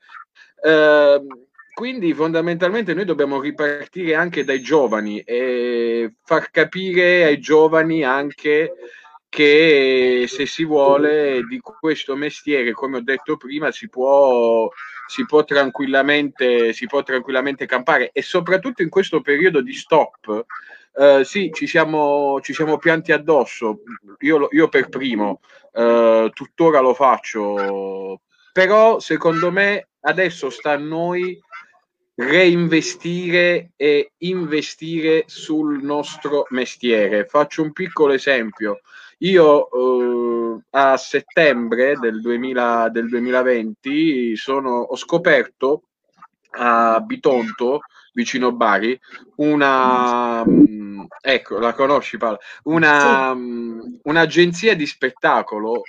Eh, 0.62 1.22
quindi 1.74 2.14
fondamentalmente 2.14 2.94
noi 2.94 3.06
dobbiamo 3.06 3.40
ripartire 3.40 4.16
anche 4.16 4.44
dai 4.44 4.62
giovani 4.62 5.20
e 5.20 6.14
far 6.24 6.50
capire 6.50 7.26
ai 7.26 7.40
giovani 7.40 8.04
anche 8.04 8.74
che 9.30 10.26
se 10.28 10.46
si 10.48 10.66
vuole 10.66 11.44
di 11.48 11.60
questo 11.60 12.16
mestiere, 12.16 12.72
come 12.72 12.98
ho 12.98 13.02
detto 13.02 13.38
prima, 13.38 13.72
si 13.72 13.90
può, 13.90 14.68
si 15.06 15.26
può, 15.26 15.44
tranquillamente, 15.44 16.74
si 16.74 16.88
può 16.88 17.04
tranquillamente 17.04 17.68
campare 17.68 18.10
e 18.12 18.22
soprattutto 18.24 18.82
in 18.82 18.90
questo 18.90 19.22
periodo 19.22 19.62
di 19.62 19.74
stop 19.74 20.46
Uh, 20.98 21.22
sì, 21.22 21.52
ci 21.54 21.68
siamo, 21.68 22.40
ci 22.42 22.54
siamo, 22.54 22.80
pianti 22.80 23.12
addosso, 23.12 23.82
io, 24.22 24.48
io 24.50 24.68
per 24.68 24.90
primo, 24.90 25.42
uh, 25.74 26.28
tuttora 26.30 26.80
lo 26.80 26.96
faccio, 26.96 28.22
però 28.52 28.98
secondo 28.98 29.52
me 29.52 29.90
adesso 30.00 30.50
sta 30.50 30.72
a 30.72 30.78
noi 30.78 31.40
reinvestire 32.16 33.74
e 33.76 34.14
investire 34.18 35.26
sul 35.28 35.84
nostro 35.84 36.48
mestiere. 36.50 37.26
Faccio 37.26 37.62
un 37.62 37.74
piccolo 37.74 38.14
esempio. 38.14 38.80
Io 39.20 39.68
uh, 39.70 40.60
a 40.72 40.98
settembre 40.98 41.94
del, 42.00 42.22
2000, 42.22 42.90
del 42.90 43.08
2020 43.08 44.36
sono, 44.36 44.80
ho 44.80 44.96
scoperto 44.96 45.84
a 46.54 47.00
Bitonto 47.02 47.82
vicino 48.18 48.52
Bari, 48.52 49.00
una... 49.36 50.44
Mm, 50.44 51.04
ecco, 51.22 51.60
la 51.60 51.74
conosci 51.74 52.18
Paolo? 52.18 52.40
Una, 52.64 53.32
sì. 53.32 53.40
Mm, 53.40 53.80
un'agenzia 54.02 54.76
di 54.76 54.88
spettacolo 54.88 55.84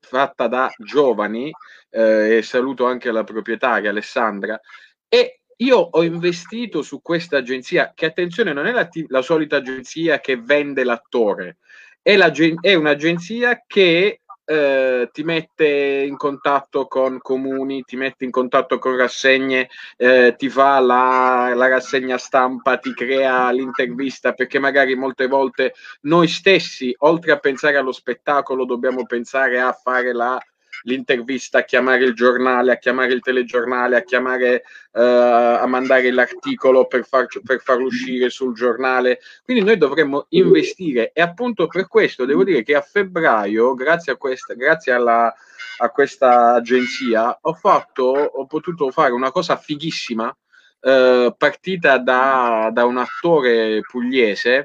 fatta 0.00 0.46
da 0.46 0.72
giovani, 0.78 1.50
eh, 1.90 2.38
e 2.38 2.42
saluto 2.42 2.86
anche 2.86 3.10
la 3.10 3.22
proprietaria 3.22 3.90
Alessandra, 3.90 4.58
e 5.06 5.42
io 5.56 5.76
ho 5.76 6.02
investito 6.02 6.80
su 6.80 7.02
questa 7.02 7.36
agenzia, 7.36 7.92
che 7.94 8.06
attenzione 8.06 8.54
non 8.54 8.66
è 8.66 8.72
la, 8.72 8.88
la 9.08 9.22
solita 9.22 9.56
agenzia 9.56 10.20
che 10.20 10.38
vende 10.38 10.84
l'attore, 10.84 11.58
è, 12.00 12.16
è 12.16 12.74
un'agenzia 12.74 13.62
che 13.66 14.21
eh, 14.44 15.08
ti 15.12 15.22
mette 15.22 16.04
in 16.06 16.16
contatto 16.16 16.86
con 16.86 17.18
comuni, 17.20 17.82
ti 17.82 17.96
mette 17.96 18.24
in 18.24 18.30
contatto 18.30 18.78
con 18.78 18.96
rassegne, 18.96 19.68
eh, 19.96 20.34
ti 20.36 20.48
fa 20.48 20.80
la, 20.80 21.52
la, 21.54 21.68
rassegna 21.68 22.18
stampa, 22.18 22.78
ti 22.78 22.92
crea 22.92 23.50
l'intervista, 23.50 24.32
perché 24.32 24.58
magari 24.58 24.94
molte 24.94 25.26
volte 25.26 25.74
noi 26.02 26.28
stessi, 26.28 26.94
oltre 26.98 27.32
a 27.32 27.38
pensare 27.38 27.76
allo 27.76 27.92
spettacolo, 27.92 28.64
dobbiamo 28.64 29.04
pensare 29.04 29.60
a 29.60 29.72
fare 29.72 30.12
la 30.12 30.38
l'intervista, 30.82 31.58
a 31.58 31.64
chiamare 31.64 32.04
il 32.04 32.14
giornale, 32.14 32.72
a 32.72 32.78
chiamare 32.78 33.12
il 33.12 33.20
telegiornale, 33.20 33.96
a 33.96 34.02
chiamare, 34.02 34.64
uh, 34.92 35.00
a 35.00 35.66
mandare 35.66 36.10
l'articolo 36.10 36.86
per, 36.86 37.04
far, 37.04 37.26
per 37.44 37.60
farlo 37.60 37.86
uscire 37.86 38.30
sul 38.30 38.54
giornale. 38.54 39.20
Quindi 39.44 39.64
noi 39.64 39.76
dovremmo 39.76 40.26
investire 40.30 41.12
e 41.12 41.20
appunto 41.20 41.66
per 41.66 41.88
questo 41.88 42.24
devo 42.24 42.44
dire 42.44 42.62
che 42.62 42.74
a 42.74 42.80
febbraio, 42.80 43.74
grazie 43.74 44.12
a 44.12 44.16
questa, 44.16 44.54
grazie 44.54 44.92
alla, 44.92 45.32
a 45.78 45.88
questa 45.90 46.54
agenzia, 46.54 47.38
ho 47.40 47.54
fatto, 47.54 48.04
ho 48.04 48.46
potuto 48.46 48.90
fare 48.90 49.12
una 49.12 49.30
cosa 49.30 49.56
fighissima, 49.56 50.26
uh, 50.26 51.34
partita 51.36 51.98
da, 51.98 52.70
da 52.72 52.84
un 52.84 52.98
attore 52.98 53.80
pugliese. 53.80 54.64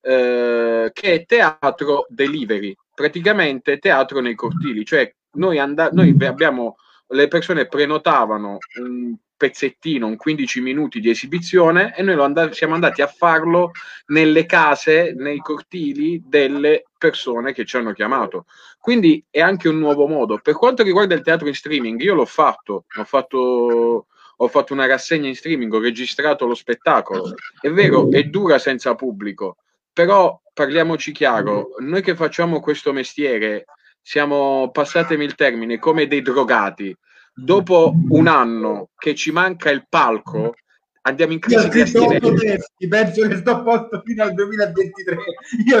Uh, 0.00 0.88
che 0.92 1.12
è 1.12 1.24
teatro 1.26 2.06
delivery, 2.08 2.74
praticamente 2.94 3.78
teatro 3.78 4.20
nei 4.20 4.36
cortili, 4.36 4.84
cioè 4.84 5.12
noi, 5.38 5.58
and- 5.58 5.90
noi 5.92 6.14
abbiamo, 6.20 6.76
le 7.08 7.28
persone 7.28 7.66
prenotavano 7.66 8.58
un 8.80 9.16
pezzettino, 9.36 10.06
un 10.06 10.16
15 10.16 10.60
minuti 10.60 11.00
di 11.00 11.08
esibizione 11.08 11.94
e 11.96 12.02
noi 12.02 12.20
and- 12.20 12.50
siamo 12.50 12.74
andati 12.74 13.02
a 13.02 13.06
farlo 13.06 13.70
nelle 14.06 14.44
case, 14.46 15.14
nei 15.16 15.38
cortili 15.38 16.22
delle 16.26 16.84
persone 16.98 17.52
che 17.52 17.64
ci 17.64 17.76
hanno 17.76 17.92
chiamato. 17.92 18.46
Quindi 18.78 19.24
è 19.30 19.40
anche 19.40 19.68
un 19.68 19.78
nuovo 19.78 20.06
modo. 20.06 20.38
Per 20.42 20.54
quanto 20.54 20.82
riguarda 20.82 21.14
il 21.14 21.22
teatro 21.22 21.46
in 21.46 21.54
streaming, 21.54 22.00
io 22.00 22.14
l'ho 22.14 22.26
fatto, 22.26 22.84
ho 22.96 23.04
fatto 23.04 24.06
ho 24.40 24.48
fatto 24.48 24.72
una 24.72 24.86
rassegna 24.86 25.26
in 25.26 25.34
streaming, 25.34 25.72
ho 25.72 25.80
registrato 25.80 26.46
lo 26.46 26.54
spettacolo. 26.54 27.34
È 27.60 27.70
vero, 27.70 28.08
è 28.10 28.22
dura 28.24 28.58
senza 28.58 28.94
pubblico, 28.94 29.56
però 29.92 30.40
parliamoci 30.52 31.10
chiaro, 31.12 31.70
noi 31.78 32.02
che 32.02 32.14
facciamo 32.14 32.60
questo 32.60 32.92
mestiere 32.92 33.64
siamo, 34.08 34.70
passatemi 34.72 35.22
il 35.22 35.34
termine, 35.34 35.78
come 35.78 36.06
dei 36.06 36.22
drogati. 36.22 36.96
Dopo 37.34 37.92
un 38.08 38.26
anno 38.26 38.88
che 38.96 39.14
ci 39.14 39.30
manca 39.30 39.68
il 39.68 39.84
palco, 39.86 40.54
andiamo 41.02 41.34
in 41.34 41.38
crisi 41.38 41.68
di 41.68 41.82
astinenza. 41.82 42.66
penso 42.88 43.28
che 43.28 43.36
sto 43.36 43.50
a 43.50 43.62
posto 43.62 44.00
fino 44.02 44.22
al 44.22 44.32
2023. 44.32 45.16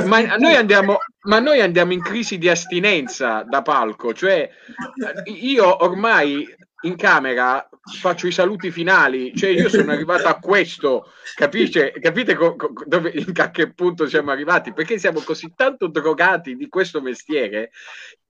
Ma 0.04 0.36
noi, 0.36 0.54
andiamo, 0.56 0.98
ma 1.22 1.38
noi 1.38 1.62
andiamo 1.62 1.94
in 1.94 2.02
crisi 2.02 2.36
di 2.36 2.50
astinenza 2.50 3.44
da 3.48 3.62
palco, 3.62 4.12
cioè 4.12 4.46
io 5.24 5.82
ormai 5.82 6.46
in 6.82 6.96
camera 6.96 7.68
faccio 8.00 8.26
i 8.26 8.32
saluti 8.32 8.70
finali, 8.70 9.34
cioè 9.34 9.50
io 9.50 9.68
sono 9.68 9.90
arrivato 9.90 10.28
a 10.28 10.38
questo, 10.38 11.12
capisce, 11.34 11.92
capite 12.00 12.34
co- 12.34 12.54
co- 12.54 12.72
dove, 12.86 13.12
a 13.34 13.50
che 13.50 13.72
punto 13.72 14.06
siamo 14.06 14.30
arrivati? 14.30 14.72
Perché 14.72 14.98
siamo 14.98 15.20
così 15.20 15.52
tanto 15.56 15.88
drogati 15.88 16.54
di 16.56 16.68
questo 16.68 17.00
mestiere 17.00 17.70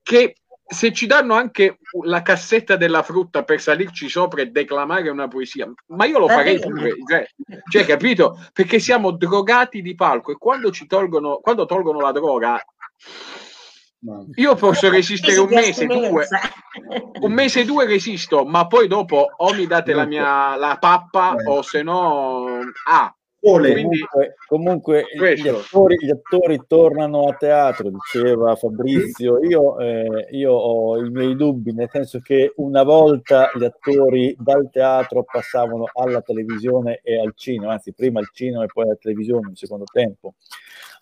che 0.02 0.36
se 0.70 0.92
ci 0.92 1.06
danno 1.06 1.34
anche 1.34 1.78
la 2.04 2.20
cassetta 2.20 2.76
della 2.76 3.02
frutta 3.02 3.42
per 3.42 3.60
salirci 3.60 4.08
sopra 4.08 4.42
e 4.42 4.46
declamare 4.46 5.08
una 5.08 5.26
poesia, 5.26 5.70
ma 5.88 6.04
io 6.04 6.18
lo 6.18 6.28
farei 6.28 6.58
pure, 6.58 6.92
cioè, 7.08 7.26
cioè, 7.70 7.86
capito? 7.86 8.38
Perché 8.52 8.78
siamo 8.78 9.12
drogati 9.12 9.80
di 9.80 9.94
palco 9.94 10.30
e 10.30 10.36
quando 10.36 10.70
ci 10.70 10.86
tolgono, 10.86 11.38
quando 11.38 11.64
tolgono 11.64 12.00
la 12.00 12.12
droga 12.12 12.62
io 14.36 14.54
posso 14.54 14.88
resistere 14.88 15.38
un 15.38 15.48
mese, 15.48 15.86
due, 15.86 16.26
un 17.20 17.32
mese, 17.32 17.64
due 17.64 17.84
resisto, 17.84 18.44
ma 18.44 18.66
poi 18.66 18.86
dopo 18.86 19.28
o 19.36 19.52
mi 19.54 19.66
date 19.66 19.92
la 19.92 20.04
mia 20.04 20.54
la 20.56 20.76
pappa 20.78 21.34
o 21.46 21.62
se 21.62 21.82
no 21.82 22.60
ah, 22.86 23.12
quindi, 23.40 24.00
comunque, 24.48 25.04
gli 25.14 25.48
attori, 25.48 25.96
gli 26.00 26.10
attori, 26.10 26.60
tornano 26.66 27.28
a 27.28 27.34
teatro, 27.34 27.88
diceva 27.88 28.56
Fabrizio. 28.56 29.38
Io, 29.44 29.78
eh, 29.78 30.26
io, 30.30 30.52
ho 30.52 30.98
i 30.98 31.08
miei 31.10 31.36
dubbi, 31.36 31.72
nel 31.72 31.88
senso 31.90 32.18
che 32.18 32.52
una 32.56 32.82
volta 32.82 33.50
gli 33.54 33.64
attori 33.64 34.34
dal 34.38 34.68
teatro 34.70 35.24
passavano 35.24 35.84
alla 35.92 36.20
televisione 36.20 37.00
e 37.02 37.20
al 37.20 37.32
cinema, 37.36 37.72
anzi 37.72 37.92
prima 37.92 38.18
al 38.18 38.28
cinema 38.32 38.64
e 38.64 38.68
poi 38.72 38.84
alla 38.84 38.96
televisione, 38.96 39.50
in 39.50 39.56
secondo 39.56 39.84
tempo. 39.84 40.34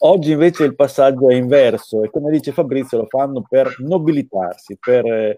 Oggi 0.00 0.32
invece 0.32 0.64
il 0.64 0.74
passaggio 0.74 1.30
è 1.30 1.34
inverso 1.34 2.02
e 2.02 2.10
come 2.10 2.30
dice 2.30 2.52
Fabrizio 2.52 2.98
lo 2.98 3.06
fanno 3.06 3.46
per 3.48 3.76
nobilitarsi, 3.78 4.76
per, 4.78 5.34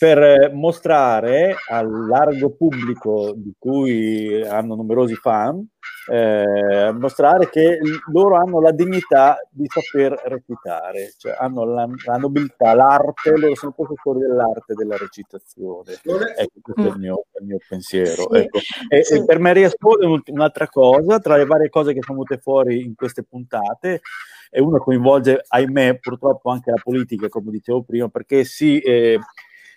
per 0.00 0.50
mostrare 0.54 1.56
al 1.68 2.06
largo 2.06 2.48
pubblico 2.56 3.34
di 3.36 3.52
cui 3.58 4.42
hanno 4.48 4.74
numerosi 4.74 5.14
fan, 5.14 5.62
eh, 6.10 6.90
mostrare 6.92 7.50
che 7.50 7.78
loro 8.10 8.36
hanno 8.36 8.62
la 8.62 8.70
dignità 8.72 9.36
di 9.50 9.66
saper 9.68 10.18
recitare, 10.24 11.12
cioè 11.18 11.36
hanno 11.38 11.66
la, 11.66 11.86
la 12.06 12.16
nobiltà, 12.16 12.72
l'arte, 12.72 13.36
loro 13.36 13.54
sono 13.54 13.72
professori 13.72 14.20
dell'arte 14.20 14.72
della 14.72 14.96
recitazione. 14.96 15.92
Ecco, 16.02 16.60
questo 16.62 16.90
è 16.90 16.94
il 16.94 16.98
mio, 16.98 17.24
il 17.38 17.46
mio 17.46 17.58
pensiero. 17.68 18.26
Sì. 18.30 18.38
Ecco. 18.38 18.58
E, 18.88 19.04
sì. 19.04 19.16
e, 19.16 19.24
per 19.26 19.38
me 19.38 19.52
riascolta 19.52 20.06
un'altra 20.32 20.66
cosa, 20.68 21.18
tra 21.18 21.36
le 21.36 21.44
varie 21.44 21.68
cose 21.68 21.92
che 21.92 22.00
sono 22.00 22.22
venute 22.24 22.40
fuori 22.40 22.82
in 22.82 22.94
queste 22.94 23.22
puntate, 23.22 24.00
e 24.48 24.60
uno 24.62 24.78
coinvolge, 24.78 25.44
ahimè, 25.46 25.98
purtroppo 25.98 26.48
anche 26.48 26.70
la 26.70 26.80
politica, 26.82 27.28
come 27.28 27.50
dicevo 27.50 27.82
prima, 27.82 28.08
perché 28.08 28.44
si... 28.44 28.78
Eh, 28.78 29.18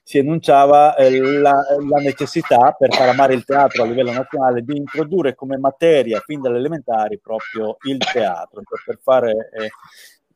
si 0.03 0.17
enunciava 0.17 0.95
eh, 0.95 1.17
la, 1.17 1.53
la, 1.89 1.97
necessità 1.99 2.75
per 2.77 2.93
far 2.93 3.07
amare 3.07 3.33
il 3.33 3.45
teatro 3.45 3.83
a 3.83 3.85
livello 3.85 4.11
nazionale 4.11 4.61
di 4.61 4.75
introdurre 4.75 5.33
come 5.33 5.57
materia 5.57 6.19
fin 6.19 6.41
dalle 6.41 6.57
elementari 6.57 7.19
proprio 7.19 7.77
il 7.83 7.97
teatro, 7.99 8.61
cioè 8.63 8.83
per 8.85 8.99
fare 9.01 9.31
eh, 9.31 9.69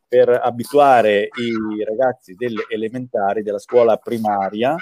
per 0.07 0.29
abituare 0.29 1.29
i 1.37 1.83
ragazzi 1.83 2.33
delle 2.35 2.65
elementari, 2.69 3.43
della 3.43 3.59
scuola 3.59 3.97
primaria, 3.97 4.75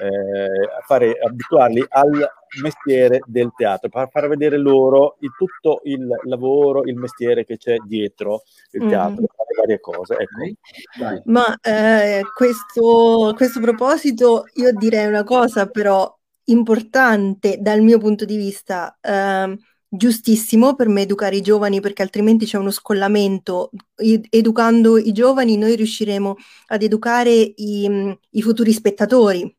eh, 0.00 0.78
a 0.78 0.80
fare, 0.86 1.18
abituarli 1.18 1.84
al 1.88 2.28
mestiere 2.62 3.20
del 3.26 3.52
teatro, 3.56 3.88
per 3.88 4.08
far 4.10 4.28
vedere 4.28 4.56
loro 4.56 5.16
il, 5.20 5.30
tutto 5.36 5.80
il 5.84 6.06
lavoro, 6.24 6.84
il 6.84 6.96
mestiere 6.96 7.44
che 7.44 7.56
c'è 7.56 7.76
dietro 7.86 8.42
il 8.72 8.88
teatro, 8.88 9.22
mm. 9.22 9.24
le 9.24 9.56
varie 9.58 9.80
cose. 9.80 10.16
Ecco. 10.16 11.22
Ma 11.24 11.56
eh, 11.60 12.22
questo, 12.34 13.34
questo 13.36 13.60
proposito 13.60 14.44
io 14.54 14.72
direi 14.72 15.06
una 15.06 15.24
cosa 15.24 15.66
però 15.66 16.12
importante 16.44 17.58
dal 17.60 17.82
mio 17.82 17.98
punto 17.98 18.24
di 18.24 18.36
vista. 18.36 18.96
Eh, 19.00 19.56
giustissimo 19.92 20.76
per 20.76 20.88
me 20.88 21.02
educare 21.02 21.36
i 21.36 21.40
giovani 21.42 21.80
perché 21.80 22.02
altrimenti 22.02 22.46
c'è 22.46 22.58
uno 22.58 22.70
scollamento. 22.70 23.70
educando 24.30 24.96
i 24.96 25.12
giovani 25.12 25.56
noi 25.56 25.76
riusciremo 25.76 26.36
ad 26.68 26.82
educare 26.82 27.32
i, 27.32 28.16
i 28.30 28.42
futuri 28.42 28.72
spettatori 28.72 29.54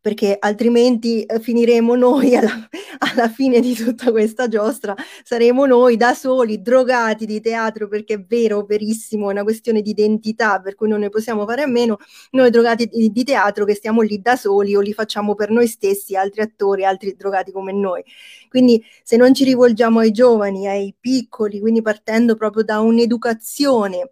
perché 0.00 0.36
altrimenti 0.38 1.22
eh, 1.24 1.40
finiremo 1.40 1.94
noi 1.94 2.34
alla, 2.36 2.68
alla, 2.98 3.28
fine 3.28 3.60
di 3.60 3.74
tutta 3.74 4.10
questa 4.10 4.48
giostra, 4.48 4.94
saremo 5.22 5.66
noi 5.66 5.96
da 5.96 6.14
soli, 6.14 6.62
drogati 6.62 7.26
di 7.26 7.40
teatro, 7.40 7.86
perché 7.88 8.14
è 8.14 8.20
vero, 8.22 8.64
verissimo, 8.64 9.28
è 9.28 9.32
una 9.32 9.42
questione 9.42 9.82
di 9.82 9.90
identità, 9.90 10.60
per 10.60 10.74
cui 10.74 10.88
non 10.88 11.00
ne 11.00 11.10
possiamo 11.10 11.46
fare 11.46 11.62
a 11.62 11.66
meno, 11.66 11.98
noi 12.30 12.50
drogati 12.50 12.86
di, 12.86 13.10
di 13.10 13.24
teatro 13.24 13.64
che 13.64 13.74
stiamo 13.74 14.00
lì 14.00 14.20
da 14.20 14.36
soli 14.36 14.74
o 14.74 14.80
li 14.80 14.92
facciamo 14.94 15.34
per 15.34 15.50
noi 15.50 15.66
stessi, 15.66 16.16
altri 16.16 16.40
attori, 16.40 16.84
altri 16.84 17.14
drogati 17.14 17.52
come 17.52 17.72
noi. 17.72 18.02
Quindi 18.50 18.82
se 19.04 19.16
non 19.16 19.32
ci 19.32 19.44
rivolgiamo 19.44 20.00
ai 20.00 20.10
giovani, 20.10 20.66
ai 20.68 20.94
piccoli, 20.98 21.60
quindi 21.60 21.82
partendo 21.82 22.36
proprio 22.36 22.64
da 22.64 22.80
un'educazione 22.80 24.10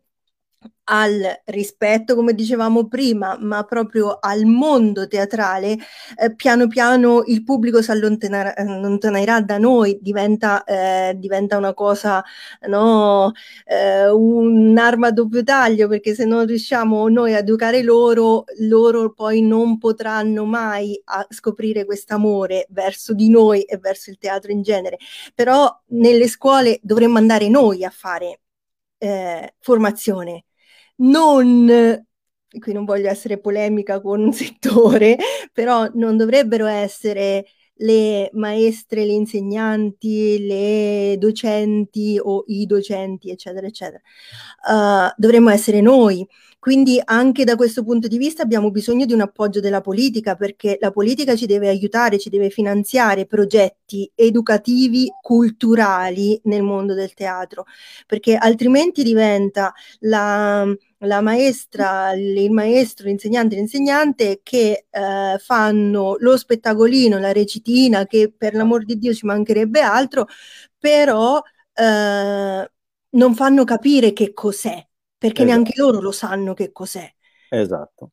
al 0.91 1.41
rispetto, 1.47 2.15
come 2.15 2.35
dicevamo 2.35 2.89
prima, 2.89 3.37
ma 3.39 3.63
proprio 3.65 4.19
al 4.21 4.45
mondo 4.45 5.07
teatrale, 5.07 5.77
eh, 6.17 6.35
piano 6.35 6.67
piano 6.67 7.23
il 7.27 7.45
pubblico 7.45 7.83
si 7.83 7.91
allontanerà 7.91 9.41
da 9.41 9.59
noi, 9.59 9.99
diventa, 10.01 10.65
eh, 10.65 11.15
diventa 11.17 11.57
una 11.59 11.75
cosa, 11.75 12.25
no, 12.69 13.33
eh, 13.67 14.09
un'arma 14.09 15.09
a 15.09 15.13
doppio 15.13 15.43
taglio, 15.43 15.89
perché 15.89 16.15
se 16.15 16.25
non 16.25 16.47
riusciamo 16.47 17.09
noi 17.09 17.35
a 17.35 17.39
educare 17.39 17.83
loro, 17.83 18.45
loro 18.61 19.13
poi 19.13 19.43
non 19.43 19.79
potranno 19.79 20.45
mai 20.45 21.01
scoprire 21.29 21.85
quest'amore 21.85 22.67
verso 22.71 23.13
di 23.15 23.29
noi 23.29 23.63
e 23.63 23.77
verso 23.79 24.11
il 24.11 24.19
teatro 24.19 24.53
in 24.53 24.63
genere. 24.63 24.97
Però 25.35 25.69
nelle 25.89 26.29
scuole 26.29 26.79
dovremmo 26.83 27.19
andare 27.19 27.49
noi 27.49 27.85
a 27.85 27.91
fare 27.91 28.41
eh, 28.99 29.55
formazione 29.61 30.45
non 30.99 32.07
qui 32.59 32.73
non 32.73 32.85
voglio 32.85 33.09
essere 33.09 33.39
polemica 33.39 34.01
con 34.01 34.21
un 34.21 34.33
settore, 34.33 35.17
però 35.53 35.89
non 35.95 36.17
dovrebbero 36.17 36.67
essere 36.67 37.47
le 37.81 38.31
maestre, 38.33 39.05
le 39.05 39.13
insegnanti, 39.13 40.47
le 40.47 41.17
docenti 41.19 42.19
o 42.21 42.45
i 42.47 42.67
docenti, 42.67 43.31
eccetera, 43.31 43.67
eccetera. 43.67 44.01
Uh, 44.69 45.13
dovremmo 45.17 45.51
essere 45.51 45.81
noi 45.81 46.27
quindi 46.59 47.01
anche 47.05 47.45
da 47.45 47.55
questo 47.55 47.85
punto 47.85 48.09
di 48.09 48.19
vista 48.19 48.43
abbiamo 48.43 48.71
bisogno 48.71 49.05
di 49.07 49.13
un 49.13 49.21
appoggio 49.21 49.61
della 49.61 49.81
politica 49.81 50.35
perché 50.35 50.77
la 50.81 50.91
politica 50.91 51.37
ci 51.37 51.47
deve 51.47 51.69
aiutare, 51.69 52.19
ci 52.19 52.31
deve 52.31 52.51
finanziare 52.51 53.27
progetti 53.27 54.11
educativi, 54.15 55.09
culturali 55.23 56.41
nel 56.45 56.63
mondo 56.63 56.95
del 56.95 57.15
teatro, 57.15 57.65
perché 58.07 58.35
altrimenti 58.37 59.05
diventa 59.05 59.73
la, 60.01 60.67
la 60.99 61.21
maestra, 61.21 62.13
il 62.13 62.51
maestro, 62.51 63.07
l'insegnante, 63.07 63.55
l'insegnante 63.55 64.41
che 64.43 64.87
eh, 64.91 65.39
fanno 65.39 66.17
lo 66.19 66.37
spettacolino, 66.37 67.19
la 67.19 67.33
recitina, 67.33 68.05
che 68.07 68.33
per 68.37 68.55
l'amor 68.55 68.85
di 68.85 68.99
Dio 68.99 69.15
ci 69.15 69.27
mancherebbe 69.27 69.81
altro, 69.81 70.27
però 70.77 71.41
eh, 71.73 72.71
non 73.11 73.35
fanno 73.35 73.65
capire 73.65 74.13
che 74.13 74.33
cos'è 74.33 74.88
perché 75.19 75.43
esatto. 75.43 75.57
neanche 75.57 75.73
loro 75.77 76.01
lo 76.01 76.13
sanno 76.13 76.55
che 76.55 76.73
cos'è. 76.73 77.13
Esatto. 77.51 78.13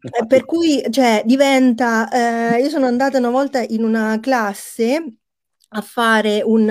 Eh, 0.00 0.26
per 0.26 0.44
cui 0.44 0.84
cioè, 0.90 1.22
diventa, 1.24 2.08
eh, 2.54 2.60
io 2.60 2.68
sono 2.68 2.86
andata 2.86 3.18
una 3.18 3.30
volta 3.30 3.60
in 3.60 3.84
una 3.84 4.18
classe 4.20 5.18
a 5.70 5.82
fare, 5.82 6.40
un, 6.42 6.68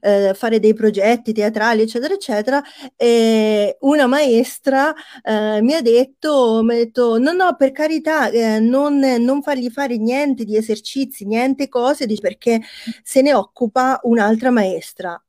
eh, 0.00 0.34
fare 0.34 0.58
dei 0.58 0.72
progetti 0.74 1.32
teatrali, 1.32 1.82
eccetera, 1.82 2.14
eccetera, 2.14 2.62
e 2.96 3.76
una 3.80 4.06
maestra 4.06 4.94
eh, 5.22 5.60
mi 5.60 5.74
ha 5.74 5.82
detto, 5.82 6.62
mi 6.62 6.74
ha 6.74 6.76
detto, 6.78 7.18
no, 7.18 7.32
no, 7.32 7.54
per 7.56 7.72
carità, 7.72 8.30
eh, 8.30 8.60
non, 8.60 8.98
non, 8.98 9.42
fargli 9.42 9.68
fare 9.70 9.98
niente 9.98 10.44
di 10.44 10.56
esercizi, 10.56 11.26
niente 11.26 11.68
cose, 11.68 12.06
perché 12.20 12.60
se 13.02 13.20
ne 13.20 13.34
occupa 13.34 14.00
un'altra 14.04 14.50
maestra. 14.50 15.22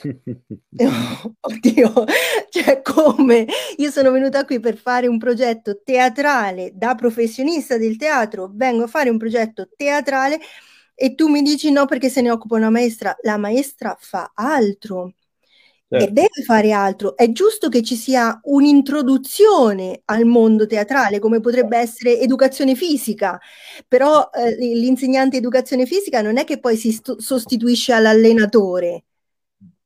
Oddio, 1.40 2.04
cioè 2.50 2.82
come 2.82 3.46
io 3.76 3.90
sono 3.90 4.10
venuta 4.10 4.44
qui 4.44 4.60
per 4.60 4.76
fare 4.76 5.06
un 5.06 5.18
progetto 5.18 5.80
teatrale 5.82 6.72
da 6.74 6.94
professionista 6.94 7.76
del 7.78 7.96
teatro, 7.96 8.50
vengo 8.52 8.84
a 8.84 8.88
fare 8.88 9.10
un 9.10 9.18
progetto 9.18 9.68
teatrale 9.76 10.38
e 10.94 11.14
tu 11.14 11.28
mi 11.28 11.42
dici 11.42 11.70
no 11.70 11.86
perché 11.86 12.08
se 12.08 12.20
ne 12.20 12.30
occupa 12.30 12.56
una 12.56 12.70
maestra, 12.70 13.16
la 13.22 13.36
maestra 13.36 13.96
fa 13.98 14.32
altro 14.34 15.14
certo. 15.88 16.04
e 16.04 16.10
deve 16.10 16.42
fare 16.44 16.72
altro. 16.72 17.16
È 17.16 17.30
giusto 17.32 17.68
che 17.68 17.82
ci 17.82 17.96
sia 17.96 18.38
un'introduzione 18.44 20.02
al 20.06 20.24
mondo 20.24 20.66
teatrale, 20.66 21.18
come 21.18 21.40
potrebbe 21.40 21.78
essere 21.78 22.20
educazione 22.20 22.74
fisica, 22.74 23.38
però 23.88 24.30
eh, 24.32 24.56
l'insegnante 24.56 25.36
educazione 25.36 25.86
fisica 25.86 26.22
non 26.22 26.38
è 26.38 26.44
che 26.44 26.58
poi 26.58 26.76
si 26.76 26.92
st- 26.92 27.18
sostituisce 27.18 27.92
all'allenatore 27.92 29.04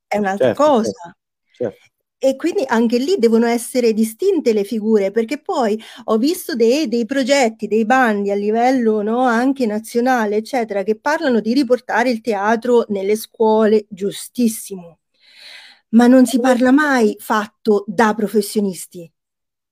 è 0.09 0.17
un'altra 0.19 0.49
certo, 0.49 0.63
cosa. 0.63 0.91
Certo, 0.91 1.17
certo. 1.53 1.87
E 2.21 2.35
quindi 2.35 2.65
anche 2.67 2.99
lì 2.99 3.15
devono 3.17 3.47
essere 3.47 3.93
distinte 3.93 4.53
le 4.53 4.65
figure, 4.65 5.13
perché 5.13 5.41
poi 5.41 5.81
ho 6.05 6.19
visto 6.19 6.57
dei, 6.57 6.89
dei 6.89 7.07
progetti, 7.07 7.69
dei 7.69 7.85
bandi 7.85 8.33
a 8.33 8.35
livello 8.35 9.03
no, 9.03 9.21
anche 9.21 9.67
nazionale, 9.67 10.35
eccetera, 10.37 10.83
che 10.83 10.99
parlano 10.99 11.39
di 11.39 11.55
riportare 11.55 12.11
il 12.11 12.21
teatro 12.21 12.87
nelle 12.89 13.15
scuole, 13.15 13.87
giustissimo. 13.89 14.99
Ma 15.91 16.09
non 16.09 16.27
si 16.27 16.41
parla 16.41 16.73
mai 16.73 17.17
fatto 17.21 17.85
da 17.87 18.13
professionisti. 18.15 19.11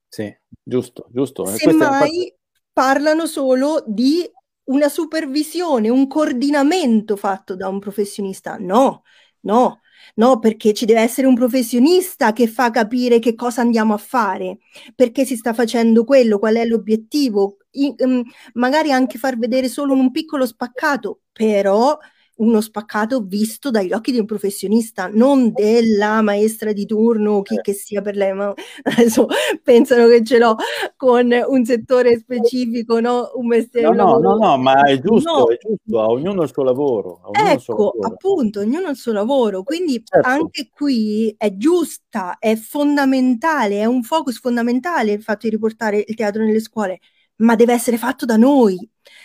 Sì, 0.09 0.33
giusto, 0.63 1.09
giusto. 1.11 1.45
Semmai 1.47 2.33
parlano 2.73 3.27
solo 3.27 3.83
di 3.87 4.25
una 4.67 4.89
supervisione, 4.89 5.89
un 5.89 6.07
coordinamento 6.07 7.17
fatto 7.17 7.57
da 7.57 7.69
un 7.69 7.81
professionista. 7.81 8.57
No, 8.57 9.03
no, 9.41 9.81
no? 10.15 10.39
Perché 10.39 10.73
ci 10.73 10.85
deve 10.87 11.01
essere 11.01 11.27
un 11.27 11.35
professionista 11.35 12.33
che 12.33 12.47
fa 12.47 12.71
capire 12.71 13.19
che 13.19 13.35
cosa 13.35 13.61
andiamo 13.61 13.95
a 13.95 13.99
fare, 13.99 14.59
perché 14.95 15.25
si 15.25 15.37
sta 15.37 15.53
facendo 15.53 16.05
quello, 16.05 16.39
qual 16.39 16.57
è 16.57 16.65
l'obiettivo, 16.65 17.59
I, 17.73 17.95
um, 17.99 18.23
magari 18.55 18.93
anche 18.93 19.19
far 19.19 19.37
vedere 19.39 19.69
solo 19.69 19.93
un 19.95 20.11
piccolo 20.11 20.47
spaccato, 20.47 21.21
però 21.33 21.97
uno 22.37 22.61
spaccato 22.61 23.21
visto 23.21 23.71
dagli 23.71 23.93
occhi 23.93 24.13
di 24.13 24.19
un 24.19 24.27
professionista, 24.27 25.09
non 25.13 25.53
della 25.53 26.21
maestra 26.23 26.73
di 26.73 26.85
turno, 26.85 27.43
chi 27.43 27.59
che 27.61 27.73
sia 27.73 28.03
per 28.03 28.17
lei, 28.17 28.33
ma 28.35 28.53
adesso 28.83 29.27
pensano 29.63 30.07
che 30.09 30.25
ce 30.25 30.39
l'ho 30.39 30.57
con 30.97 31.31
un 31.47 31.65
settore 31.65 32.19
specifico, 32.19 33.01
no? 33.01 33.31
Un 33.35 33.47
mestiere. 33.47 33.89
No, 33.89 34.19
no, 34.19 34.19
no, 34.19 34.37
no, 34.37 34.59
ma 34.59 34.83
è 34.85 35.01
giusto, 35.01 35.31
no. 35.31 35.49
è 35.49 35.59
giusto, 35.59 36.01
a 36.01 36.07
ognuno 36.07 36.43
il 36.43 36.51
suo 36.53 36.63
lavoro. 36.63 37.21
Ecco, 37.33 37.59
suo 37.59 37.75
lavoro. 37.75 38.15
appunto, 38.15 38.61
ognuno 38.61 38.91
il 38.91 38.97
suo 38.97 39.13
lavoro, 39.13 39.63
quindi 39.63 40.03
certo. 40.05 40.29
anche 40.29 40.69
qui 40.75 41.35
è 41.39 41.57
giusta, 41.57 42.37
è 42.39 42.55
fondamentale, 42.57 43.81
è 43.81 43.85
un 43.85 44.03
focus 44.03 44.41
fondamentale 44.41 45.13
il 45.13 45.23
fatto 45.23 45.47
di 45.47 45.51
riportare 45.51 46.05
il 46.07 46.15
teatro 46.15 46.43
nelle 46.43 46.61
scuole, 46.61 47.01
ma 47.37 47.55
deve 47.55 47.73
essere 47.73 47.99
fatto 47.99 48.25
da 48.25 48.37
noi, 48.37 48.79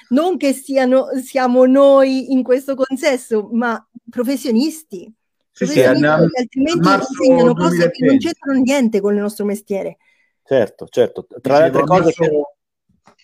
non 0.09 0.37
che 0.37 0.53
siano, 0.53 1.07
siamo 1.23 1.65
noi 1.65 2.31
in 2.31 2.43
questo 2.43 2.75
consesso, 2.75 3.49
ma 3.51 3.83
professionisti. 4.09 5.11
Sì, 5.51 5.65
professionisti 5.65 5.99
sì, 5.99 6.39
altrimenti 6.39 6.87
insegnano 6.87 7.53
cose 7.53 7.91
che 7.91 8.05
non 8.05 8.17
c'entrano 8.17 8.59
niente 8.59 9.01
con 9.01 9.13
il 9.13 9.21
nostro 9.21 9.45
mestiere. 9.45 9.97
Certo, 10.43 10.87
certo. 10.89 11.27
Tra 11.41 11.59
le 11.59 11.63
altre 11.65 11.83
cose 11.83 12.11
che... 12.11 12.29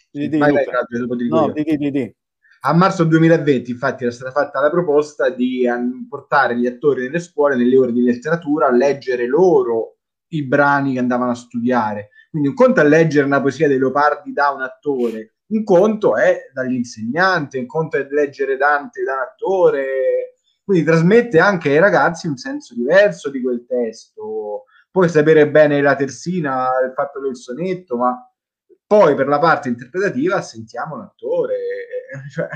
Di, 0.10 0.30
di, 0.30 0.38
vai, 0.38 0.54
vai, 0.54 0.66
no, 1.30 1.52
di, 1.52 1.64
di, 1.64 1.92
di. 1.92 2.16
A 2.62 2.74
marzo 2.74 3.04
2020, 3.04 3.70
infatti, 3.70 4.04
era 4.04 4.12
stata 4.12 4.32
fatta 4.32 4.62
la 4.62 4.70
proposta 4.70 5.30
di 5.30 5.66
portare 6.10 6.58
gli 6.58 6.66
attori 6.66 7.04
nelle 7.04 7.20
scuole, 7.20 7.56
nelle 7.56 7.78
ore 7.78 7.92
di 7.92 8.02
letteratura, 8.02 8.68
a 8.68 8.72
leggere 8.72 9.28
loro 9.28 9.98
i 10.30 10.44
brani 10.44 10.94
che 10.94 11.00
andavano 11.00 11.32
a 11.32 11.36
studiare. 11.36 12.10
Quindi 12.38 12.50
un 12.56 12.66
conto 12.66 12.82
a 12.82 12.84
leggere 12.84 13.26
una 13.26 13.42
poesia 13.42 13.68
dei 13.68 13.80
Leopardi 13.80 14.32
da 14.32 14.50
un 14.50 14.62
attore, 14.62 15.38
un 15.48 15.64
conto 15.64 16.18
è 16.18 16.52
dall'insegnante, 16.54 17.58
un 17.58 17.66
conto 17.66 17.98
è 17.98 18.08
leggere 18.12 18.58
Dante 18.58 19.02
da 19.02 19.14
un 19.14 19.20
attore, 19.22 20.36
quindi 20.64 20.86
trasmette 20.86 21.40
anche 21.40 21.70
ai 21.70 21.80
ragazzi 21.80 22.28
un 22.28 22.38
senso 22.38 22.76
diverso 22.76 23.32
di 23.32 23.42
quel 23.42 23.66
testo. 23.66 24.66
Puoi 24.92 25.10
sapere 25.10 25.50
bene 25.50 25.82
la 25.82 25.96
terzina, 25.96 26.70
il 26.86 26.94
fatto 26.94 27.20
del 27.20 27.36
sonetto, 27.36 27.98
ma 27.98 28.16
poi 28.86 29.16
per 29.16 29.28
la 29.28 29.40
parte 29.40 29.70
interpretativa 29.70 30.40
sentiamo 30.42 30.96
l'attore. 30.96 31.56
Cioè, 32.32 32.48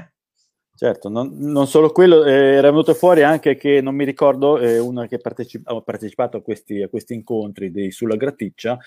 Certo, 0.82 1.10
non, 1.10 1.36
non, 1.38 1.68
solo 1.68 1.92
quello, 1.92 2.26
eh, 2.26 2.32
era 2.56 2.72
venuto 2.72 2.96
fuori 2.96 3.22
anche 3.22 3.56
che, 3.56 3.82
non 3.82 3.94
mi 3.94 4.04
ricordo, 4.04 4.58
eh, 4.58 4.80
una 4.80 5.06
che 5.06 5.20
partecip- 5.20 5.70
ha 5.70 5.80
partecipato 5.80 6.38
a 6.38 6.42
questi, 6.42 6.82
a 6.82 6.88
questi 6.90 7.14
incontri 7.14 7.70
di, 7.70 7.92
sulla 7.92 8.16
Graticcia, 8.16 8.80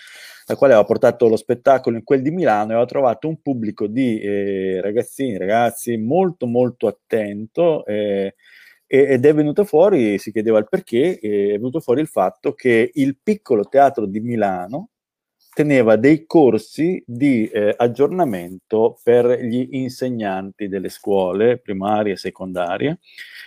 la 0.46 0.56
quale 0.56 0.72
aveva 0.72 0.88
portato 0.88 1.28
lo 1.28 1.36
spettacolo 1.36 1.96
in 1.96 2.02
quel 2.02 2.20
di 2.20 2.32
Milano 2.32 2.70
e 2.70 2.72
aveva 2.72 2.84
trovato 2.84 3.28
un 3.28 3.40
pubblico 3.40 3.86
di 3.86 4.18
eh, 4.18 4.80
ragazzini, 4.80 5.36
ragazzi 5.38 5.96
molto 5.96 6.46
molto 6.46 6.88
attento 6.88 7.86
eh, 7.86 8.34
ed 8.88 9.24
è 9.24 9.32
venuto 9.32 9.62
fuori, 9.64 10.18
si 10.18 10.32
chiedeva 10.32 10.58
il 10.58 10.66
perché, 10.68 11.20
è 11.20 11.28
venuto 11.28 11.78
fuori 11.78 12.00
il 12.00 12.08
fatto 12.08 12.54
che 12.54 12.90
il 12.94 13.18
piccolo 13.22 13.68
teatro 13.68 14.06
di 14.06 14.18
Milano, 14.18 14.88
teneva 15.54 15.96
dei 15.96 16.26
corsi 16.26 17.02
di 17.06 17.46
eh, 17.46 17.74
aggiornamento 17.76 18.98
per 19.02 19.40
gli 19.40 19.68
insegnanti 19.72 20.68
delle 20.68 20.88
scuole 20.88 21.58
primarie 21.58 22.14
e 22.14 22.16
secondarie 22.16 22.98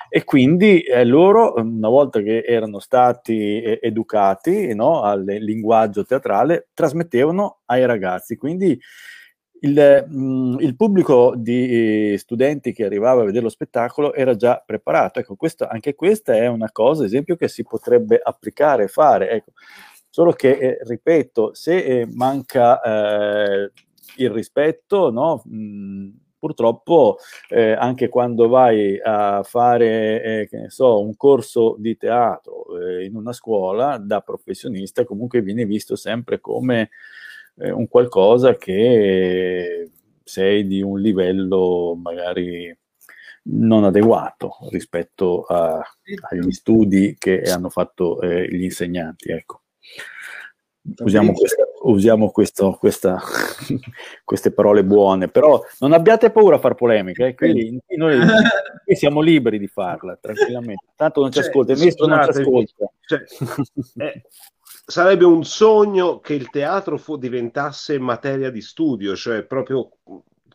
e 0.09 0.23
quindi 0.23 0.81
eh, 0.81 1.03
loro, 1.03 1.55
una 1.57 1.89
volta 1.89 2.21
che 2.21 2.43
erano 2.45 2.79
stati 2.79 3.61
eh, 3.61 3.79
educati 3.81 4.73
no, 4.73 5.03
al 5.03 5.23
linguaggio 5.25 6.05
teatrale, 6.05 6.69
trasmettevano 6.73 7.59
ai 7.65 7.85
ragazzi. 7.85 8.37
Quindi 8.37 8.79
il, 9.61 10.05
mh, 10.07 10.17
mm, 10.17 10.59
il, 10.59 10.75
pubblico 10.75 11.33
di 11.35 12.15
studenti 12.17 12.71
che 12.71 12.85
arrivava 12.85 13.21
a 13.21 13.25
vedere 13.25 13.43
lo 13.43 13.49
spettacolo 13.49 14.13
era 14.13 14.35
già 14.35 14.63
preparato. 14.65 15.19
Ecco, 15.19 15.35
questo, 15.35 15.67
anche 15.67 15.93
questa 15.95 16.35
è 16.35 16.47
una 16.47 16.71
cosa, 16.71 17.03
esempio, 17.03 17.35
che 17.35 17.49
si 17.49 17.63
potrebbe 17.63 18.19
applicare 18.23 18.83
e 18.83 18.87
fare. 18.87 19.29
Ecco, 19.29 19.51
Solo 20.17 20.31
che, 20.31 20.57
eh, 20.57 20.77
ripeto, 20.81 21.53
se 21.53 21.77
eh, 21.77 22.07
manca 22.11 22.81
eh, 22.81 23.71
il 24.15 24.31
rispetto, 24.31 25.11
no? 25.11 25.43
Mh, 25.45 26.09
purtroppo 26.39 27.17
eh, 27.49 27.73
anche 27.73 28.09
quando 28.09 28.47
vai 28.47 28.99
a 28.99 29.43
fare 29.43 30.23
eh, 30.23 30.47
che 30.49 30.57
ne 30.57 30.69
so, 30.71 31.01
un 31.01 31.15
corso 31.15 31.75
di 31.77 31.97
teatro 31.97 32.65
eh, 32.79 33.05
in 33.05 33.15
una 33.15 33.31
scuola 33.31 33.97
da 33.99 34.21
professionista 34.21 35.05
comunque 35.05 35.41
viene 35.43 35.65
visto 35.65 35.95
sempre 35.95 36.39
come 36.39 36.89
eh, 37.57 37.69
un 37.69 37.87
qualcosa 37.87 38.55
che 38.55 39.91
sei 40.23 40.65
di 40.65 40.81
un 40.81 40.99
livello 40.99 41.95
magari 41.95 42.75
non 43.49 43.83
adeguato 43.83 44.57
rispetto 44.71 45.43
a, 45.43 45.79
agli 46.31 46.51
studi 46.51 47.15
che 47.19 47.41
hanno 47.43 47.69
fatto 47.69 48.19
eh, 48.21 48.47
gli 48.49 48.63
insegnanti. 48.63 49.29
Ecco. 49.31 49.61
Usiamo, 50.99 51.33
questa, 51.33 51.63
usiamo 51.83 52.31
questo, 52.31 52.77
questa, 52.79 53.19
queste 54.23 54.51
parole 54.51 54.85
buone, 54.85 55.27
però 55.27 55.61
non 55.79 55.91
abbiate 55.91 56.31
paura 56.31 56.55
a 56.55 56.59
fare 56.59 56.75
polemica, 56.75 57.25
eh? 57.25 57.35
Quindi 57.35 57.77
noi, 57.97 58.17
noi, 58.23 58.95
siamo 58.95 59.19
liberi 59.19 59.59
di 59.59 59.67
farla 59.67 60.17
tranquillamente. 60.19 60.85
Tanto 60.95 61.21
non 61.21 61.31
ci 61.31 61.39
cioè, 61.39 61.49
ascolta, 61.49 61.73
il 61.73 61.79
ministro 61.79 62.07
non 62.07 62.23
ci 62.23 62.29
ascolta. 62.29 62.91
Cioè, 63.01 63.23
eh, 63.97 64.21
sarebbe 64.85 65.25
un 65.25 65.43
sogno 65.43 66.19
che 66.19 66.35
il 66.35 66.49
teatro 66.49 66.97
fu, 66.97 67.17
diventasse 67.17 67.99
materia 67.99 68.49
di 68.49 68.61
studio, 68.61 69.13
cioè 69.15 69.43
proprio 69.43 69.89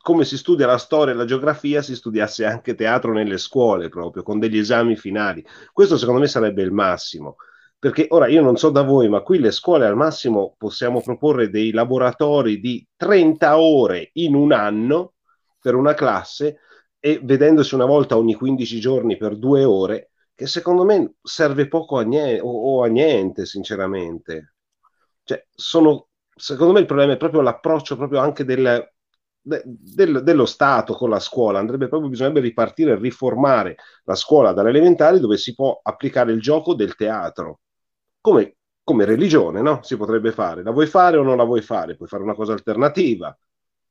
come 0.00 0.24
si 0.24 0.36
studia 0.36 0.66
la 0.66 0.78
storia 0.78 1.12
e 1.12 1.16
la 1.16 1.26
geografia, 1.26 1.82
si 1.82 1.94
studiasse 1.94 2.46
anche 2.46 2.74
teatro 2.74 3.12
nelle 3.12 3.36
scuole, 3.36 3.90
proprio 3.90 4.22
con 4.22 4.38
degli 4.38 4.58
esami 4.58 4.96
finali. 4.96 5.44
Questo 5.72 5.98
secondo 5.98 6.20
me 6.20 6.26
sarebbe 6.26 6.62
il 6.62 6.72
massimo 6.72 7.36
perché 7.82 8.06
ora 8.10 8.28
io 8.28 8.42
non 8.42 8.56
so 8.56 8.70
da 8.70 8.82
voi, 8.82 9.08
ma 9.08 9.22
qui 9.22 9.40
le 9.40 9.50
scuole 9.50 9.86
al 9.86 9.96
massimo 9.96 10.54
possiamo 10.56 11.00
proporre 11.00 11.50
dei 11.50 11.72
laboratori 11.72 12.60
di 12.60 12.86
30 12.94 13.58
ore 13.58 14.10
in 14.12 14.36
un 14.36 14.52
anno 14.52 15.14
per 15.58 15.74
una 15.74 15.92
classe 15.92 16.60
e 17.00 17.18
vedendosi 17.20 17.74
una 17.74 17.84
volta 17.84 18.16
ogni 18.16 18.34
15 18.34 18.78
giorni 18.78 19.16
per 19.16 19.36
due 19.36 19.64
ore, 19.64 20.12
che 20.32 20.46
secondo 20.46 20.84
me 20.84 21.14
serve 21.20 21.66
poco 21.66 21.98
a 21.98 22.02
niente, 22.02 22.40
o, 22.40 22.50
o 22.50 22.84
a 22.84 22.86
niente, 22.86 23.46
sinceramente. 23.46 24.54
Cioè, 25.24 25.44
sono, 25.50 26.06
secondo 26.36 26.74
me 26.74 26.78
il 26.78 26.86
problema 26.86 27.14
è 27.14 27.16
proprio 27.16 27.40
l'approccio 27.40 27.96
proprio 27.96 28.20
anche 28.20 28.44
del, 28.44 28.92
de, 29.40 29.62
del, 29.64 30.22
dello 30.22 30.46
Stato 30.46 30.94
con 30.94 31.10
la 31.10 31.18
scuola. 31.18 31.58
Andrebbe 31.58 31.88
proprio, 31.88 32.08
bisognerebbe 32.10 32.42
ripartire 32.42 32.92
e 32.92 32.96
riformare 32.96 33.74
la 34.04 34.14
scuola 34.14 34.52
dalle 34.52 34.68
elementari 34.68 35.18
dove 35.18 35.36
si 35.36 35.52
può 35.52 35.80
applicare 35.82 36.30
il 36.30 36.40
gioco 36.40 36.74
del 36.74 36.94
teatro 36.94 37.58
come, 38.22 38.56
come 38.82 39.04
religione, 39.04 39.60
no? 39.60 39.82
Si 39.82 39.96
potrebbe 39.98 40.32
fare. 40.32 40.62
La 40.62 40.70
vuoi 40.70 40.86
fare 40.86 41.18
o 41.18 41.22
non 41.22 41.36
la 41.36 41.44
vuoi 41.44 41.60
fare? 41.60 41.96
Puoi 41.96 42.08
fare 42.08 42.22
una 42.22 42.34
cosa 42.34 42.54
alternativa, 42.54 43.36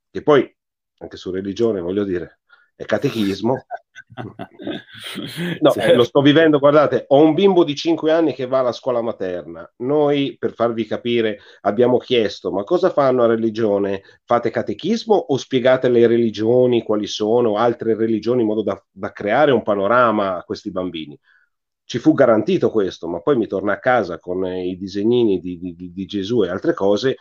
che 0.09 0.23
poi, 0.23 0.51
anche 0.97 1.17
su 1.17 1.29
religione, 1.29 1.81
voglio 1.81 2.03
dire, 2.03 2.39
è 2.75 2.85
catechismo. 2.85 3.65
No, 5.61 5.71
certo. 5.71 5.95
lo 5.95 6.03
sto 6.03 6.21
vivendo, 6.21 6.59
guardate, 6.59 7.05
ho 7.07 7.21
un 7.21 7.33
bimbo 7.33 7.63
di 7.63 7.75
5 7.75 8.11
anni 8.11 8.33
che 8.33 8.45
va 8.45 8.59
alla 8.59 8.73
scuola 8.73 9.01
materna. 9.01 9.69
Noi, 9.77 10.35
per 10.37 10.53
farvi 10.53 10.85
capire, 10.85 11.39
abbiamo 11.61 11.97
chiesto, 11.97 12.51
ma 12.51 12.63
cosa 12.63 12.89
fanno 12.89 13.23
a 13.23 13.27
religione? 13.27 14.01
Fate 14.25 14.49
catechismo 14.49 15.15
o 15.15 15.37
spiegate 15.37 15.87
le 15.87 16.07
religioni, 16.07 16.83
quali 16.83 17.07
sono, 17.07 17.55
altre 17.55 17.95
religioni, 17.95 18.41
in 18.41 18.47
modo 18.47 18.63
da, 18.63 18.83
da 18.91 19.11
creare 19.11 19.51
un 19.51 19.63
panorama 19.63 20.37
a 20.37 20.43
questi 20.43 20.71
bambini? 20.71 21.17
Ci 21.91 21.99
fu 21.99 22.13
garantito 22.13 22.71
questo, 22.71 23.09
ma 23.09 23.19
poi 23.19 23.35
mi 23.35 23.47
torna 23.47 23.73
a 23.73 23.79
casa 23.79 24.17
con 24.17 24.45
eh, 24.45 24.65
i 24.65 24.77
disegnini 24.77 25.41
di, 25.41 25.59
di, 25.59 25.91
di, 25.91 26.05
Gesù 26.05 26.41
e 26.41 26.47
altre 26.47 26.73
cose. 26.73 27.17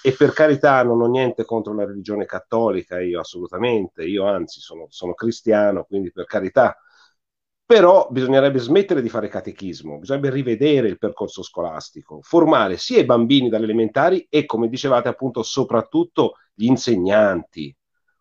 E 0.00 0.12
per 0.12 0.32
carità, 0.32 0.84
non 0.84 1.00
ho 1.00 1.06
niente 1.06 1.44
contro 1.44 1.74
la 1.74 1.84
religione 1.84 2.24
cattolica, 2.24 3.00
io 3.00 3.18
assolutamente, 3.18 4.04
io 4.04 4.24
anzi 4.24 4.60
sono, 4.60 4.86
sono 4.88 5.14
cristiano, 5.14 5.82
quindi 5.82 6.12
per 6.12 6.26
carità. 6.26 6.78
Però 7.66 8.06
bisognerebbe 8.08 8.60
smettere 8.60 9.02
di 9.02 9.08
fare 9.08 9.26
catechismo, 9.26 9.98
bisognerebbe 9.98 10.32
rivedere 10.32 10.86
il 10.86 10.98
percorso 10.98 11.42
scolastico, 11.42 12.20
formare 12.22 12.76
sia 12.76 13.00
i 13.00 13.04
bambini 13.04 13.48
dalle 13.48 13.64
elementari 13.64 14.28
e, 14.30 14.46
come 14.46 14.68
dicevate, 14.68 15.08
appunto, 15.08 15.42
soprattutto 15.42 16.34
gli 16.54 16.66
insegnanti, 16.66 17.76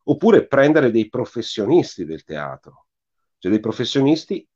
oppure 0.06 0.48
prendere 0.48 0.90
dei 0.90 1.08
professionisti 1.08 2.04
del 2.04 2.24
teatro, 2.24 2.88
cioè 3.38 3.52
dei 3.52 3.60
professionisti 3.60 4.48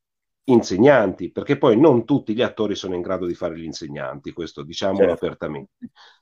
insegnanti, 0.50 1.32
perché 1.32 1.58
poi 1.58 1.78
non 1.78 2.06
tutti 2.06 2.34
gli 2.34 2.42
attori 2.42 2.76
sono 2.76 2.96
in 2.96 3.02
grado 3.02 3.26
di 3.26 3.34
fare 3.34 3.58
gli 3.58 3.64
insegnanti, 3.64 4.32
questo 4.32 4.64
diciamolo 4.64 5.08
certo. 5.08 5.26
apertamente. 5.26 5.72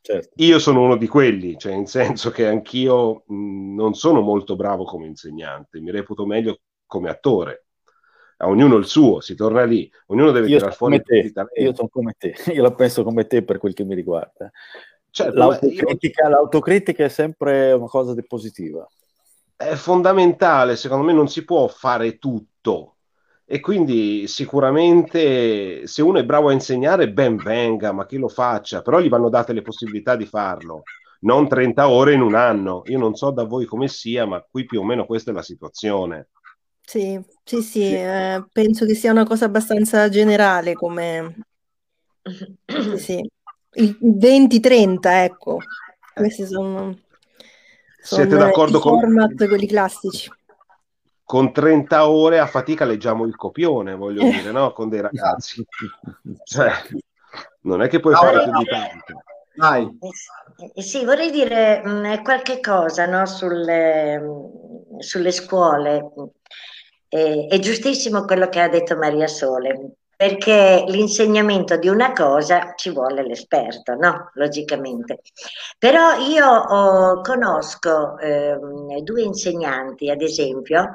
Certo. 0.02 0.32
Io 0.38 0.60
sono 0.60 0.82
uno 0.82 0.96
di 0.98 1.08
quelli, 1.08 1.58
cioè 1.58 1.74
in 1.74 1.86
senso 1.86 2.32
che 2.32 2.48
anch'io 2.48 3.24
mh, 3.28 3.76
non 3.76 3.94
sono 3.94 4.22
molto 4.22 4.56
bravo 4.56 4.84
come 4.84 5.06
insegnante, 5.06 5.80
mi 5.80 5.92
reputo 5.92 6.26
meglio 6.26 6.60
come 6.86 7.10
attore. 7.10 7.66
A 8.38 8.48
ognuno 8.48 8.76
il 8.76 8.86
suo, 8.86 9.22
si 9.22 9.36
torna 9.36 9.64
lì, 9.64 9.90
ognuno 10.08 10.32
deve 10.32 10.48
tirare 10.48 10.72
fuori 10.72 11.02
te, 11.02 11.32
Io 11.56 11.74
sono 11.74 11.88
come 11.88 12.16
te, 12.18 12.36
io 12.52 12.62
la 12.62 12.74
penso 12.74 13.04
come 13.04 13.28
te 13.28 13.44
per 13.44 13.60
quel 13.60 13.74
che 13.74 13.86
mi 13.86 13.96
riguarda. 13.96 14.52
Certo, 15.10 15.38
l'autocritica, 15.38 16.24
io... 16.24 16.30
l'autocritica 16.30 17.04
è 17.06 17.10
sempre 17.10 17.72
una 17.72 17.88
cosa 17.88 18.14
di 18.14 18.26
positiva. 18.26 18.86
È 19.56 19.76
fondamentale, 19.76 20.76
secondo 20.76 21.06
me 21.06 21.14
non 21.14 21.30
si 21.30 21.46
può 21.46 21.68
fare 21.68 22.18
tutto, 22.18 22.95
e 23.48 23.60
quindi 23.60 24.28
sicuramente 24.28 25.86
se 25.86 26.02
uno 26.02 26.18
è 26.18 26.26
bravo 26.26 26.50
a 26.50 26.54
insegnare, 26.54 27.12
ben 27.12 27.36
venga, 27.36 27.92
ma 27.92 28.08
chi 28.08 28.18
lo 28.18 28.28
faccia, 28.28 28.82
però 28.82 29.00
gli 29.00 29.08
vanno 29.08 29.30
date 29.30 29.54
le 29.54 29.62
possibilità 29.62 30.16
di 30.16 30.26
farlo, 30.26 30.82
non 31.22 31.48
30 31.48 31.88
ore 31.88 32.14
in 32.14 32.22
un 32.22 32.34
anno. 32.34 32.82
Io 32.86 32.98
non 32.98 33.14
so 33.14 33.30
da 33.30 33.44
voi 33.44 33.66
come 33.66 33.88
sia, 33.88 34.26
ma 34.26 34.44
qui 34.50 34.66
più 34.66 34.80
o 34.80 34.84
meno 34.84 35.06
questa 35.06 35.30
è 35.30 35.34
la 35.34 35.44
situazione. 35.44 36.30
Sì, 36.82 37.20
sì, 37.44 37.62
sì, 37.62 37.94
eh, 37.94 38.44
penso 38.52 38.86
che 38.86 38.96
sia 38.96 39.12
una 39.12 39.26
cosa 39.26 39.46
abbastanza 39.46 40.10
generale 40.10 40.74
come... 40.74 41.46
Sì, 42.66 42.98
sì. 42.98 43.30
Il 43.78 43.98
20-30, 44.02 45.00
ecco, 45.04 45.58
questi 46.14 46.46
sono, 46.46 46.98
sono 48.02 48.22
Siete 48.22 48.38
d'accordo 48.38 48.78
i 48.78 48.82
format, 48.82 49.36
con... 49.36 49.48
quelli 49.48 49.68
classici 49.68 50.32
con 51.26 51.52
30 51.52 52.08
ore 52.08 52.40
a 52.40 52.46
fatica 52.46 52.86
leggiamo 52.86 53.26
il 53.26 53.36
copione, 53.36 53.96
voglio 53.96 54.22
eh. 54.22 54.30
dire, 54.30 54.52
no? 54.52 54.72
Con 54.72 54.90
dei 54.90 55.02
ragazzi. 55.02 55.66
cioè, 56.46 56.72
non 57.62 57.82
è 57.82 57.88
che 57.90 58.00
puoi 58.00 58.14
fare 58.14 58.44
più 58.44 58.58
di 58.58 58.66
tanto. 58.66 59.24
Vai. 59.56 59.98
Eh, 60.74 60.82
sì, 60.82 61.04
vorrei 61.04 61.32
dire 61.32 61.82
mh, 61.84 61.90
mm, 61.90 62.24
qualche 62.24 62.60
cosa 62.60 63.08
no, 63.08 63.26
sulle, 63.26 64.22
sulle 65.00 65.32
scuole. 65.32 66.12
Eh, 67.08 67.48
è 67.50 67.60
giustissimo 67.60 68.26
quello 68.26 68.48
che 68.48 68.62
ha 68.62 68.70
detto 68.70 68.96
Maria 68.96 69.28
Sole 69.28 69.96
perché 70.16 70.84
l'insegnamento 70.88 71.78
di 71.78 71.88
una 71.88 72.12
cosa 72.14 72.74
ci 72.76 72.90
vuole 72.90 73.26
l'esperto, 73.26 73.96
no? 73.96 74.32
Logicamente. 74.34 75.22
Però 75.78 76.16
io 76.18 76.48
oh, 76.48 77.22
conosco 77.22 78.18
eh, 78.20 78.58
due 79.02 79.22
insegnanti, 79.22 80.10
ad 80.10 80.22
esempio, 80.22 80.94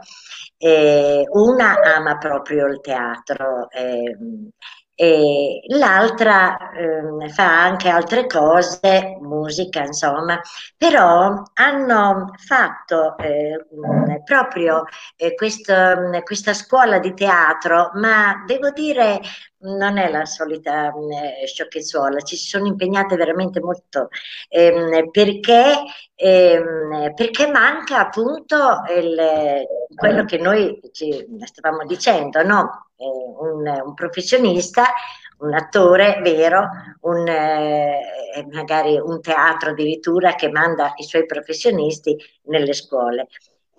eh, 0.57 1.25
una 1.33 1.81
ama 1.97 2.16
proprio 2.18 2.66
il 2.66 2.81
teatro, 2.81 3.71
eh, 3.71 4.16
e 5.01 5.63
l'altra 5.69 6.59
eh, 6.73 7.31
fa 7.31 7.63
anche 7.63 7.89
altre 7.89 8.27
cose, 8.27 9.17
musica 9.23 9.83
insomma, 9.83 10.39
però 10.77 11.43
hanno 11.55 12.35
fatto 12.37 13.17
eh, 13.17 13.65
proprio 14.23 14.85
eh, 15.17 15.35
questo, 15.35 15.73
questa 16.23 16.53
scuola 16.53 16.99
di 16.99 17.15
teatro, 17.15 17.93
ma 17.95 18.45
devo 18.47 18.73
dire 18.73 19.21
non 19.61 19.97
è 19.97 20.11
la 20.11 20.27
solita 20.27 20.89
eh, 20.89 21.47
sciocchezzuola, 21.47 22.21
ci 22.21 22.37
si 22.37 22.49
sono 22.49 22.67
impegnate 22.67 23.17
veramente 23.17 23.59
molto 23.59 24.09
ehm, 24.51 25.11
perché, 25.11 25.83
ehm, 26.15 27.15
perché, 27.15 27.47
manca 27.47 28.01
appunto 28.01 28.83
il, 28.95 29.17
quello 29.95 30.25
che 30.27 30.37
noi 30.37 30.79
ci 30.93 31.27
stavamo 31.43 31.87
dicendo, 31.87 32.43
no? 32.43 32.89
Un, 33.07 33.67
un, 33.67 33.95
professionista, 33.95 34.85
un 35.39 35.55
attore 35.55 36.21
vero, 36.23 36.69
un, 37.03 37.27
eh, 37.27 38.47
magari 38.51 38.99
un 38.99 39.21
teatro 39.21 39.71
addirittura 39.71 40.35
che 40.35 40.51
manda 40.51 40.93
i 40.97 41.05
suoi 41.05 41.27
professionisti 41.27 42.17
nelle 42.45 42.73
scuole 42.73 43.29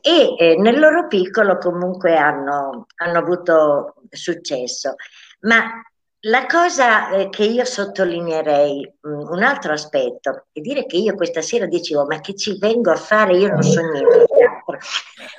e 0.01 0.35
eh, 0.37 0.55
nel 0.57 0.79
loro 0.79 1.07
piccolo 1.07 1.57
comunque 1.57 2.17
hanno, 2.17 2.87
hanno 2.95 3.17
avuto 3.19 3.95
successo. 4.09 4.95
Ma 5.41 5.81
la 6.25 6.45
cosa 6.45 7.09
eh, 7.11 7.29
che 7.29 7.43
io 7.43 7.65
sottolineerei, 7.65 8.93
mh, 8.99 9.09
mm, 9.09 9.19
un 9.29 9.43
altro 9.43 9.73
aspetto, 9.73 10.45
è 10.51 10.59
dire 10.59 10.85
che 10.85 10.97
io 10.97 11.15
questa 11.15 11.41
sera 11.41 11.65
dicevo, 11.65 12.05
ma 12.05 12.19
che 12.19 12.35
ci 12.35 12.57
vengo 12.57 12.91
a 12.91 12.95
fare? 12.95 13.37
Io 13.37 13.49
non 13.49 13.61
so 13.61 13.81
niente 13.81 14.25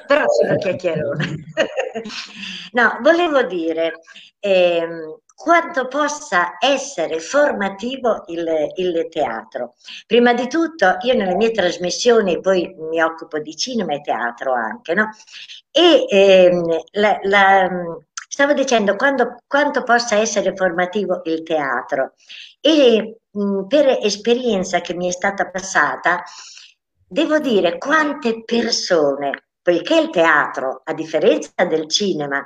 però 0.07 0.24
sono 0.28 0.57
chiacchierone. 0.57 1.35
no, 2.72 2.99
volevo 3.01 3.43
dire, 3.43 4.01
ehm, 4.40 5.20
quanto 5.34 5.88
possa 5.88 6.57
essere 6.61 7.18
formativo 7.18 8.24
il, 8.28 8.47
il, 8.76 9.09
teatro. 9.11 9.74
Prima 10.07 10.32
di 10.34 10.47
tutto, 10.47 10.99
io 11.03 11.14
nelle 11.14 11.34
mie 11.34 11.51
trasmissioni 11.51 12.40
poi 12.40 12.74
mi 12.78 13.03
occupo 13.03 13.38
di 13.40 13.57
cinema 13.57 13.95
e 13.95 14.01
teatro 14.01 14.53
anche, 14.53 14.95
no? 14.95 15.09
E 15.70 16.07
ehm, 16.09 16.78
la, 16.93 17.18
la, 17.22 17.68
stavo 18.28 18.53
dicendo 18.53 18.97
quando, 18.97 19.36
quanto 19.47 19.82
possa 19.82 20.16
essere 20.16 20.55
formativo 20.55 21.22
il 21.24 21.43
teatro. 21.43 22.14
E 22.61 23.18
mh, 23.30 23.66
per 23.66 23.99
esperienza 24.01 24.80
che 24.80 24.95
mi 24.95 25.09
è 25.09 25.11
stata 25.11 25.51
passata, 25.51 26.22
devo 27.07 27.38
dire 27.38 27.78
quante 27.78 28.43
persone, 28.45 29.49
poiché 29.62 29.98
il 29.98 30.10
teatro, 30.10 30.82
a 30.84 30.92
differenza 30.92 31.64
del 31.68 31.88
cinema, 31.88 32.44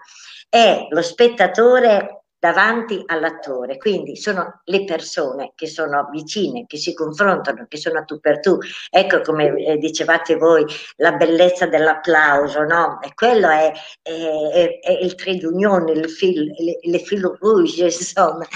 è 0.48 0.86
lo 0.90 1.02
spettatore 1.02 2.26
davanti 2.38 3.02
all'attore, 3.06 3.76
quindi 3.78 4.14
sono 4.14 4.60
le 4.64 4.84
persone 4.84 5.52
che 5.54 5.66
sono 5.66 6.08
vicine, 6.12 6.66
che 6.66 6.76
si 6.76 6.94
confrontano, 6.94 7.66
che 7.68 7.76
sono 7.76 7.98
a 7.98 8.04
tu 8.04 8.20
per 8.20 8.40
tu. 8.40 8.58
Ecco 8.90 9.20
come 9.22 9.54
eh, 9.56 9.78
dicevate 9.78 10.36
voi, 10.36 10.64
la 10.96 11.12
bellezza 11.12 11.66
dell'applauso, 11.66 12.62
no? 12.62 13.00
E 13.02 13.14
quello 13.14 13.48
è, 13.48 13.72
è, 14.02 14.10
è, 14.10 14.78
è 14.80 14.92
il 14.92 15.14
trade 15.14 15.46
union, 15.46 15.88
il 15.88 16.08
fil, 16.08 16.52
le, 16.58 16.78
le 16.80 16.98
fil 16.98 17.22
rouge, 17.40 17.84
insomma. 17.84 18.46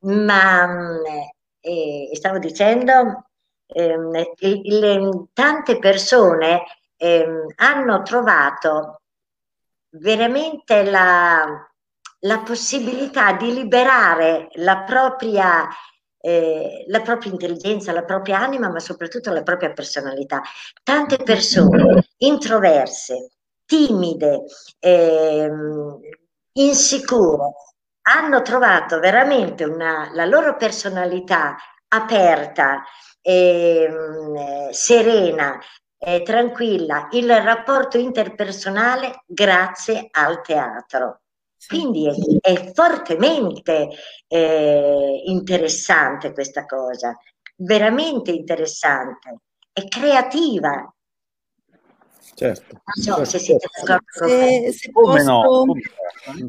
Ma 0.00 0.68
eh, 1.60 2.10
stavo 2.12 2.38
dicendo, 2.38 3.24
eh, 3.66 3.94
il, 4.40 4.60
il, 4.64 5.28
tante 5.32 5.78
persone 5.78 6.62
ehm, 7.02 7.46
hanno 7.56 8.02
trovato 8.02 9.02
veramente 9.90 10.84
la 10.84 11.66
la 12.24 12.40
possibilità 12.40 13.32
di 13.32 13.52
liberare 13.52 14.48
la 14.54 14.82
propria, 14.82 15.68
eh, 16.20 16.84
la 16.86 17.00
propria 17.00 17.32
intelligenza, 17.32 17.92
la 17.92 18.04
propria 18.04 18.38
anima, 18.38 18.68
ma 18.70 18.78
soprattutto 18.78 19.32
la 19.32 19.42
propria 19.42 19.72
personalità. 19.72 20.40
Tante 20.82 21.16
persone 21.18 22.10
introverse, 22.18 23.30
timide, 23.64 24.42
eh, 24.78 25.50
insicure, 26.52 27.54
hanno 28.02 28.42
trovato 28.42 28.98
veramente 29.00 29.64
una, 29.64 30.10
la 30.12 30.24
loro 30.24 30.56
personalità 30.56 31.56
aperta, 31.88 32.82
eh, 33.20 33.90
serena, 34.70 35.58
eh, 36.04 36.22
tranquilla, 36.22 37.08
il 37.12 37.30
rapporto 37.30 37.96
interpersonale 37.96 39.22
grazie 39.24 40.08
al 40.10 40.42
teatro. 40.42 41.20
Quindi 41.64 42.08
è, 42.08 42.14
è 42.40 42.72
fortemente 42.72 43.88
eh, 44.26 45.22
interessante 45.26 46.32
questa 46.32 46.66
cosa, 46.66 47.16
veramente 47.54 48.32
interessante, 48.32 49.42
è 49.72 49.86
creativa. 49.86 50.92
Certo. 52.34 52.80
Non 52.82 53.04
so 53.04 53.10
certo, 53.10 53.24
se 53.24 53.38
siete 53.38 53.68
d'accordo 53.84 54.26
con 54.26 54.28
me. 54.28 54.72
Se, 54.72 54.90
posso, 54.90 55.22
no? 55.22 55.64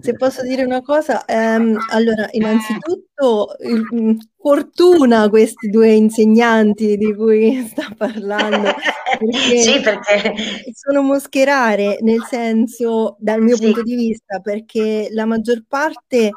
se 0.02 0.14
posso 0.14 0.42
dire 0.42 0.64
una 0.64 0.82
cosa, 0.82 1.26
ehm, 1.26 1.78
allora 1.92 2.28
innanzitutto 2.32 3.56
il, 3.60 4.18
fortuna 4.36 5.30
questi 5.30 5.70
due 5.70 5.92
insegnanti 5.92 6.98
di 6.98 7.14
cui 7.14 7.66
sta 7.68 7.88
parlando 7.96 8.70
perché, 9.18 9.62
sì, 9.62 9.80
perché 9.82 10.34
sono 10.74 11.02
moscherare 11.02 11.98
nel 12.02 12.24
senso 12.24 13.16
dal 13.20 13.42
mio 13.42 13.56
sì. 13.56 13.64
punto 13.64 13.84
di 13.84 13.96
vista 13.96 14.40
perché 14.40 15.10
la 15.12 15.26
maggior 15.26 15.64
parte 15.68 16.18
eh, 16.18 16.32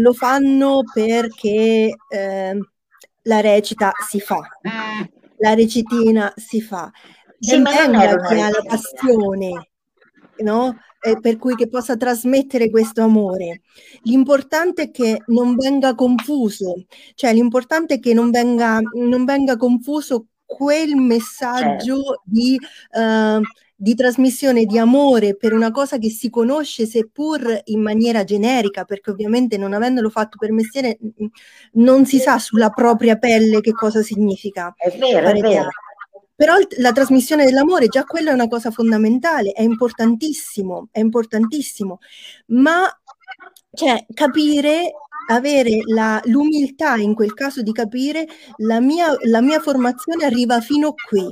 lo 0.00 0.12
fanno 0.12 0.82
perché 0.92 1.94
eh, 2.08 2.58
la 3.22 3.40
recita 3.40 3.92
si 4.08 4.20
fa 4.20 4.40
la 5.36 5.54
recitina 5.54 6.32
si 6.36 6.60
fa 6.60 6.90
sì, 7.38 7.62
chi 7.62 7.78
ha 7.78 7.88
la 7.88 8.62
passione 8.66 9.70
no? 10.38 10.76
eh, 11.00 11.18
per 11.18 11.38
cui 11.38 11.54
che 11.54 11.68
possa 11.68 11.96
trasmettere 11.96 12.70
questo 12.70 13.02
amore. 13.02 13.62
L'importante 14.02 14.84
è 14.84 14.90
che 14.90 15.22
non 15.26 15.56
venga 15.56 15.94
confuso, 15.94 16.84
cioè 17.14 17.32
l'importante 17.32 17.94
è 17.94 18.00
che 18.00 18.14
non 18.14 18.30
venga, 18.30 18.80
non 18.80 19.24
venga 19.24 19.56
confuso 19.56 20.26
quel 20.56 20.96
messaggio 20.96 22.02
certo. 22.02 22.22
di, 22.24 22.58
uh, 22.92 23.40
di, 23.76 23.94
trasmissione 23.94 24.64
di 24.64 24.78
amore 24.78 25.36
per 25.36 25.52
una 25.52 25.70
cosa 25.70 25.98
che 25.98 26.10
si 26.10 26.28
conosce 26.28 26.86
seppur 26.86 27.60
in 27.64 27.80
maniera 27.80 28.24
generica, 28.24 28.84
perché 28.84 29.10
ovviamente 29.10 29.56
non 29.56 29.72
avendolo 29.72 30.10
fatto 30.10 30.36
per 30.38 30.52
mestiere 30.52 30.98
non 31.74 32.04
si 32.04 32.18
sa 32.18 32.38
sulla 32.38 32.70
propria 32.70 33.16
pelle 33.16 33.60
che 33.60 33.72
cosa 33.72 34.02
significa. 34.02 34.74
È 34.76 34.90
vero, 34.98 35.28
è 35.28 35.40
vero. 35.40 35.68
Però 36.34 36.54
la 36.78 36.92
trasmissione 36.92 37.44
dell'amore, 37.44 37.88
già 37.88 38.04
quella 38.04 38.30
è 38.30 38.34
una 38.34 38.48
cosa 38.48 38.70
fondamentale, 38.70 39.50
è 39.50 39.62
importantissimo, 39.62 40.88
è 40.90 40.98
importantissimo. 40.98 41.98
Ma 42.46 42.88
cioè, 43.72 44.04
capire, 44.12 44.90
avere 45.30 45.80
la, 45.86 46.20
l'umiltà 46.24 46.96
in 46.96 47.14
quel 47.14 47.34
caso 47.34 47.62
di 47.62 47.72
capire 47.72 48.26
la 48.58 48.80
mia, 48.80 49.14
la 49.28 49.40
mia 49.40 49.60
formazione 49.60 50.24
arriva 50.24 50.60
fino 50.60 50.92
qui. 50.92 51.24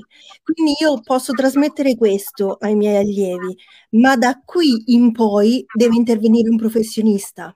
Quindi 0.43 0.75
io 0.81 1.01
posso 1.03 1.33
trasmettere 1.33 1.97
questo 1.97 2.57
ai 2.61 2.75
miei 2.75 2.97
allievi, 2.97 3.57
ma 3.91 4.17
da 4.17 4.41
qui 4.45 4.83
in 4.87 5.13
poi 5.13 5.65
deve 5.75 5.97
intervenire 5.97 6.49
un 6.49 6.57
professionista 6.57 7.55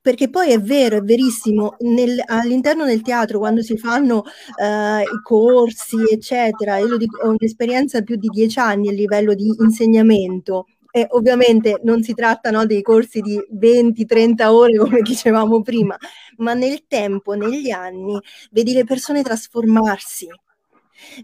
perché 0.00 0.28
poi 0.30 0.50
è 0.50 0.60
vero, 0.60 0.96
è 0.98 1.02
verissimo, 1.02 1.76
nel, 1.80 2.20
all'interno 2.26 2.84
del 2.84 3.02
teatro 3.02 3.38
quando 3.38 3.62
si 3.62 3.76
fanno 3.76 4.18
uh, 4.18 5.00
i 5.00 5.20
corsi, 5.22 5.96
eccetera, 6.10 6.78
io 6.78 6.96
dico, 6.96 7.26
ho 7.26 7.30
un'esperienza 7.30 8.02
più 8.02 8.16
di 8.16 8.28
dieci 8.28 8.58
anni 8.58 8.88
a 8.88 8.92
livello 8.92 9.34
di 9.34 9.52
insegnamento. 9.58 10.66
E 10.96 11.06
ovviamente 11.10 11.78
non 11.82 12.02
si 12.02 12.14
tratta 12.14 12.50
no, 12.50 12.64
dei 12.64 12.80
corsi 12.80 13.20
di 13.20 13.38
20-30 13.52 14.46
ore 14.46 14.78
come 14.80 15.02
dicevamo 15.02 15.60
prima, 15.60 15.94
ma 16.38 16.54
nel 16.54 16.86
tempo, 16.88 17.34
negli 17.34 17.68
anni, 17.68 18.18
vedi 18.50 18.72
le 18.72 18.84
persone 18.84 19.20
trasformarsi, 19.20 20.26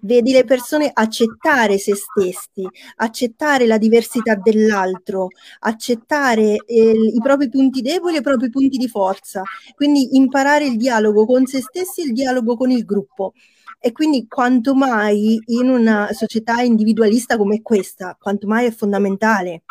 Vedi 0.02 0.32
le 0.32 0.44
persone 0.44 0.90
accettare 0.92 1.78
se 1.78 1.94
stessi, 1.94 2.68
accettare 2.96 3.64
la 3.64 3.78
diversità 3.78 4.34
dell'altro, 4.34 5.28
accettare 5.60 6.56
eh, 6.66 6.90
i 6.90 7.18
propri 7.22 7.48
punti 7.48 7.80
deboli 7.80 8.16
e 8.16 8.18
i 8.18 8.22
propri 8.22 8.50
punti 8.50 8.76
di 8.76 8.86
forza. 8.86 9.42
Quindi 9.74 10.14
imparare 10.16 10.66
il 10.66 10.76
dialogo 10.76 11.24
con 11.24 11.46
se 11.46 11.62
stessi 11.62 12.02
e 12.02 12.04
il 12.04 12.12
dialogo 12.12 12.54
con 12.54 12.70
il 12.70 12.84
gruppo. 12.84 13.32
E 13.84 13.90
quindi 13.90 14.28
quanto 14.28 14.74
mai 14.74 15.42
in 15.46 15.68
una 15.68 16.08
società 16.12 16.62
individualista 16.62 17.36
come 17.36 17.62
questa, 17.62 18.16
quanto 18.18 18.46
mai 18.46 18.66
è 18.66 18.70
fondamentale 18.70 19.62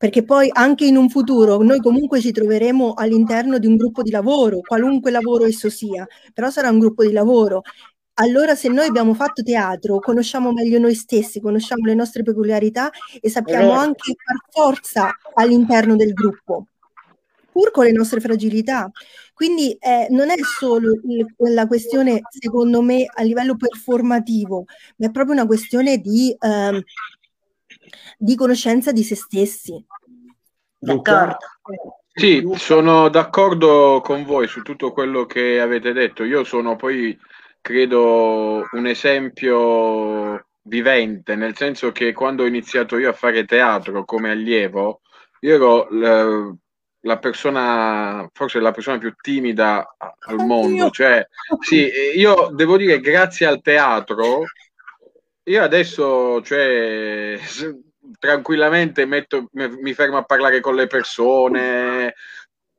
perché 0.00 0.24
poi 0.24 0.48
anche 0.50 0.86
in 0.86 0.96
un 0.96 1.10
futuro 1.10 1.60
noi 1.62 1.78
comunque 1.78 2.22
ci 2.22 2.32
troveremo 2.32 2.94
all'interno 2.94 3.58
di 3.58 3.66
un 3.66 3.76
gruppo 3.76 4.02
di 4.02 4.10
lavoro, 4.10 4.60
qualunque 4.60 5.10
lavoro 5.10 5.44
esso 5.44 5.68
sia, 5.68 6.06
però 6.32 6.48
sarà 6.48 6.70
un 6.70 6.78
gruppo 6.78 7.04
di 7.04 7.12
lavoro 7.12 7.60
allora 8.14 8.54
se 8.54 8.68
noi 8.68 8.86
abbiamo 8.86 9.14
fatto 9.14 9.42
teatro, 9.42 9.98
conosciamo 9.98 10.52
meglio 10.52 10.78
noi 10.78 10.94
stessi, 10.94 11.40
conosciamo 11.40 11.86
le 11.86 11.94
nostre 11.94 12.22
peculiarità 12.22 12.90
e 13.18 13.30
sappiamo 13.30 13.72
anche 13.72 14.14
far 14.14 14.36
forza 14.50 15.10
all'interno 15.34 15.96
del 15.96 16.12
gruppo, 16.12 16.66
pur 17.50 17.70
con 17.70 17.84
le 17.84 17.92
nostre 17.92 18.20
fragilità. 18.20 18.90
Quindi 19.40 19.72
eh, 19.80 20.06
non 20.10 20.28
è 20.28 20.34
solo 20.42 20.92
il, 20.92 21.26
la 21.54 21.66
questione, 21.66 22.20
secondo 22.28 22.82
me, 22.82 23.06
a 23.10 23.22
livello 23.22 23.56
performativo, 23.56 24.66
ma 24.96 25.06
è 25.06 25.10
proprio 25.10 25.32
una 25.32 25.46
questione 25.46 25.96
di, 25.96 26.30
eh, 26.38 26.84
di 28.18 28.34
conoscenza 28.34 28.92
di 28.92 29.02
se 29.02 29.14
stessi. 29.14 29.82
D'accordo. 30.76 31.38
Sì, 32.12 32.46
sono 32.56 33.08
d'accordo 33.08 34.02
con 34.04 34.26
voi 34.26 34.46
su 34.46 34.60
tutto 34.60 34.92
quello 34.92 35.24
che 35.24 35.58
avete 35.58 35.94
detto. 35.94 36.24
Io 36.24 36.44
sono 36.44 36.76
poi 36.76 37.18
credo 37.62 38.68
un 38.72 38.86
esempio 38.86 40.48
vivente, 40.64 41.34
nel 41.34 41.56
senso 41.56 41.92
che 41.92 42.12
quando 42.12 42.42
ho 42.42 42.46
iniziato 42.46 42.98
io 42.98 43.08
a 43.08 43.14
fare 43.14 43.46
teatro 43.46 44.04
come 44.04 44.32
allievo, 44.32 45.00
io 45.40 45.54
ero 45.54 45.88
la, 45.92 46.54
la 47.02 47.18
persona, 47.18 48.28
forse 48.32 48.60
la 48.60 48.72
persona 48.72 48.98
più 48.98 49.14
timida 49.20 49.96
al 49.96 50.36
mondo. 50.36 50.90
Cioè, 50.90 51.26
sì, 51.60 51.90
io 52.14 52.50
devo 52.52 52.76
dire, 52.76 53.00
grazie 53.00 53.46
al 53.46 53.60
teatro, 53.62 54.44
io 55.44 55.62
adesso, 55.62 56.42
cioè, 56.42 57.38
tranquillamente 58.18 59.06
metto, 59.06 59.48
mi 59.52 59.94
fermo 59.94 60.18
a 60.18 60.24
parlare 60.24 60.60
con 60.60 60.74
le 60.74 60.86
persone, 60.86 62.14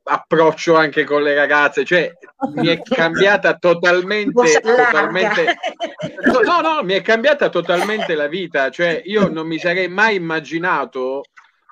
approccio 0.04 0.74
anche 0.74 1.04
con 1.04 1.22
le 1.22 1.34
ragazze, 1.34 1.84
cioè 1.84 2.10
mi 2.54 2.66
è 2.68 2.80
cambiata 2.82 3.54
totalmente, 3.56 4.60
totalmente 4.60 5.56
no, 6.44 6.60
no, 6.60 6.82
mi 6.82 6.94
è 6.94 7.02
cambiata 7.02 7.48
totalmente 7.48 8.14
la 8.16 8.26
vita, 8.26 8.68
cioè 8.70 9.00
io 9.04 9.28
non 9.28 9.46
mi 9.46 9.58
sarei 9.58 9.88
mai 9.88 10.16
immaginato 10.16 11.22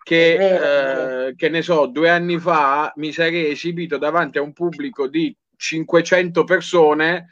che, 0.03 1.27
eh, 1.27 1.35
che 1.37 1.49
ne 1.49 1.63
so, 1.63 1.87
due 1.87 2.09
anni 2.09 2.39
fa 2.39 2.93
mi 2.97 3.13
sarei 3.13 3.51
esibito 3.51 3.99
davanti 3.99 4.39
a 4.39 4.43
un 4.43 4.53
pubblico 4.53 5.07
di 5.07 5.35
500 5.57 6.45
persone, 6.45 7.29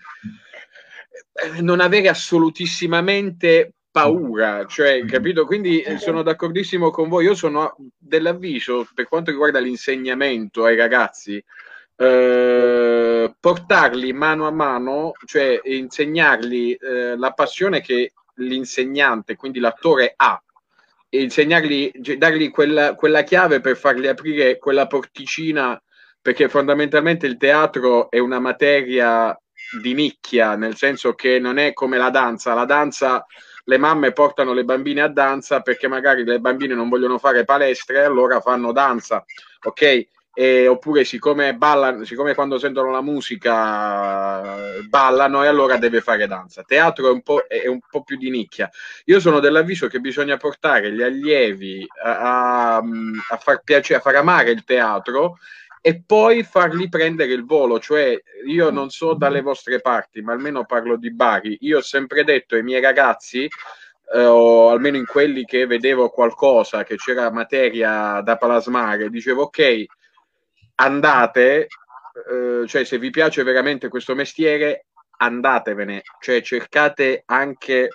eh, 1.33 1.61
non 1.63 1.81
avere 1.81 2.09
assolutissimamente 2.09 3.73
paura, 3.91 4.67
cioè, 4.67 5.05
capito? 5.07 5.45
Quindi 5.47 5.81
eh, 5.81 5.99
sono 5.99 6.23
d'accordissimo 6.23 6.91
con 6.91 7.09
voi. 7.09 7.25
Io 7.25 7.35
sono 7.35 7.75
dell'avviso 7.97 8.87
per 8.95 9.09
quanto 9.09 9.31
riguarda 9.31 9.59
l'insegnamento 9.59 10.65
ai 10.65 10.77
ragazzi, 10.77 11.43
eh, 11.97 13.35
portarli 13.41 14.13
mano 14.13 14.47
a 14.47 14.53
mano, 14.53 15.13
cioè 15.25 15.61
insegnargli 15.65 16.77
eh, 16.79 17.17
la 17.17 17.33
passione 17.33 17.81
che 17.81 18.13
l'insegnante, 18.37 19.35
quindi 19.35 19.59
l'attore 19.59 20.13
ha, 20.17 20.41
insegnargli, 21.11 21.91
dargli 22.17 22.51
quella, 22.51 22.95
quella 22.95 23.23
chiave 23.23 23.61
per 23.61 23.77
fargli 23.77 24.07
aprire 24.07 24.59
quella 24.59 24.87
porticina, 24.87 25.81
perché 26.21 26.49
fondamentalmente 26.49 27.27
il 27.27 27.37
teatro 27.37 28.11
è 28.11 28.19
una 28.19 28.39
materia 28.41 29.39
di 29.81 29.95
nicchia, 29.95 30.57
nel 30.57 30.77
senso 30.77 31.15
che 31.15 31.39
non 31.39 31.59
è 31.59 31.73
come 31.73 31.99
la 31.99 32.11
danza, 32.11 32.55
la 32.55 32.65
danza 32.65 33.25
le 33.65 33.77
mamme 33.77 34.13
portano 34.13 34.55
le 34.55 34.65
bambine 34.65 35.03
a 35.03 35.09
danza 35.09 35.61
perché 35.61 35.89
magari 35.89 36.25
le 36.25 36.41
bambine 36.41 36.75
non 36.75 36.89
vogliono 36.89 37.19
fare 37.19 37.45
palestre, 37.45 38.03
allora 38.03 38.41
fanno 38.41 38.73
danza, 38.73 39.25
ok? 39.63 40.07
E, 40.41 40.69
oppure 40.69 41.03
siccome 41.03 41.57
ballano, 41.57 42.05
siccome 42.05 42.33
quando 42.33 42.61
sentono 42.61 42.93
la 42.93 43.03
musica 43.03 44.41
ballano 44.89 45.43
e 45.43 45.49
allora 45.49 45.79
deve 45.79 46.01
fare 46.01 46.29
danza. 46.29 46.63
Teatro 46.63 47.09
è 47.09 47.11
un 47.11 47.23
po', 47.23 47.45
è 47.49 47.67
un 47.67 47.81
po 47.81 48.05
più 48.05 48.17
di 48.17 48.31
nicchia. 48.31 48.71
Io 49.07 49.19
sono 49.19 49.41
dell'avviso 49.41 49.89
che 49.89 49.99
bisogna 49.99 50.37
portare 50.37 50.93
gli 50.93 51.03
allievi 51.03 51.85
a, 52.05 52.77
a, 52.77 52.77
a 52.77 53.37
far 53.37 53.63
piacere, 53.65 53.99
a 53.99 54.01
far 54.01 54.15
amare 54.15 54.53
il 54.53 54.63
teatro 54.63 55.39
e 55.81 56.05
poi 56.07 56.45
fargli 56.45 56.89
prendere 56.89 57.33
il 57.33 57.45
volo. 57.45 57.81
Cioè, 57.81 58.23
io 58.47 58.71
non 58.71 58.91
so 58.91 59.15
dalle 59.15 59.41
vostre 59.41 59.81
parti, 59.81 60.21
ma 60.23 60.35
almeno 60.35 60.65
parlo 60.67 60.97
di 60.97 61.13
Bari. 61.13 61.59
Io 61.63 61.79
ho 61.79 61.83
sempre 61.83 62.23
detto 62.23 62.55
ai 62.55 62.63
miei 62.63 62.81
ragazzi, 62.81 63.49
eh, 64.15 64.25
o 64.25 64.71
almeno 64.71 64.99
in 64.99 65.05
quelli 65.05 65.45
che 65.45 65.67
vedevo 65.67 66.11
qualcosa, 66.11 66.85
che 66.85 66.95
c'era 66.95 67.29
materia 67.33 68.21
da 68.21 68.37
plasmare, 68.37 69.11
dicevo 69.11 69.43
ok, 69.43 69.85
andate, 70.81 71.67
eh, 72.31 72.67
cioè 72.67 72.85
se 72.85 72.99
vi 72.99 73.11
piace 73.11 73.43
veramente 73.43 73.89
questo 73.89 74.15
mestiere, 74.15 74.87
andatevene, 75.19 76.03
cioè 76.21 76.41
cercate 76.43 77.23
anche 77.27 77.89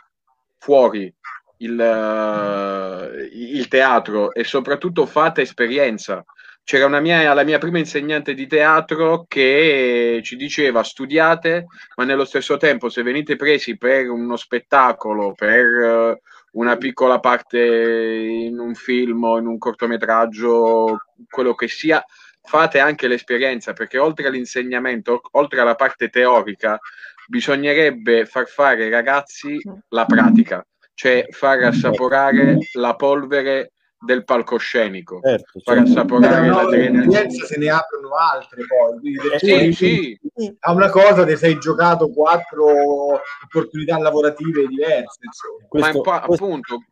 fuori 0.57 1.13
il, 1.57 1.79
uh, 1.79 3.13
il 3.31 3.67
teatro 3.67 4.33
e 4.33 4.43
soprattutto 4.43 5.05
fate 5.05 5.41
esperienza. 5.41 6.23
C'era 6.65 6.85
una 6.85 7.01
mia, 7.01 7.33
la 7.33 7.43
mia 7.43 7.57
prima 7.57 7.77
insegnante 7.77 8.33
di 8.33 8.47
teatro 8.47 9.25
che 9.27 10.21
ci 10.23 10.37
diceva 10.37 10.81
studiate, 10.83 11.65
ma 11.95 12.05
nello 12.05 12.23
stesso 12.23 12.55
tempo 12.55 12.87
se 12.87 13.03
venite 13.03 13.35
presi 13.35 13.77
per 13.77 14.09
uno 14.09 14.37
spettacolo, 14.37 15.33
per 15.33 15.65
uh, 15.65 16.17
una 16.53 16.77
piccola 16.77 17.19
parte 17.19 17.59
in 17.59 18.59
un 18.59 18.75
film 18.75 19.23
o 19.23 19.37
in 19.39 19.47
un 19.47 19.57
cortometraggio, 19.57 21.01
quello 21.29 21.53
che 21.53 21.67
sia, 21.67 22.03
fate 22.43 22.79
anche 22.79 23.07
l'esperienza, 23.07 23.73
perché 23.73 23.97
oltre 23.97 24.27
all'insegnamento, 24.27 25.21
oltre 25.31 25.61
alla 25.61 25.75
parte 25.75 26.09
teorica, 26.09 26.79
bisognerebbe 27.27 28.25
far 28.25 28.47
fare 28.47 28.83
ai 28.83 28.89
ragazzi 28.89 29.59
la 29.89 30.05
pratica, 30.05 30.65
cioè 30.93 31.25
far 31.31 31.63
assaporare 31.63 32.57
la 32.73 32.95
polvere 32.95 33.71
del 34.03 34.25
palcoscenico 34.25 35.21
certo, 35.23 35.61
far 35.63 35.77
certo. 35.77 35.91
assaporare 35.91 36.47
no, 36.47 36.69
l'esperienza 36.69 37.45
se 37.45 37.57
ne 37.57 37.69
aprono 37.69 38.09
altre 38.15 38.65
poi 38.67 39.17
eh, 39.39 39.71
sì, 39.71 40.19
sì. 40.35 40.57
a 40.59 40.73
una 40.73 40.89
cosa 40.89 41.25
ti 41.25 41.37
sei 41.37 41.57
giocato 41.57 42.09
quattro 42.11 43.21
opportunità 43.45 43.97
lavorative 43.97 44.67
diverse 44.67 45.19
insomma. 45.21 45.65
Questo, 45.69 46.01
ma 46.03 46.19
appunto 46.19 46.83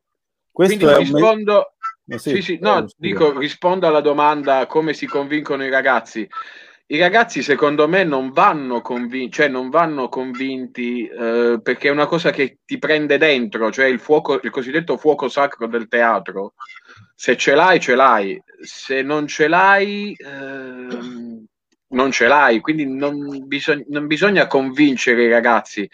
questo 0.51 0.77
quindi 0.77 0.97
rispondo 0.99 1.73
me... 2.05 2.17
sì, 2.17 2.29
sì, 2.35 2.41
sì, 2.41 2.57
no, 2.61 2.85
dico, 2.97 3.37
rispondo 3.37 3.87
alla 3.87 4.01
domanda 4.01 4.65
come 4.65 4.93
si 4.93 5.05
convincono 5.05 5.63
i 5.65 5.69
ragazzi. 5.69 6.27
I 6.87 6.99
ragazzi 6.99 7.41
secondo 7.41 7.87
me 7.87 8.03
non 8.03 8.31
vanno 8.31 8.81
convinti, 8.81 9.31
cioè 9.31 9.47
non 9.47 9.69
vanno 9.69 10.09
convinti 10.09 11.07
eh, 11.07 11.57
perché 11.63 11.87
è 11.87 11.91
una 11.91 12.05
cosa 12.05 12.31
che 12.31 12.57
ti 12.65 12.77
prende 12.79 13.17
dentro, 13.17 13.71
cioè 13.71 13.85
il 13.85 13.99
fuoco, 13.99 14.41
il 14.43 14.49
cosiddetto 14.49 14.97
fuoco 14.97 15.29
sacro 15.29 15.67
del 15.67 15.87
teatro. 15.87 16.53
Se 17.15 17.37
ce 17.37 17.55
l'hai, 17.55 17.79
ce 17.79 17.95
l'hai, 17.95 18.43
se 18.59 19.03
non 19.03 19.25
ce 19.25 19.47
l'hai, 19.47 20.13
ehm, 20.17 21.45
non 21.91 22.11
ce 22.11 22.27
l'hai, 22.27 22.59
quindi 22.59 22.85
non, 22.85 23.47
bisog- 23.47 23.85
non, 23.87 24.07
bisogna 24.07 24.47
convincere 24.47 25.23
i 25.23 25.29
ragazzi, 25.29 25.89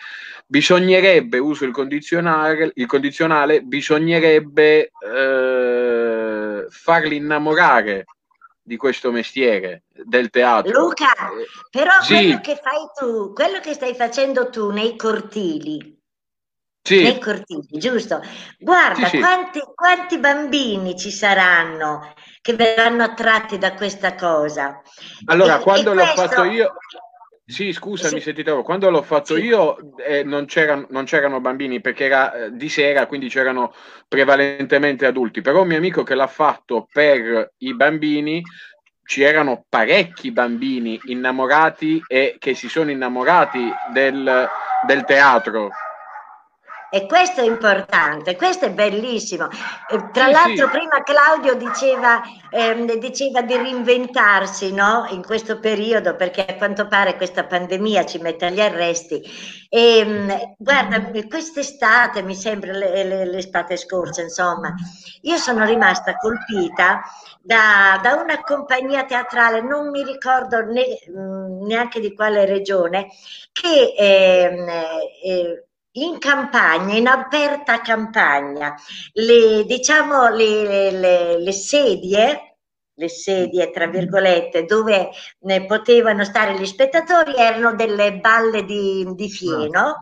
bisognerebbe, 0.46 1.38
uso 1.38 1.66
il 1.66 1.72
condizionale, 1.72 2.72
il 2.76 2.86
condizionale 2.86 3.62
bisognerebbe 3.62 4.92
eh, 5.00 6.66
farli 6.70 7.16
innamorare 7.16 8.06
di 8.62 8.76
questo 8.76 9.12
mestiere 9.12 9.84
del 9.94 10.30
teatro. 10.30 10.72
Luca, 10.78 11.14
però 11.70 12.02
sì. 12.02 12.14
quello 12.16 12.42
che 12.42 12.60
fai 12.62 12.90
tu, 12.94 13.34
quello 13.34 13.60
che 13.60 13.74
stai 13.74 13.96
facendo 13.96 14.50
tu 14.50 14.72
nei 14.72 14.96
cortili, 14.98 15.97
sì. 16.88 17.04
nei 17.04 17.20
cortili, 17.20 17.68
giusto? 17.72 18.22
Guarda 18.58 19.08
sì, 19.08 19.20
quanti, 19.20 19.62
quanti, 19.76 20.18
bambini 20.20 20.98
ci 20.98 21.12
saranno 21.12 22.14
che 22.42 22.54
verranno 22.54 23.04
attratti 23.04 23.58
da 23.58 23.74
questa 23.74 24.16
cosa. 24.16 24.82
Allora, 25.26 25.60
e, 25.60 25.64
quando 25.64 25.92
e 25.92 25.96
l'ho 25.96 26.04
questo... 26.04 26.22
fatto 26.22 26.44
io... 26.46 26.74
Sì, 27.50 27.72
scusami 27.72 28.20
sì. 28.20 28.26
se 28.26 28.34
ti 28.34 28.44
trovo. 28.44 28.64
Quando 28.64 28.90
l'ho 28.90 29.02
fatto 29.02 29.36
sì. 29.36 29.44
io 29.44 29.78
eh, 29.98 30.24
non, 30.24 30.46
c'erano, 30.46 30.86
non, 30.90 31.06
c'erano, 31.06 31.40
bambini 31.40 31.80
perché 31.80 32.06
era 32.06 32.34
eh, 32.34 32.52
di 32.52 32.68
sera, 32.68 33.06
quindi 33.06 33.30
c'erano 33.30 33.74
prevalentemente 34.08 35.06
adulti. 35.06 35.42
Però 35.42 35.62
un 35.62 35.68
mio 35.68 35.78
amico 35.78 36.04
che 36.04 36.16
l'ha 36.16 36.28
fatto 36.28 36.88
per 36.92 37.54
i 37.60 37.74
bambini, 37.74 38.42
ci 39.04 39.22
erano 39.22 39.66
parecchi 39.70 40.32
bambini 40.32 41.00
innamorati 41.06 42.04
e 42.06 42.36
che 42.38 42.54
si 42.54 42.68
sono 42.68 42.92
innamorati 42.92 43.72
del, 43.94 44.50
del 44.86 45.06
teatro 45.06 45.70
e 46.90 47.06
questo 47.06 47.42
è 47.42 47.46
importante, 47.46 48.36
questo 48.36 48.66
è 48.66 48.72
bellissimo. 48.72 49.48
Tra 49.48 50.26
sì, 50.26 50.32
l'altro, 50.32 50.68
sì. 50.68 50.72
prima 50.72 51.04
Claudio 51.04 51.56
diceva, 51.56 52.22
ehm, 52.50 52.94
diceva 52.96 53.42
di 53.42 53.56
reinventarsi 53.56 54.74
no? 54.74 55.06
in 55.10 55.24
questo 55.24 55.60
periodo, 55.60 56.16
perché 56.16 56.46
a 56.46 56.56
quanto 56.56 56.88
pare 56.88 57.18
questa 57.18 57.46
pandemia 57.46 58.06
ci 58.06 58.20
mette 58.20 58.46
agli 58.46 58.62
arresti. 58.62 59.22
E, 59.70 59.98
ehm, 59.98 60.56
guarda, 60.58 61.12
quest'estate, 61.28 62.22
mi 62.22 62.36
sembra 62.36 62.72
l'estate 62.72 63.76
scorsa, 63.76 64.22
insomma, 64.22 64.74
io 65.22 65.38
sono 65.38 65.66
rimasta 65.66 66.16
colpita 66.16 67.02
da, 67.42 68.00
da, 68.02 68.16
una 68.16 68.42
compagnia 68.42 69.06
teatrale, 69.06 69.62
non 69.62 69.90
mi 69.90 70.04
ricordo 70.04 70.62
ne, 70.66 71.00
neanche 71.66 72.00
di 72.00 72.14
quale 72.14 72.46
regione, 72.46 73.08
che 73.52 73.94
eh, 73.98 74.66
eh, 75.24 75.67
in 75.98 76.20
campagna, 76.20 76.96
in 76.96 77.08
aperta 77.08 77.82
campagna, 77.82 78.76
le, 79.14 79.64
diciamo, 79.66 80.30
le, 80.30 80.92
le, 80.92 81.40
le 81.40 81.52
sedie 81.52 82.47
le 82.98 83.10
sedie, 83.10 83.70
tra 83.70 83.86
virgolette, 83.86 84.66
dove 84.66 85.10
ne 85.42 85.66
potevano 85.66 86.24
stare 86.24 86.58
gli 86.58 86.66
spettatori 86.66 87.36
erano 87.36 87.76
delle 87.76 88.14
balle 88.14 88.66
di, 88.66 89.08
di 89.14 89.30
fieno, 89.30 90.00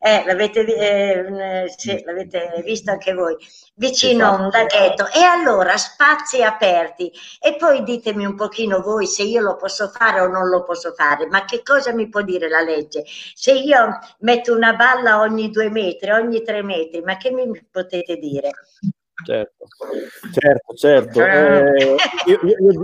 eh, 0.00 0.24
l'avete, 0.24 0.64
eh, 0.64 1.74
sì, 1.76 2.02
l'avete, 2.04 2.62
visto 2.64 2.90
anche 2.90 3.12
voi, 3.12 3.36
vicino 3.74 4.26
a 4.26 4.34
un 4.34 4.48
laghetto, 4.50 5.06
e 5.10 5.20
allora 5.20 5.76
spazi 5.76 6.42
aperti. 6.42 7.12
E 7.38 7.56
poi 7.56 7.82
ditemi 7.82 8.24
un 8.24 8.34
pochino 8.34 8.80
voi 8.80 9.06
se 9.06 9.24
io 9.24 9.42
lo 9.42 9.56
posso 9.56 9.88
fare 9.88 10.20
o 10.20 10.28
non 10.28 10.48
lo 10.48 10.64
posso 10.64 10.94
fare, 10.94 11.26
ma 11.26 11.44
che 11.44 11.62
cosa 11.62 11.92
mi 11.92 12.08
può 12.08 12.22
dire 12.22 12.48
la 12.48 12.62
legge? 12.62 13.04
Se 13.34 13.52
io 13.52 13.98
metto 14.20 14.54
una 14.54 14.72
balla 14.72 15.20
ogni 15.20 15.50
due 15.50 15.68
metri, 15.68 16.10
ogni 16.10 16.42
tre 16.42 16.62
metri, 16.62 17.02
ma 17.02 17.18
che 17.18 17.30
mi 17.30 17.46
potete 17.70 18.16
dire? 18.16 18.52
Certo, 19.24 19.66
certo, 20.32 20.74
certo. 20.74 21.24
Eh, 21.24 21.96
io, 22.26 22.40
io, 22.42 22.82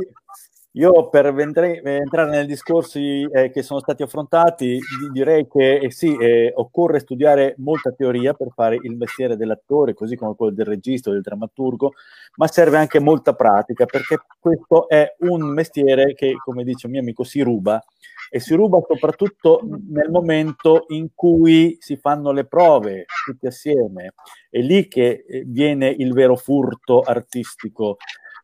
io, 0.76 1.08
per 1.08 1.26
entrare, 1.26 1.80
entrare 1.82 2.30
nei 2.30 2.46
discorsi 2.46 3.22
eh, 3.22 3.50
che 3.50 3.62
sono 3.62 3.78
stati 3.78 4.02
affrontati, 4.02 4.80
direi 5.12 5.46
che 5.46 5.76
eh, 5.76 5.90
sì, 5.92 6.16
eh, 6.16 6.52
occorre 6.56 6.98
studiare 6.98 7.54
molta 7.58 7.92
teoria 7.92 8.34
per 8.34 8.48
fare 8.52 8.78
il 8.82 8.96
mestiere 8.96 9.36
dell'attore, 9.36 9.94
così 9.94 10.16
come 10.16 10.34
quello 10.34 10.52
del 10.52 10.66
regista 10.66 11.10
del 11.10 11.20
drammaturgo, 11.20 11.92
ma 12.36 12.48
serve 12.48 12.78
anche 12.78 12.98
molta 12.98 13.34
pratica, 13.34 13.86
perché 13.86 14.18
questo 14.40 14.88
è 14.88 15.14
un 15.20 15.42
mestiere 15.42 16.12
che, 16.14 16.34
come 16.44 16.64
dice 16.64 16.86
un 16.86 16.92
mio 16.92 17.02
amico, 17.02 17.22
si 17.22 17.40
ruba 17.42 17.80
e 18.30 18.40
si 18.40 18.54
ruba 18.54 18.78
soprattutto 18.86 19.60
nel 19.62 20.10
momento 20.10 20.84
in 20.88 21.08
cui 21.14 21.76
si 21.80 21.96
fanno 21.96 22.32
le 22.32 22.46
prove 22.46 23.06
tutti 23.24 23.46
assieme. 23.46 24.14
È 24.50 24.58
lì 24.58 24.88
che 24.88 25.24
eh, 25.26 25.44
viene 25.46 25.88
il 25.88 26.12
vero 26.12 26.36
furto 26.36 27.00
artistico. 27.00 27.96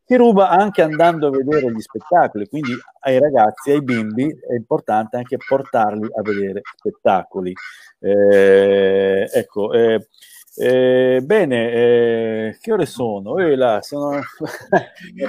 si 0.04 0.16
ruba 0.16 0.50
anche 0.50 0.82
andando 0.82 1.28
a 1.28 1.30
vedere 1.30 1.72
gli 1.72 1.80
spettacoli, 1.80 2.48
quindi 2.48 2.72
ai 3.00 3.18
ragazzi, 3.18 3.70
ai 3.70 3.82
bimbi 3.82 4.26
è 4.26 4.54
importante 4.54 5.16
anche 5.16 5.36
portarli 5.36 6.08
a 6.12 6.22
vedere 6.22 6.62
spettacoli. 6.76 7.52
Eh, 8.00 9.28
ecco, 9.32 9.72
eh, 9.72 10.08
eh, 10.56 11.20
bene, 11.22 11.72
eh, 11.72 12.58
che 12.60 12.72
ore 12.72 12.84
sono? 12.84 13.38
Eh, 13.38 13.54
là, 13.54 13.80
sono, 13.82 14.20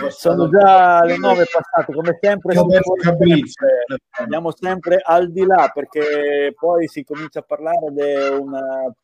sono, 0.10 0.50
già 0.50 1.04
le 1.04 1.18
nove 1.18 1.46
passate, 1.46 1.94
come 1.94 2.18
sempre, 2.20 2.56
sempre, 2.56 3.44
andiamo 4.18 4.52
sempre 4.52 5.00
al 5.04 5.32
di 5.32 5.46
là 5.46 5.70
perché 5.72 6.56
poi 6.58 6.88
si 6.88 7.04
comincia 7.04 7.40
a 7.40 7.44
parlare 7.44 7.86
ed 7.90 8.00
è 8.00 8.30
un 8.30 8.52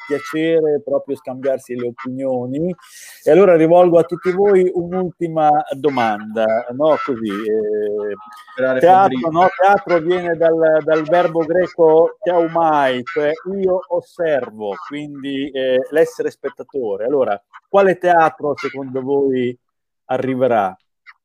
piacere 0.08 0.82
proprio 0.84 1.16
scambiarsi 1.18 1.76
le 1.76 1.88
opinioni. 1.90 2.76
E 3.24 3.32
allora 3.32 3.56
rivolgo 3.56 4.00
a 4.00 4.04
tutti 4.04 4.32
voi 4.32 4.68
un'ultima 4.74 5.52
domanda, 5.78 6.66
no? 6.72 6.96
Così, 7.06 7.30
eh, 7.30 8.80
teatro, 8.80 9.30
no? 9.30 9.48
teatro 9.56 10.00
viene 10.00 10.36
dal, 10.36 10.80
dal 10.84 11.04
verbo 11.04 11.42
greco 11.42 12.18
teaumai, 12.24 13.04
cioè 13.04 13.32
io 13.62 13.82
osservo, 13.90 14.74
quindi 14.88 15.52
eh, 15.52 15.86
essere 16.08 16.32
spettatore. 16.32 17.06
Allora, 17.06 17.42
quale 17.68 17.98
teatro 17.98 18.56
secondo 18.58 19.02
voi 19.02 19.58
arriverà 20.06 20.76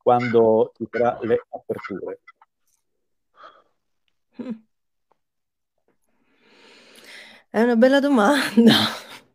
quando 0.02 0.72
ci 0.76 0.86
sarà 0.90 1.18
le 1.22 1.46
aperture? 1.48 2.20
È 7.48 7.60
una 7.60 7.76
bella 7.76 8.00
domanda. 8.00 8.72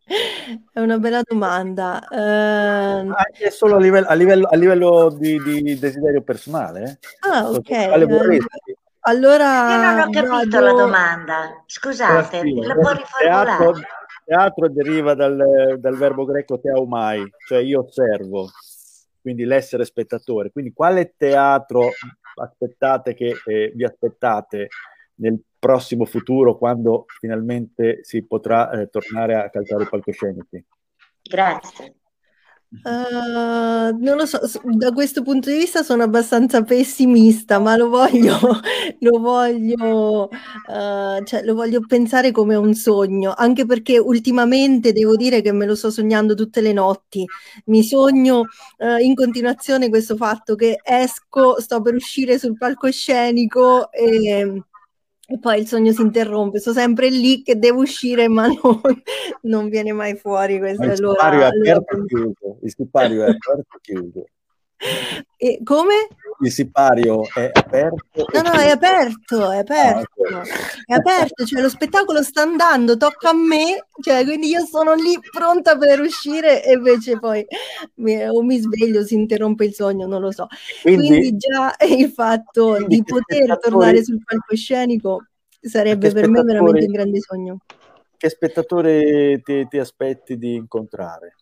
È 0.72 0.80
una 0.80 0.98
bella 0.98 1.22
domanda. 1.22 2.08
Uh, 2.10 2.16
Anche 3.14 3.52
solo 3.52 3.76
a 3.76 3.80
livello, 3.80 4.08
a 4.08 4.14
livello, 4.14 4.48
a 4.48 4.56
livello 4.56 5.10
di, 5.10 5.38
di, 5.44 5.78
desiderio 5.78 6.22
personale? 6.22 7.00
Ah, 7.20 7.50
ok. 7.50 7.88
Quale 7.88 8.06
vorresti? 8.06 8.76
Allora, 9.02 9.70
Io 9.72 9.82
non 9.82 10.00
ho 10.00 10.10
capito 10.10 10.60
vado... 10.60 10.60
la 10.60 10.72
domanda. 10.74 11.64
Scusate, 11.66 12.42
la 12.44 12.76
può 12.76 12.92
riformulare? 12.92 13.58
Teatro, 13.58 13.80
teatro 14.28 14.68
deriva 14.68 15.14
dal, 15.14 15.78
dal 15.80 15.96
verbo 15.96 16.26
greco 16.26 16.60
teaumai, 16.60 17.24
cioè 17.48 17.60
io 17.60 17.86
osservo, 17.86 18.50
quindi 19.22 19.46
l'essere 19.46 19.86
spettatore. 19.86 20.52
Quindi 20.52 20.74
quale 20.74 21.14
teatro 21.16 21.92
aspettate 22.36 23.14
che 23.14 23.34
eh, 23.46 23.72
vi 23.74 23.86
aspettate 23.86 24.68
nel 25.16 25.40
prossimo 25.58 26.04
futuro 26.04 26.58
quando 26.58 27.06
finalmente 27.20 28.04
si 28.04 28.26
potrà 28.26 28.70
eh, 28.72 28.90
tornare 28.90 29.36
a 29.36 29.50
calzare 29.50 29.84
i 29.84 29.88
palcoscenici? 29.90 30.64
Grazie. 31.22 31.96
Uh, 32.70 33.96
non 33.98 34.18
lo 34.18 34.26
so, 34.26 34.40
da 34.64 34.92
questo 34.92 35.22
punto 35.22 35.50
di 35.50 35.58
vista 35.58 35.84
sono 35.84 36.04
abbastanza 36.04 36.64
pessimista, 36.64 37.60
ma 37.60 37.78
lo 37.78 37.88
voglio, 37.88 38.38
lo 39.00 39.20
voglio, 39.20 40.24
uh, 40.24 41.24
cioè, 41.24 41.44
lo 41.44 41.56
voglio 41.56 41.80
pensare 41.88 42.32
come 42.32 42.56
un 42.56 42.74
sogno, 42.74 43.34
anche 43.36 43.66
perché 43.66 43.98
ultimamente 43.98 44.92
devo 44.92 45.16
dire 45.16 45.42
che 45.42 45.54
me 45.54 45.66
lo 45.66 45.76
sto 45.76 45.90
sognando 45.92 46.34
tutte 46.36 46.60
le 46.60 46.74
notti. 46.74 47.26
Mi 47.68 47.84
sogno 47.84 48.42
uh, 48.80 48.98
in 49.00 49.16
continuazione 49.16 49.88
questo 49.88 50.18
fatto 50.18 50.56
che 50.56 50.78
esco, 50.84 51.62
sto 51.62 51.82
per 51.82 51.96
uscire 51.96 52.38
sul 52.38 52.58
palcoscenico 52.58 53.92
e 53.94 54.62
e 55.30 55.40
poi 55.40 55.60
il 55.60 55.68
sogno 55.68 55.92
si 55.92 56.02
interrompe, 56.02 56.60
sto 56.60 56.72
sempre 56.72 57.10
lì 57.10 57.44
che 57.44 57.60
devo 57.60 57.82
uscire, 57.82 58.30
ma 58.30 58.48
non, 58.64 58.82
non 59.42 59.68
viene 59.68 59.92
mai 59.92 60.16
fuori. 60.16 60.58
Questo. 60.58 60.86
il 60.86 60.96
sipario 60.96 61.46
allora, 61.46 61.48
è 61.48 61.70
aperto 61.70 61.96
allora... 61.96 62.08
chiuso. 62.08 62.60
Il 62.64 62.74
sipario 62.76 63.24
è 63.24 63.30
aperto 63.36 63.76
e 63.76 63.80
chiuso. 63.82 64.26
E 65.40 65.60
come? 65.64 66.08
Il 66.40 66.52
sipario 66.52 67.24
è 67.34 67.50
aperto. 67.52 68.26
No, 68.34 68.42
no, 68.42 68.52
è 68.54 68.70
aperto, 68.70 69.52
è 69.52 69.58
aperto. 69.60 70.24
Ah, 70.24 70.40
okay. 70.40 70.52
È 70.86 70.94
aperto, 70.94 71.46
cioè 71.46 71.62
lo 71.62 71.70
spettacolo 71.70 72.24
sta 72.24 72.42
andando, 72.42 72.98
tocca 72.98 73.30
a 73.30 73.34
me, 73.34 73.86
cioè 74.02 74.24
quindi 74.24 74.50
io 74.50 74.66
sono 74.66 74.94
lì 74.94 75.18
pronta 75.32 75.78
per 75.78 76.00
uscire 76.00 76.64
e 76.64 76.74
invece 76.74 77.20
poi 77.20 77.46
mi, 77.96 78.24
o 78.28 78.42
mi 78.44 78.60
sveglio, 78.60 79.04
si 79.04 79.16
interrompe 79.16 79.66
il 79.66 79.74
sogno, 79.74 80.06
non 80.08 80.22
lo 80.22 80.32
so. 80.32 80.48
Quindi, 80.82 81.08
quindi 81.08 81.38
già 81.38 81.76
il 81.88 82.10
fatto 82.10 82.84
di 82.86 83.04
poter 83.04 83.58
tornare 83.60 84.04
sul 84.04 84.22
palcoscenico 84.24 85.26
sarebbe 85.60 86.12
per 86.12 86.28
me 86.30 86.42
veramente 86.44 86.86
un 86.86 86.92
grande 86.92 87.20
sogno. 87.20 87.58
Che 88.16 88.30
spettatore 88.30 89.42
ti, 89.44 89.68
ti 89.68 89.78
aspetti 89.78 90.38
di 90.38 90.56
incontrare? 90.56 91.36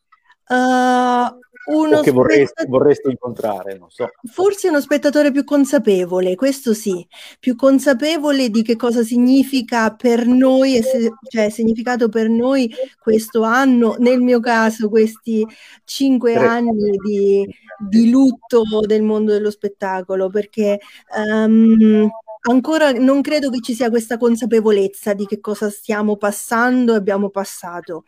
Uh, 0.47 1.43
uno 1.65 2.01
che 2.01 2.11
vorresti, 2.11 2.45
spettat- 2.45 2.67
vorresti, 2.69 3.09
incontrare, 3.09 3.77
non 3.77 3.89
so. 3.89 4.07
Forse 4.23 4.69
uno 4.69 4.79
spettatore 4.79 5.31
più 5.31 5.43
consapevole, 5.43 6.35
questo 6.35 6.73
sì, 6.75 7.05
più 7.39 7.55
consapevole 7.55 8.49
di 8.49 8.61
che 8.61 8.75
cosa 8.75 9.01
significa 9.01 9.91
per 9.95 10.27
noi, 10.27 10.81
se, 10.83 11.11
cioè 11.27 11.49
significato 11.49 12.07
per 12.07 12.29
noi 12.29 12.71
questo 12.99 13.41
anno, 13.41 13.95
nel 13.97 14.21
mio 14.21 14.39
caso 14.39 14.89
questi 14.89 15.45
cinque 15.83 16.33
Tre. 16.33 16.45
anni 16.45 16.97
di, 17.03 17.47
di, 17.89 18.09
lutto 18.11 18.63
del 18.85 19.01
mondo 19.01 19.31
dello 19.31 19.49
spettacolo, 19.49 20.29
perché 20.29 20.79
um, 21.17 22.07
ancora 22.47 22.91
non 22.91 23.21
credo 23.21 23.49
che 23.49 23.61
ci 23.61 23.73
sia 23.73 23.89
questa 23.89 24.17
consapevolezza 24.17 25.13
di 25.13 25.25
che 25.25 25.39
cosa 25.39 25.71
stiamo 25.71 26.15
passando 26.15 26.93
e 26.93 26.97
abbiamo 26.97 27.29
passato. 27.29 28.05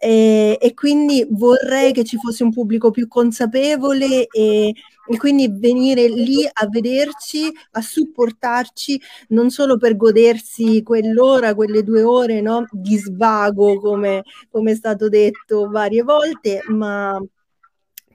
E, 0.00 0.56
e, 0.60 0.74
quindi 0.74 1.26
vorrei 1.28 1.92
che 1.92 2.04
ci 2.04 2.18
fosse 2.18 2.44
un 2.44 2.52
pubblico 2.52 2.92
più 2.92 3.08
consapevole 3.08 4.28
e, 4.28 4.72
e, 5.08 5.16
quindi 5.18 5.48
venire 5.52 6.06
lì 6.08 6.48
a 6.50 6.68
vederci, 6.68 7.52
a 7.72 7.80
supportarci, 7.80 9.00
non 9.30 9.50
solo 9.50 9.76
per 9.76 9.96
godersi 9.96 10.82
quell'ora, 10.84 11.54
quelle 11.54 11.82
due 11.82 12.02
ore 12.02 12.40
no, 12.40 12.64
di 12.70 12.96
svago, 12.96 13.80
come, 13.80 14.22
come 14.50 14.70
è 14.70 14.74
stato 14.76 15.08
detto 15.08 15.68
varie 15.68 16.02
volte, 16.02 16.62
ma 16.68 17.20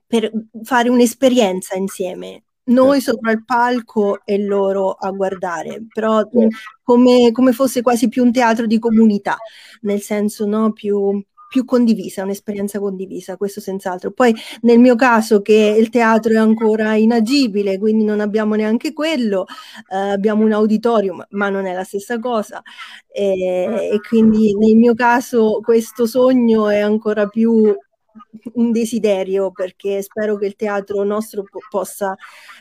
per 0.07 0.31
fare 0.63 0.87
un'esperienza 0.89 1.75
insieme 1.75 2.43
noi 2.65 3.01
certo. 3.01 3.11
sopra 3.11 3.31
il 3.31 3.43
palco 3.43 4.21
e 4.23 4.37
loro 4.41 4.91
a 4.91 5.11
guardare, 5.11 5.83
però 5.91 6.21
certo. 6.21 6.47
come, 6.83 7.31
come, 7.31 7.51
fosse 7.51 7.81
quasi 7.81 8.07
più 8.07 8.23
un 8.23 8.31
teatro 8.31 8.65
di 8.67 8.79
comunità, 8.79 9.35
nel 9.81 10.01
senso 10.01 10.45
no, 10.45 10.71
più, 10.71 11.21
più 11.53 11.65
condivisa, 11.65 12.23
un'esperienza 12.23 12.79
condivisa, 12.79 13.37
questo 13.37 13.61
senz'altro. 13.61 14.09
Poi 14.09 14.33
nel 14.61 14.79
mio 14.79 14.95
caso 14.95 15.43
che 15.43 15.75
il 15.77 15.89
teatro 15.89 16.33
è 16.33 16.37
ancora 16.37 16.95
inagibile, 16.95 17.77
quindi 17.77 18.03
non 18.03 18.21
abbiamo 18.21 18.55
neanche 18.55 18.91
quello, 18.91 19.45
eh, 19.91 19.95
abbiamo 19.95 20.43
un 20.43 20.51
auditorium, 20.51 21.23
ma 21.29 21.49
non 21.49 21.67
è 21.67 21.73
la 21.75 21.83
stessa 21.83 22.17
cosa. 22.17 22.63
E, 23.07 23.91
e 23.93 23.99
quindi 24.07 24.57
nel 24.57 24.75
mio 24.75 24.95
caso 24.95 25.59
questo 25.63 26.07
sogno 26.07 26.69
è 26.69 26.79
ancora 26.79 27.27
più 27.27 27.71
un 28.53 28.71
desiderio 28.71 29.51
perché 29.51 30.01
spero 30.01 30.37
che 30.37 30.45
il 30.45 30.55
teatro 30.55 31.03
nostro 31.03 31.43
po- 31.43 31.59
possa 31.69 32.15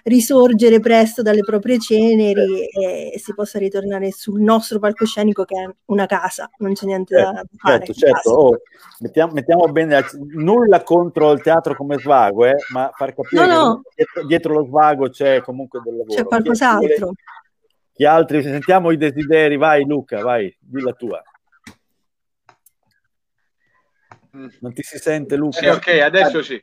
risorgere 0.04 0.80
presto 0.80 1.22
dalle 1.22 1.40
proprie 1.40 1.78
ceneri 1.78 2.66
e, 2.66 3.18
si 3.18 3.34
possa 3.34 3.58
ritornare 3.58 4.10
sul 4.10 4.40
nostro 4.40 4.78
palcoscenico 4.78 5.44
che 5.44 5.62
è 5.62 5.68
una 5.86 6.06
casa, 6.06 6.50
non 6.58 6.72
c'è 6.72 6.86
niente 6.86 7.14
da, 7.14 7.32
da 7.32 7.44
fare. 7.56 7.84
Certo, 7.86 7.92
certo. 7.92 8.30
Oh, 8.30 8.60
mettiamo, 9.00 9.32
mettiamo, 9.32 9.66
bene, 9.66 10.04
nulla 10.34 10.82
contro 10.82 11.32
il 11.32 11.42
teatro 11.42 11.74
come 11.74 11.98
svago, 11.98 12.46
eh, 12.46 12.56
ma 12.72 12.90
far 12.94 13.14
capire 13.14 13.46
no, 13.46 13.64
no. 13.64 13.82
Dietro, 13.94 14.26
dietro, 14.26 14.54
lo 14.54 14.64
svago 14.64 15.08
c'è 15.08 15.42
comunque 15.42 15.80
del 15.84 15.96
lavoro. 15.96 16.14
C'è 16.14 16.24
qualcos'altro. 16.24 17.12
Chi 17.92 18.04
altri? 18.04 18.42
Sentiamo 18.42 18.90
i 18.90 18.96
desideri, 18.96 19.56
vai 19.56 19.84
Luca, 19.84 20.22
vai, 20.22 20.54
di 20.58 20.80
la 20.80 20.92
tua. 20.92 21.22
Non 24.32 24.72
ti 24.72 24.82
si 24.82 24.98
sente 24.98 25.36
Luca? 25.36 25.58
Sì, 25.58 25.66
ok, 25.66 26.00
adesso 26.00 26.42
sì. 26.42 26.60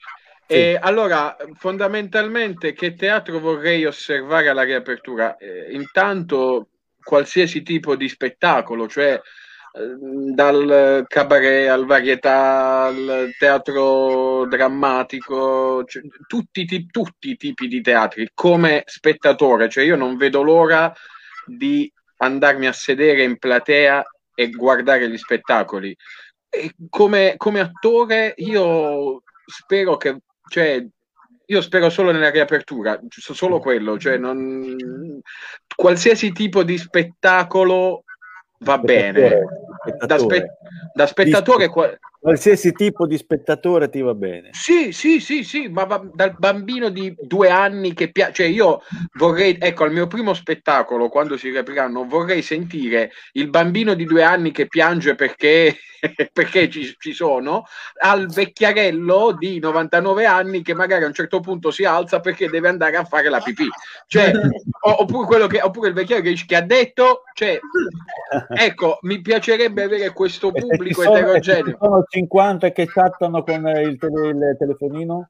Sì. 0.48 0.54
E 0.54 0.80
allora, 0.82 1.36
fondamentalmente, 1.54 2.74
che 2.74 2.96
teatro 2.96 3.40
vorrei 3.40 3.86
osservare 3.86 4.50
alla 4.50 4.64
riapertura? 4.64 5.38
Eh, 5.38 5.72
intanto, 5.74 6.70
qualsiasi 7.04 7.62
tipo 7.62 7.96
di 7.96 8.10
spettacolo, 8.10 8.88
cioè 8.88 9.14
eh, 9.14 10.34
dal 10.34 11.06
cabaret 11.08 11.70
al 11.70 11.86
varietà, 11.86 12.86
al 12.86 13.30
teatro 13.38 14.48
drammatico, 14.48 15.84
cioè, 15.86 16.02
tutti, 16.28 16.88
tutti 16.88 17.30
i 17.30 17.38
tipi 17.38 17.68
di 17.68 17.82
teatri, 17.82 18.32
come 18.34 18.82
spettatore, 18.88 19.70
cioè 19.70 19.84
io 19.84 19.96
non 19.96 20.18
vedo 20.18 20.42
l'ora 20.42 20.92
di 21.46 21.92
andarmi 22.18 22.66
a 22.66 22.74
sedere 22.74 23.22
in 23.22 23.38
platea 23.38 24.04
e 24.34 24.50
guardare 24.50 25.08
gli 25.10 25.18
spettacoli 25.18 25.96
come, 26.90 27.36
come 27.38 27.60
attore 27.60 28.34
io 28.38 29.24
spero 29.46 29.98
che, 29.98 30.18
cioè, 30.48 30.86
io 31.46 31.62
spero 31.62 31.90
solo 31.90 32.12
nella 32.12 32.30
riapertura, 32.30 33.00
solo 33.10 33.60
quello, 33.60 33.98
cioè 33.98 34.18
non, 34.18 34.76
qualsiasi 35.76 36.32
tipo 36.32 36.64
di 36.64 36.78
spettacolo 36.78 38.04
va 38.60 38.78
bene. 38.78 39.42
Da, 40.06 40.18
spe, 40.18 40.58
da 40.94 41.08
spettatore, 41.08 41.70
qualsiasi 42.20 42.74
tipo 42.74 43.08
di 43.08 43.18
spettatore 43.18 43.90
ti 43.90 44.02
va 44.02 44.14
bene. 44.14 44.50
Sì, 44.52 44.92
sì, 44.92 45.20
sì, 45.20 45.44
sì, 45.44 45.70
ma 45.70 45.86
va, 45.86 46.02
dal 46.14 46.36
bambino 46.38 46.90
di 46.90 47.16
due 47.18 47.50
anni 47.50 47.94
che 47.94 48.12
piace, 48.12 48.34
cioè 48.34 48.48
io 48.48 48.82
vorrei, 49.14 49.58
ecco, 49.60 49.86
al 49.86 49.94
mio 49.94 50.08
primo 50.08 50.34
spettacolo, 50.34 51.08
quando 51.08 51.38
si 51.38 51.50
riapriranno, 51.50 52.06
vorrei 52.06 52.42
sentire 52.42 53.12
il 53.34 53.50
bambino 53.50 53.94
di 53.94 54.04
due 54.04 54.24
anni 54.24 54.52
che 54.52 54.68
piange 54.68 55.16
perché, 55.16 55.78
perché 56.34 56.70
ci, 56.70 56.94
ci, 57.00 57.14
sono, 57.14 57.64
al 58.02 58.28
vecchiarello 58.28 59.36
di 59.38 59.60
99 59.60 60.26
anni 60.26 60.62
che 60.62 60.74
magari 60.74 61.06
a 61.06 61.08
un 61.08 61.14
certo 61.14 61.40
punto 61.40 61.72
si 61.72 61.86
alza 61.86 62.20
perché 62.20 62.50
deve 62.50 62.68
andare 62.68 62.98
a 62.98 63.06
fare 63.06 63.30
la 63.30 63.40
pipì. 63.40 63.68
Cioè, 64.08 64.32
oppure, 64.98 65.26
quello 65.26 65.48
che, 65.48 65.62
oppure 65.62 65.88
il 65.88 65.94
vecchiaio 65.94 66.22
che, 66.22 66.34
che 66.46 66.56
ha 66.56 66.62
detto, 66.62 67.24
cioè, 67.34 67.58
ecco, 68.60 69.00
mi 69.04 69.22
piacerebbe 69.22 69.84
avere 69.84 70.12
questo 70.12 70.52
pubblico 70.52 71.04
eterogeneo. 71.04 71.78
Sono 72.10 72.26
50 72.28 72.72
che 72.72 72.88
chattano 72.88 73.44
con 73.44 73.68
il, 73.68 73.98
tele, 73.98 74.30
il 74.30 74.56
telefonino? 74.58 75.30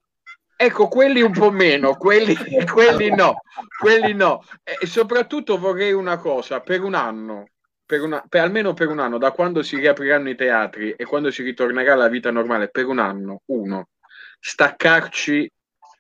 Ecco, 0.56 0.88
quelli 0.88 1.22
un 1.22 1.32
po' 1.32 1.52
meno, 1.52 1.96
quelli, 1.96 2.36
quelli 2.72 3.14
no, 3.14 3.42
quelli 3.78 4.14
no. 4.14 4.44
E 4.64 4.86
soprattutto 4.88 5.58
vorrei 5.58 5.94
una 5.94 6.18
cosa, 6.18 6.62
per 6.62 6.82
un 6.82 6.96
anno, 6.96 7.50
per 7.86 8.02
una, 8.02 8.24
per 8.28 8.42
almeno 8.42 8.74
per 8.74 8.88
un 8.88 9.00
anno, 9.00 9.18
da 9.18 9.32
quando 9.32 9.62
si 9.62 9.78
riapriranno 9.78 10.30
i 10.30 10.36
teatri 10.36 10.92
e 10.92 11.06
quando 11.06 11.32
si 11.32 11.44
ritornerà 11.44 11.94
alla 11.94 12.08
vita 12.08 12.32
normale, 12.32 12.70
per 12.70 12.88
un 12.88 13.00
anno, 13.00 13.42
uno, 13.46 13.88
staccarci 14.40 15.50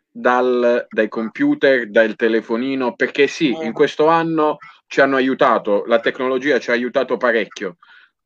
dal, 0.10 0.86
dai 0.90 1.08
computer, 1.08 1.90
dal 1.90 2.16
telefonino, 2.16 2.96
perché 2.96 3.28
sì, 3.28 3.52
in 3.52 3.74
questo 3.74 4.08
anno 4.08 4.58
ci 4.88 5.02
hanno 5.02 5.16
aiutato, 5.16 5.86
la 5.86 6.00
tecnologia 6.00 6.60
ci 6.60 6.70
ha 6.70 6.74
aiutato 6.74 7.18
parecchio, 7.18 7.78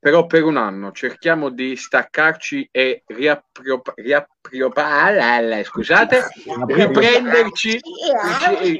però 0.03 0.25
per 0.25 0.43
un 0.43 0.57
anno 0.57 0.91
cerchiamo 0.91 1.47
di 1.47 1.77
staccarci 1.77 2.67
e 2.69 3.05
ah, 3.07 3.41
scusate, 5.63 6.27
riprenderci, 6.67 7.80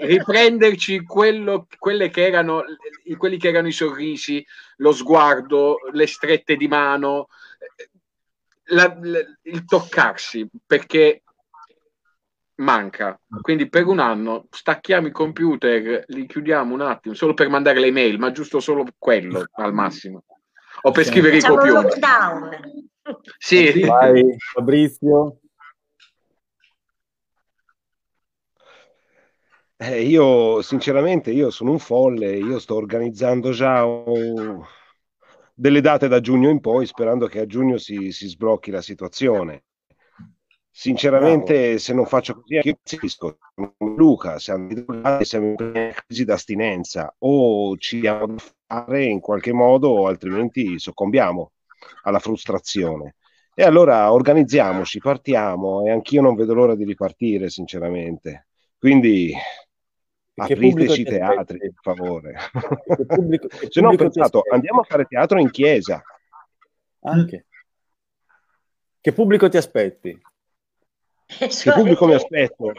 riprenderci 0.02 1.06
quello, 1.06 1.68
quelle 1.80 2.10
che 2.10 2.26
erano, 2.26 2.66
quelli 3.16 3.38
che 3.38 3.48
erano 3.48 3.70
i 3.70 3.72
sorrisi, 3.72 4.46
lo 4.78 4.92
sguardo, 4.92 5.78
le 5.94 6.08
strette 6.08 6.58
di 6.58 6.68
mano, 6.68 7.30
la, 8.66 8.94
la, 9.02 9.20
il 9.44 9.64
toccarsi, 9.64 10.46
perché 10.66 11.24
manca. 12.56 13.18
Quindi 13.40 13.70
per 13.70 13.88
un 13.88 14.00
anno 14.00 14.48
stacchiamo 14.50 15.08
i 15.08 15.12
computer, 15.12 16.04
li 16.08 16.26
chiudiamo 16.26 16.74
un 16.74 16.82
attimo, 16.82 17.14
solo 17.14 17.34
per 17.34 17.48
mandare 17.48 17.80
le 17.80 17.92
mail, 17.92 18.20
ma 18.20 18.34
giusto 18.34 18.60
solo 18.60 18.86
quello 18.98 19.46
al 19.54 19.74
massimo 19.74 20.26
o 20.86 20.92
per 20.92 21.06
scrivere 21.06 21.40
Facciamo 21.40 21.56
i 21.56 21.58
copioni. 21.70 21.84
lockdown. 21.84 22.50
Sì. 23.38 23.82
Vai, 23.86 24.36
Fabrizio. 24.38 25.40
Eh, 29.78 30.02
io 30.04 30.62
sinceramente 30.62 31.32
io 31.32 31.50
sono 31.50 31.72
un 31.72 31.80
folle, 31.80 32.38
io 32.38 32.60
sto 32.60 32.76
organizzando 32.76 33.52
già 33.52 33.84
un... 33.84 34.62
delle 35.54 35.82
date 35.82 36.08
da 36.08 36.22
giugno 36.22 36.50
in 36.50 36.62
poi 36.62 36.86
sperando 36.86 37.28
che 37.28 37.40
a 37.40 37.46
giugno 37.46 37.78
si, 37.78 38.12
si 38.12 38.28
sblocchi 38.28 38.72
la 38.72 38.82
situazione. 38.82 39.64
Sinceramente, 40.76 41.54
Bravo. 41.54 41.78
se 41.78 41.94
non 41.94 42.06
faccio 42.08 42.34
così, 42.34 42.56
io 42.56 42.62
impazzisco. 42.64 43.38
Luca, 43.78 44.40
siamo, 44.40 44.70
in 44.70 45.94
crisi 45.94 46.26
d'astinenza 46.26 47.14
o 47.20 47.78
ci 47.78 48.00
diamo 48.00 48.26
da 48.26 48.44
fare 48.66 49.04
in 49.04 49.20
qualche 49.20 49.54
modo, 49.54 50.08
altrimenti 50.08 50.80
soccombiamo 50.80 51.52
alla 52.06 52.18
frustrazione. 52.18 53.18
E 53.54 53.62
allora 53.62 54.12
organizziamoci, 54.12 54.98
partiamo 54.98 55.86
e 55.86 55.92
anch'io 55.92 56.22
non 56.24 56.34
vedo 56.34 56.56
l'ora 56.56 56.76
di 56.76 56.86
ripartire, 56.86 57.52
sinceramente. 57.52 58.48
Quindi 58.80 59.32
apriteci 60.34 61.02
i 61.02 61.06
teatri, 61.06 61.60
per 61.60 61.74
favore. 61.82 62.34
Pubblico, 63.06 63.48
se 63.70 63.80
no 63.80 63.90
ho 63.90 63.96
pensato, 63.96 64.42
andiamo 64.50 64.80
a 64.80 64.86
fare 64.86 65.06
teatro 65.06 65.40
in 65.40 65.52
chiesa. 65.52 66.02
Anche. 67.02 67.46
Che 69.00 69.14
pubblico 69.14 69.48
ti 69.50 69.58
aspetti? 69.58 70.20
Che 71.26 71.72
pubblico 71.74 72.06
mi 72.06 72.14
aspetto? 72.14 72.74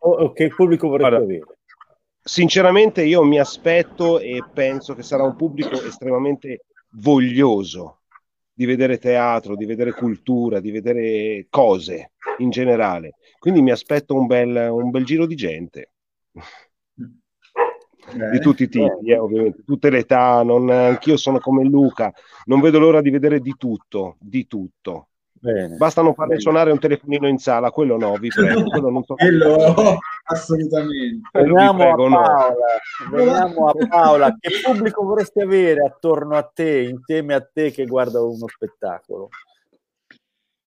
O, 0.00 0.32
che 0.32 0.48
pubblico 0.48 0.88
vorrei 0.88 1.08
Guarda, 1.08 1.24
avere? 1.24 1.44
Sinceramente 2.20 3.02
io 3.02 3.24
mi 3.24 3.38
aspetto 3.38 4.18
e 4.18 4.42
penso 4.52 4.94
che 4.94 5.02
sarà 5.02 5.22
un 5.22 5.36
pubblico 5.36 5.82
estremamente 5.82 6.64
voglioso 6.92 8.00
di 8.52 8.66
vedere 8.66 8.98
teatro, 8.98 9.56
di 9.56 9.64
vedere 9.64 9.92
cultura, 9.92 10.60
di 10.60 10.70
vedere 10.70 11.46
cose 11.48 12.12
in 12.38 12.50
generale. 12.50 13.14
Quindi 13.38 13.62
mi 13.62 13.70
aspetto 13.70 14.14
un 14.14 14.26
bel, 14.26 14.68
un 14.70 14.90
bel 14.90 15.04
giro 15.04 15.26
di 15.26 15.36
gente. 15.36 15.92
Di 18.32 18.40
tutti 18.40 18.62
i 18.62 18.68
tipi, 18.68 19.10
eh, 19.10 19.18
ovviamente, 19.18 19.62
tutte 19.64 19.90
le 19.90 19.98
età, 19.98 20.42
non, 20.42 20.70
anch'io 20.70 21.16
sono 21.16 21.38
come 21.38 21.62
Luca, 21.64 22.12
non 22.46 22.60
vedo 22.60 22.78
l'ora 22.78 23.02
di 23.02 23.10
vedere 23.10 23.38
di 23.38 23.54
tutto, 23.56 24.16
di 24.18 24.46
tutto. 24.46 25.07
Bene. 25.40 25.76
Basta 25.76 26.02
non 26.02 26.14
suonare 26.38 26.70
un 26.72 26.78
telefonino 26.78 27.28
in 27.28 27.38
sala, 27.38 27.70
quello 27.70 27.96
no, 27.96 28.16
vi 28.16 28.28
prego. 28.28 28.64
Quello 28.64 28.90
non 28.90 29.04
so 29.04 29.14
quello, 29.16 29.98
assolutamente. 30.24 31.28
Veniamo, 31.32 31.78
prego, 31.78 32.06
a 32.06 32.22
Paola, 32.22 32.54
no. 33.10 33.16
veniamo 33.16 33.66
a 33.68 33.86
Paola. 33.88 34.36
Che 34.38 34.60
pubblico 34.64 35.04
vorresti 35.04 35.40
avere 35.40 35.84
attorno 35.84 36.36
a 36.36 36.42
te, 36.42 36.80
insieme 36.80 37.34
a 37.34 37.40
te 37.40 37.70
che 37.70 37.86
guarda 37.86 38.20
uno 38.20 38.46
spettacolo? 38.48 39.28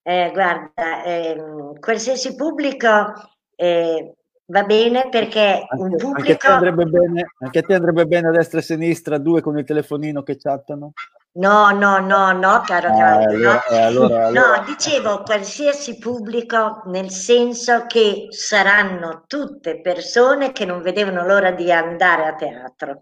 Eh, 0.04 0.32
guarda, 0.34 1.04
ehm, 1.04 1.80
qualsiasi 1.80 2.36
pubblico 2.36 3.14
eh, 3.56 4.16
va 4.52 4.64
bene 4.64 5.08
perché 5.10 5.66
anche, 5.68 5.84
un 5.84 5.96
pubblico... 5.96 6.20
Anche 6.20 6.32
a, 6.34 6.38
te 6.38 6.48
andrebbe 6.48 6.86
bene, 6.86 7.32
anche 7.40 7.60
a 7.60 7.64
te 7.64 7.74
andrebbe 7.74 8.06
bene 8.06 8.28
a 8.28 8.32
destra 8.32 8.60
e 8.60 8.62
a 8.62 8.66
sinistra, 8.66 9.18
due 9.18 9.42
con 9.42 9.58
il 9.58 9.66
telefonino 9.66 10.22
che 10.22 10.38
chattano? 10.38 10.92
No, 11.34 11.72
no, 11.72 12.00
no, 12.00 12.34
no, 12.34 12.62
caro 12.66 12.90
ah, 12.90 12.94
Claudio. 12.94 13.38
no. 13.38 13.64
Eh, 13.70 13.82
allora, 13.82 14.28
allora. 14.28 14.58
no, 14.58 14.64
dicevo 14.66 15.24
qualsiasi 15.24 15.98
pubblico 15.98 16.82
nel 16.88 17.10
senso 17.10 17.86
che 17.88 18.28
saranno 18.32 19.24
tutte 19.28 19.80
persone 19.80 20.52
che 20.52 20.66
non 20.66 20.82
vedevano 20.82 21.26
l'ora 21.26 21.52
di 21.52 21.72
andare 21.72 22.26
a 22.26 22.36
teatro. 22.36 23.00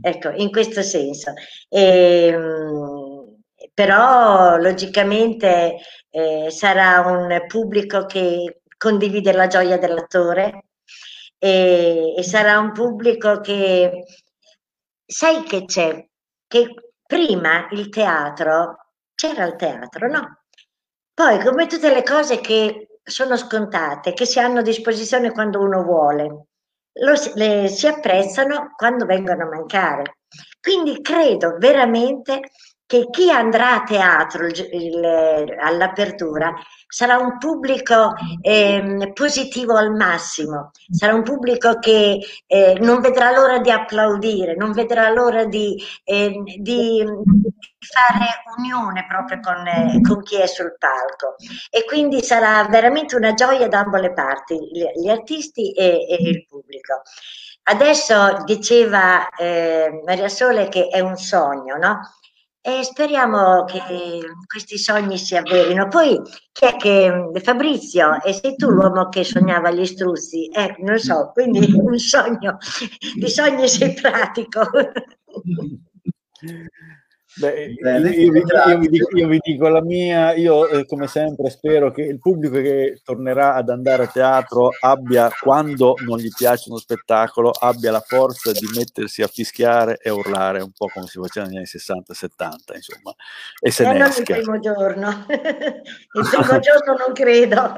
Ecco, 0.00 0.30
in 0.30 0.50
questo 0.50 0.82
senso. 0.82 1.34
E, 1.68 2.26
ehm, 2.26 3.36
però 3.72 4.56
logicamente 4.56 5.76
eh, 6.10 6.48
sarà 6.50 6.98
un 7.06 7.44
pubblico 7.46 8.06
che 8.06 8.62
condivide 8.76 9.32
la 9.32 9.46
gioia 9.46 9.78
dell'attore 9.78 10.64
e, 11.38 12.14
e 12.16 12.22
sarà 12.22 12.58
un 12.58 12.72
pubblico 12.72 13.40
che 13.40 14.04
sai 15.04 15.42
che 15.44 15.64
c'è, 15.64 16.06
che 16.46 16.74
prima 17.06 17.68
il 17.70 17.88
teatro, 17.88 18.92
c'era 19.14 19.44
il 19.46 19.56
teatro, 19.56 20.08
no? 20.08 20.42
Poi, 21.14 21.42
come 21.42 21.66
tutte 21.66 21.92
le 21.92 22.02
cose 22.02 22.40
che 22.40 23.00
sono 23.02 23.36
scontate, 23.36 24.12
che 24.12 24.26
si 24.26 24.38
hanno 24.38 24.60
a 24.60 24.62
disposizione 24.62 25.32
quando 25.32 25.60
uno 25.60 25.82
vuole, 25.82 26.46
lo, 27.00 27.12
le, 27.34 27.68
si 27.68 27.86
apprezzano 27.86 28.72
quando 28.76 29.06
vengono 29.06 29.44
a 29.44 29.48
mancare. 29.48 30.18
Quindi 30.60 31.00
credo 31.00 31.56
veramente 31.58 32.50
che 32.88 33.08
chi 33.10 33.30
andrà 33.30 33.74
a 33.74 33.82
teatro 33.82 34.46
il, 34.46 35.56
all'apertura 35.60 36.54
sarà 36.88 37.18
un 37.18 37.36
pubblico 37.36 38.14
eh, 38.40 39.10
positivo 39.12 39.76
al 39.76 39.92
massimo, 39.92 40.70
sarà 40.90 41.12
un 41.12 41.22
pubblico 41.22 41.78
che 41.80 42.18
eh, 42.46 42.78
non 42.80 43.02
vedrà 43.02 43.30
l'ora 43.30 43.58
di 43.58 43.70
applaudire, 43.70 44.56
non 44.56 44.72
vedrà 44.72 45.10
l'ora 45.10 45.44
di, 45.44 45.76
eh, 46.02 46.32
di 46.56 47.04
fare 47.78 48.42
unione 48.56 49.04
proprio 49.06 49.40
con, 49.40 49.66
eh, 49.66 50.00
con, 50.00 50.22
chi 50.22 50.40
è 50.40 50.46
sul 50.46 50.74
palco 50.78 51.36
e 51.68 51.84
quindi 51.84 52.22
sarà 52.22 52.66
veramente 52.68 53.16
una 53.16 53.34
gioia 53.34 53.68
da 53.68 53.80
ambo 53.80 53.98
le 53.98 54.14
parti, 54.14 54.56
gli, 54.72 54.86
gli 54.98 55.10
artisti 55.10 55.72
e, 55.72 56.06
e, 56.08 56.16
il 56.22 56.46
pubblico. 56.46 57.02
Adesso 57.64 58.44
diceva 58.46 59.28
eh, 59.28 60.00
Maria 60.06 60.30
Sole 60.30 60.68
che 60.68 60.86
è 60.88 61.00
un 61.00 61.18
sogno, 61.18 61.76
no? 61.76 62.00
E 62.60 62.82
speriamo 62.82 63.64
che 63.64 63.80
questi 64.46 64.78
sogni 64.78 65.16
si 65.16 65.36
avverino. 65.36 65.88
Poi 65.88 66.20
chi 66.52 66.66
è 66.66 66.76
che 66.76 67.30
Fabrizio, 67.42 68.22
e 68.22 68.32
sei 68.32 68.56
tu 68.56 68.68
l'uomo 68.68 69.08
che 69.08 69.24
sognava 69.24 69.70
gli 69.70 69.86
struzzi? 69.86 70.48
Eh, 70.48 70.76
non 70.80 70.98
so, 70.98 71.30
quindi 71.32 71.72
un 71.72 71.98
sogno, 71.98 72.58
di 73.14 73.28
sogni 73.28 73.68
sei 73.68 73.94
pratico. 73.94 74.68
Beh, 77.38 77.76
Bene, 77.80 78.10
io, 78.10 78.32
vi, 78.32 78.42
io, 78.42 78.78
vi 78.78 78.88
dico, 78.88 79.16
io, 79.16 79.28
vi 79.28 79.38
dico, 79.40 79.68
la 79.68 79.82
mia, 79.82 80.34
io 80.34 80.66
eh, 80.66 80.84
come 80.86 81.06
sempre 81.06 81.50
spero 81.50 81.92
che 81.92 82.02
il 82.02 82.18
pubblico 82.18 82.56
che 82.56 83.00
tornerà 83.04 83.54
ad 83.54 83.68
andare 83.68 84.04
a 84.04 84.06
teatro 84.08 84.70
abbia, 84.80 85.30
quando 85.40 85.94
non 86.04 86.18
gli 86.18 86.30
piace 86.36 86.68
uno 86.68 86.78
spettacolo, 86.78 87.50
abbia 87.50 87.92
la 87.92 88.02
forza 88.04 88.50
di 88.50 88.66
mettersi 88.74 89.22
a 89.22 89.28
fischiare 89.28 89.98
e 90.02 90.10
urlare 90.10 90.60
un 90.60 90.72
po' 90.76 90.88
come 90.92 91.06
si 91.06 91.20
faceva 91.20 91.46
negli 91.46 91.56
anni 91.56 91.66
60-70, 91.66 92.74
insomma, 92.74 93.14
e 93.60 93.70
se 93.70 93.84
eh, 93.84 93.92
ne 93.92 93.98
non 93.98 94.08
il 94.16 94.22
primo 94.24 94.58
giorno, 94.58 95.08
il 95.30 95.30
primo 96.30 96.58
giorno 96.58 96.96
non 96.98 97.12
credo. 97.14 97.74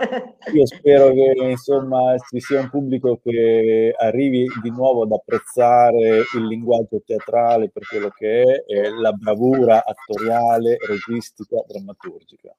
io 0.55 0.67
spero 0.67 1.13
che 1.13 1.35
insomma 1.37 2.17
ci 2.31 2.41
sia 2.41 2.61
un 2.61 2.71
pubblico 2.71 3.21
che 3.23 3.95
arrivi 3.99 4.47
di 4.63 4.71
nuovo 4.71 5.03
ad 5.03 5.13
apprezzare 5.13 6.25
il 6.35 6.47
linguaggio 6.47 7.03
teatrale 7.05 7.69
per 7.69 7.87
quello 7.87 8.09
che 8.09 8.43
è, 8.43 8.65
e 8.67 8.91
la 8.91 9.13
bravura 9.13 9.49
bravura 9.51 9.85
attoriale, 9.85 10.77
registica, 10.87 11.63
drammaturgica. 11.67 12.55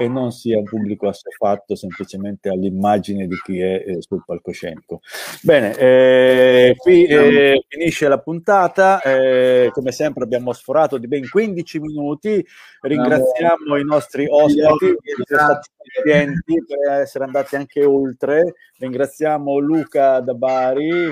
E 0.00 0.06
non 0.06 0.30
sia 0.30 0.58
un 0.58 0.62
pubblico 0.62 1.08
assuefatto 1.08 1.74
semplicemente 1.74 2.48
all'immagine 2.48 3.26
di 3.26 3.34
chi 3.44 3.58
è 3.58 3.82
eh, 3.84 3.96
sul 4.00 4.22
palcoscenico. 4.24 5.00
Bene, 5.42 5.76
eh, 5.76 6.74
qui 6.76 7.04
eh, 7.04 7.64
finisce 7.66 8.06
la 8.06 8.20
puntata, 8.20 9.00
eh, 9.00 9.70
come 9.72 9.90
sempre 9.90 10.22
abbiamo 10.22 10.52
sforato 10.52 10.98
di 10.98 11.08
ben 11.08 11.28
15 11.28 11.80
minuti, 11.80 12.46
ringraziamo 12.80 13.76
i 13.76 13.84
nostri 13.84 14.28
ospiti 14.28 14.94
per 15.24 17.00
essere 17.00 17.24
andati 17.24 17.56
anche 17.56 17.84
oltre, 17.84 18.54
ringraziamo 18.78 19.58
Luca 19.58 20.20
da 20.20 20.34
Bari, 20.34 21.10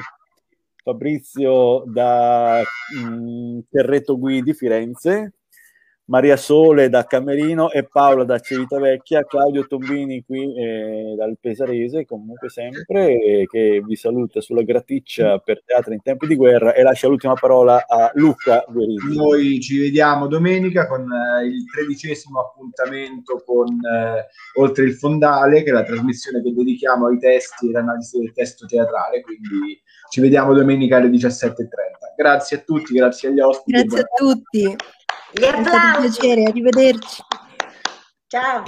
Fabrizio 0.87 1.83
da 1.85 2.63
mm, 2.97 3.59
Terreto 3.69 4.17
Guidi, 4.17 4.55
Firenze, 4.55 5.33
Maria 6.05 6.37
Sole 6.37 6.89
da 6.89 7.05
Camerino 7.05 7.73
e 7.73 7.83
Paola 7.83 8.23
da 8.23 8.39
Civitavecchia, 8.39 9.25
Claudio 9.25 9.67
Tombini 9.67 10.23
qui 10.25 10.55
eh, 10.57 11.15
dal 11.17 11.37
Pesarese, 11.41 12.05
comunque 12.05 12.49
sempre, 12.49 13.21
eh, 13.21 13.47
che 13.51 13.83
vi 13.85 13.97
saluta 13.97 14.41
sulla 14.41 14.63
graticcia 14.63 15.39
per 15.39 15.65
Teatro 15.65 15.93
in 15.93 16.03
tempi 16.03 16.29
di 16.29 16.37
guerra 16.37 16.73
e 16.75 16.85
lascia 16.85 17.09
l'ultima 17.09 17.35
parola 17.35 17.85
a 17.89 18.13
Luca 18.15 18.65
Guerini. 18.69 19.17
Noi 19.17 19.61
ci 19.61 19.81
vediamo 19.81 20.29
domenica 20.29 20.87
con 20.87 21.01
eh, 21.13 21.47
il 21.47 21.65
tredicesimo 21.69 22.39
appuntamento 22.39 23.43
con 23.45 23.67
eh, 23.67 24.27
Oltre 24.61 24.85
il 24.85 24.95
Fondale, 24.95 25.65
che 25.65 25.71
è 25.71 25.73
la 25.73 25.83
trasmissione 25.83 26.41
che 26.41 26.53
dedichiamo 26.53 27.09
ai 27.09 27.19
testi 27.19 27.67
e 27.67 27.71
all'analisi 27.71 28.21
del 28.21 28.33
testo 28.33 28.65
teatrale, 28.67 29.23
quindi 29.23 29.83
ci 30.09 30.21
vediamo 30.21 30.55
domenica 30.55 30.97
alle 30.97 31.09
17.30. 31.09 31.55
Grazie 32.17 32.59
a 32.59 32.61
tutti, 32.61 32.95
grazie 32.95 33.29
agli 33.29 33.41
ospiti. 33.41 33.83
Grazie 33.83 34.01
a 34.01 34.07
tutti. 34.17 34.77
Gli 35.33 35.45
applausi. 35.45 35.61
È 35.61 35.65
stato 35.65 35.87
un 35.87 36.01
piacere, 36.01 36.43
arrivederci. 36.45 37.23
Ciao. 38.29 38.65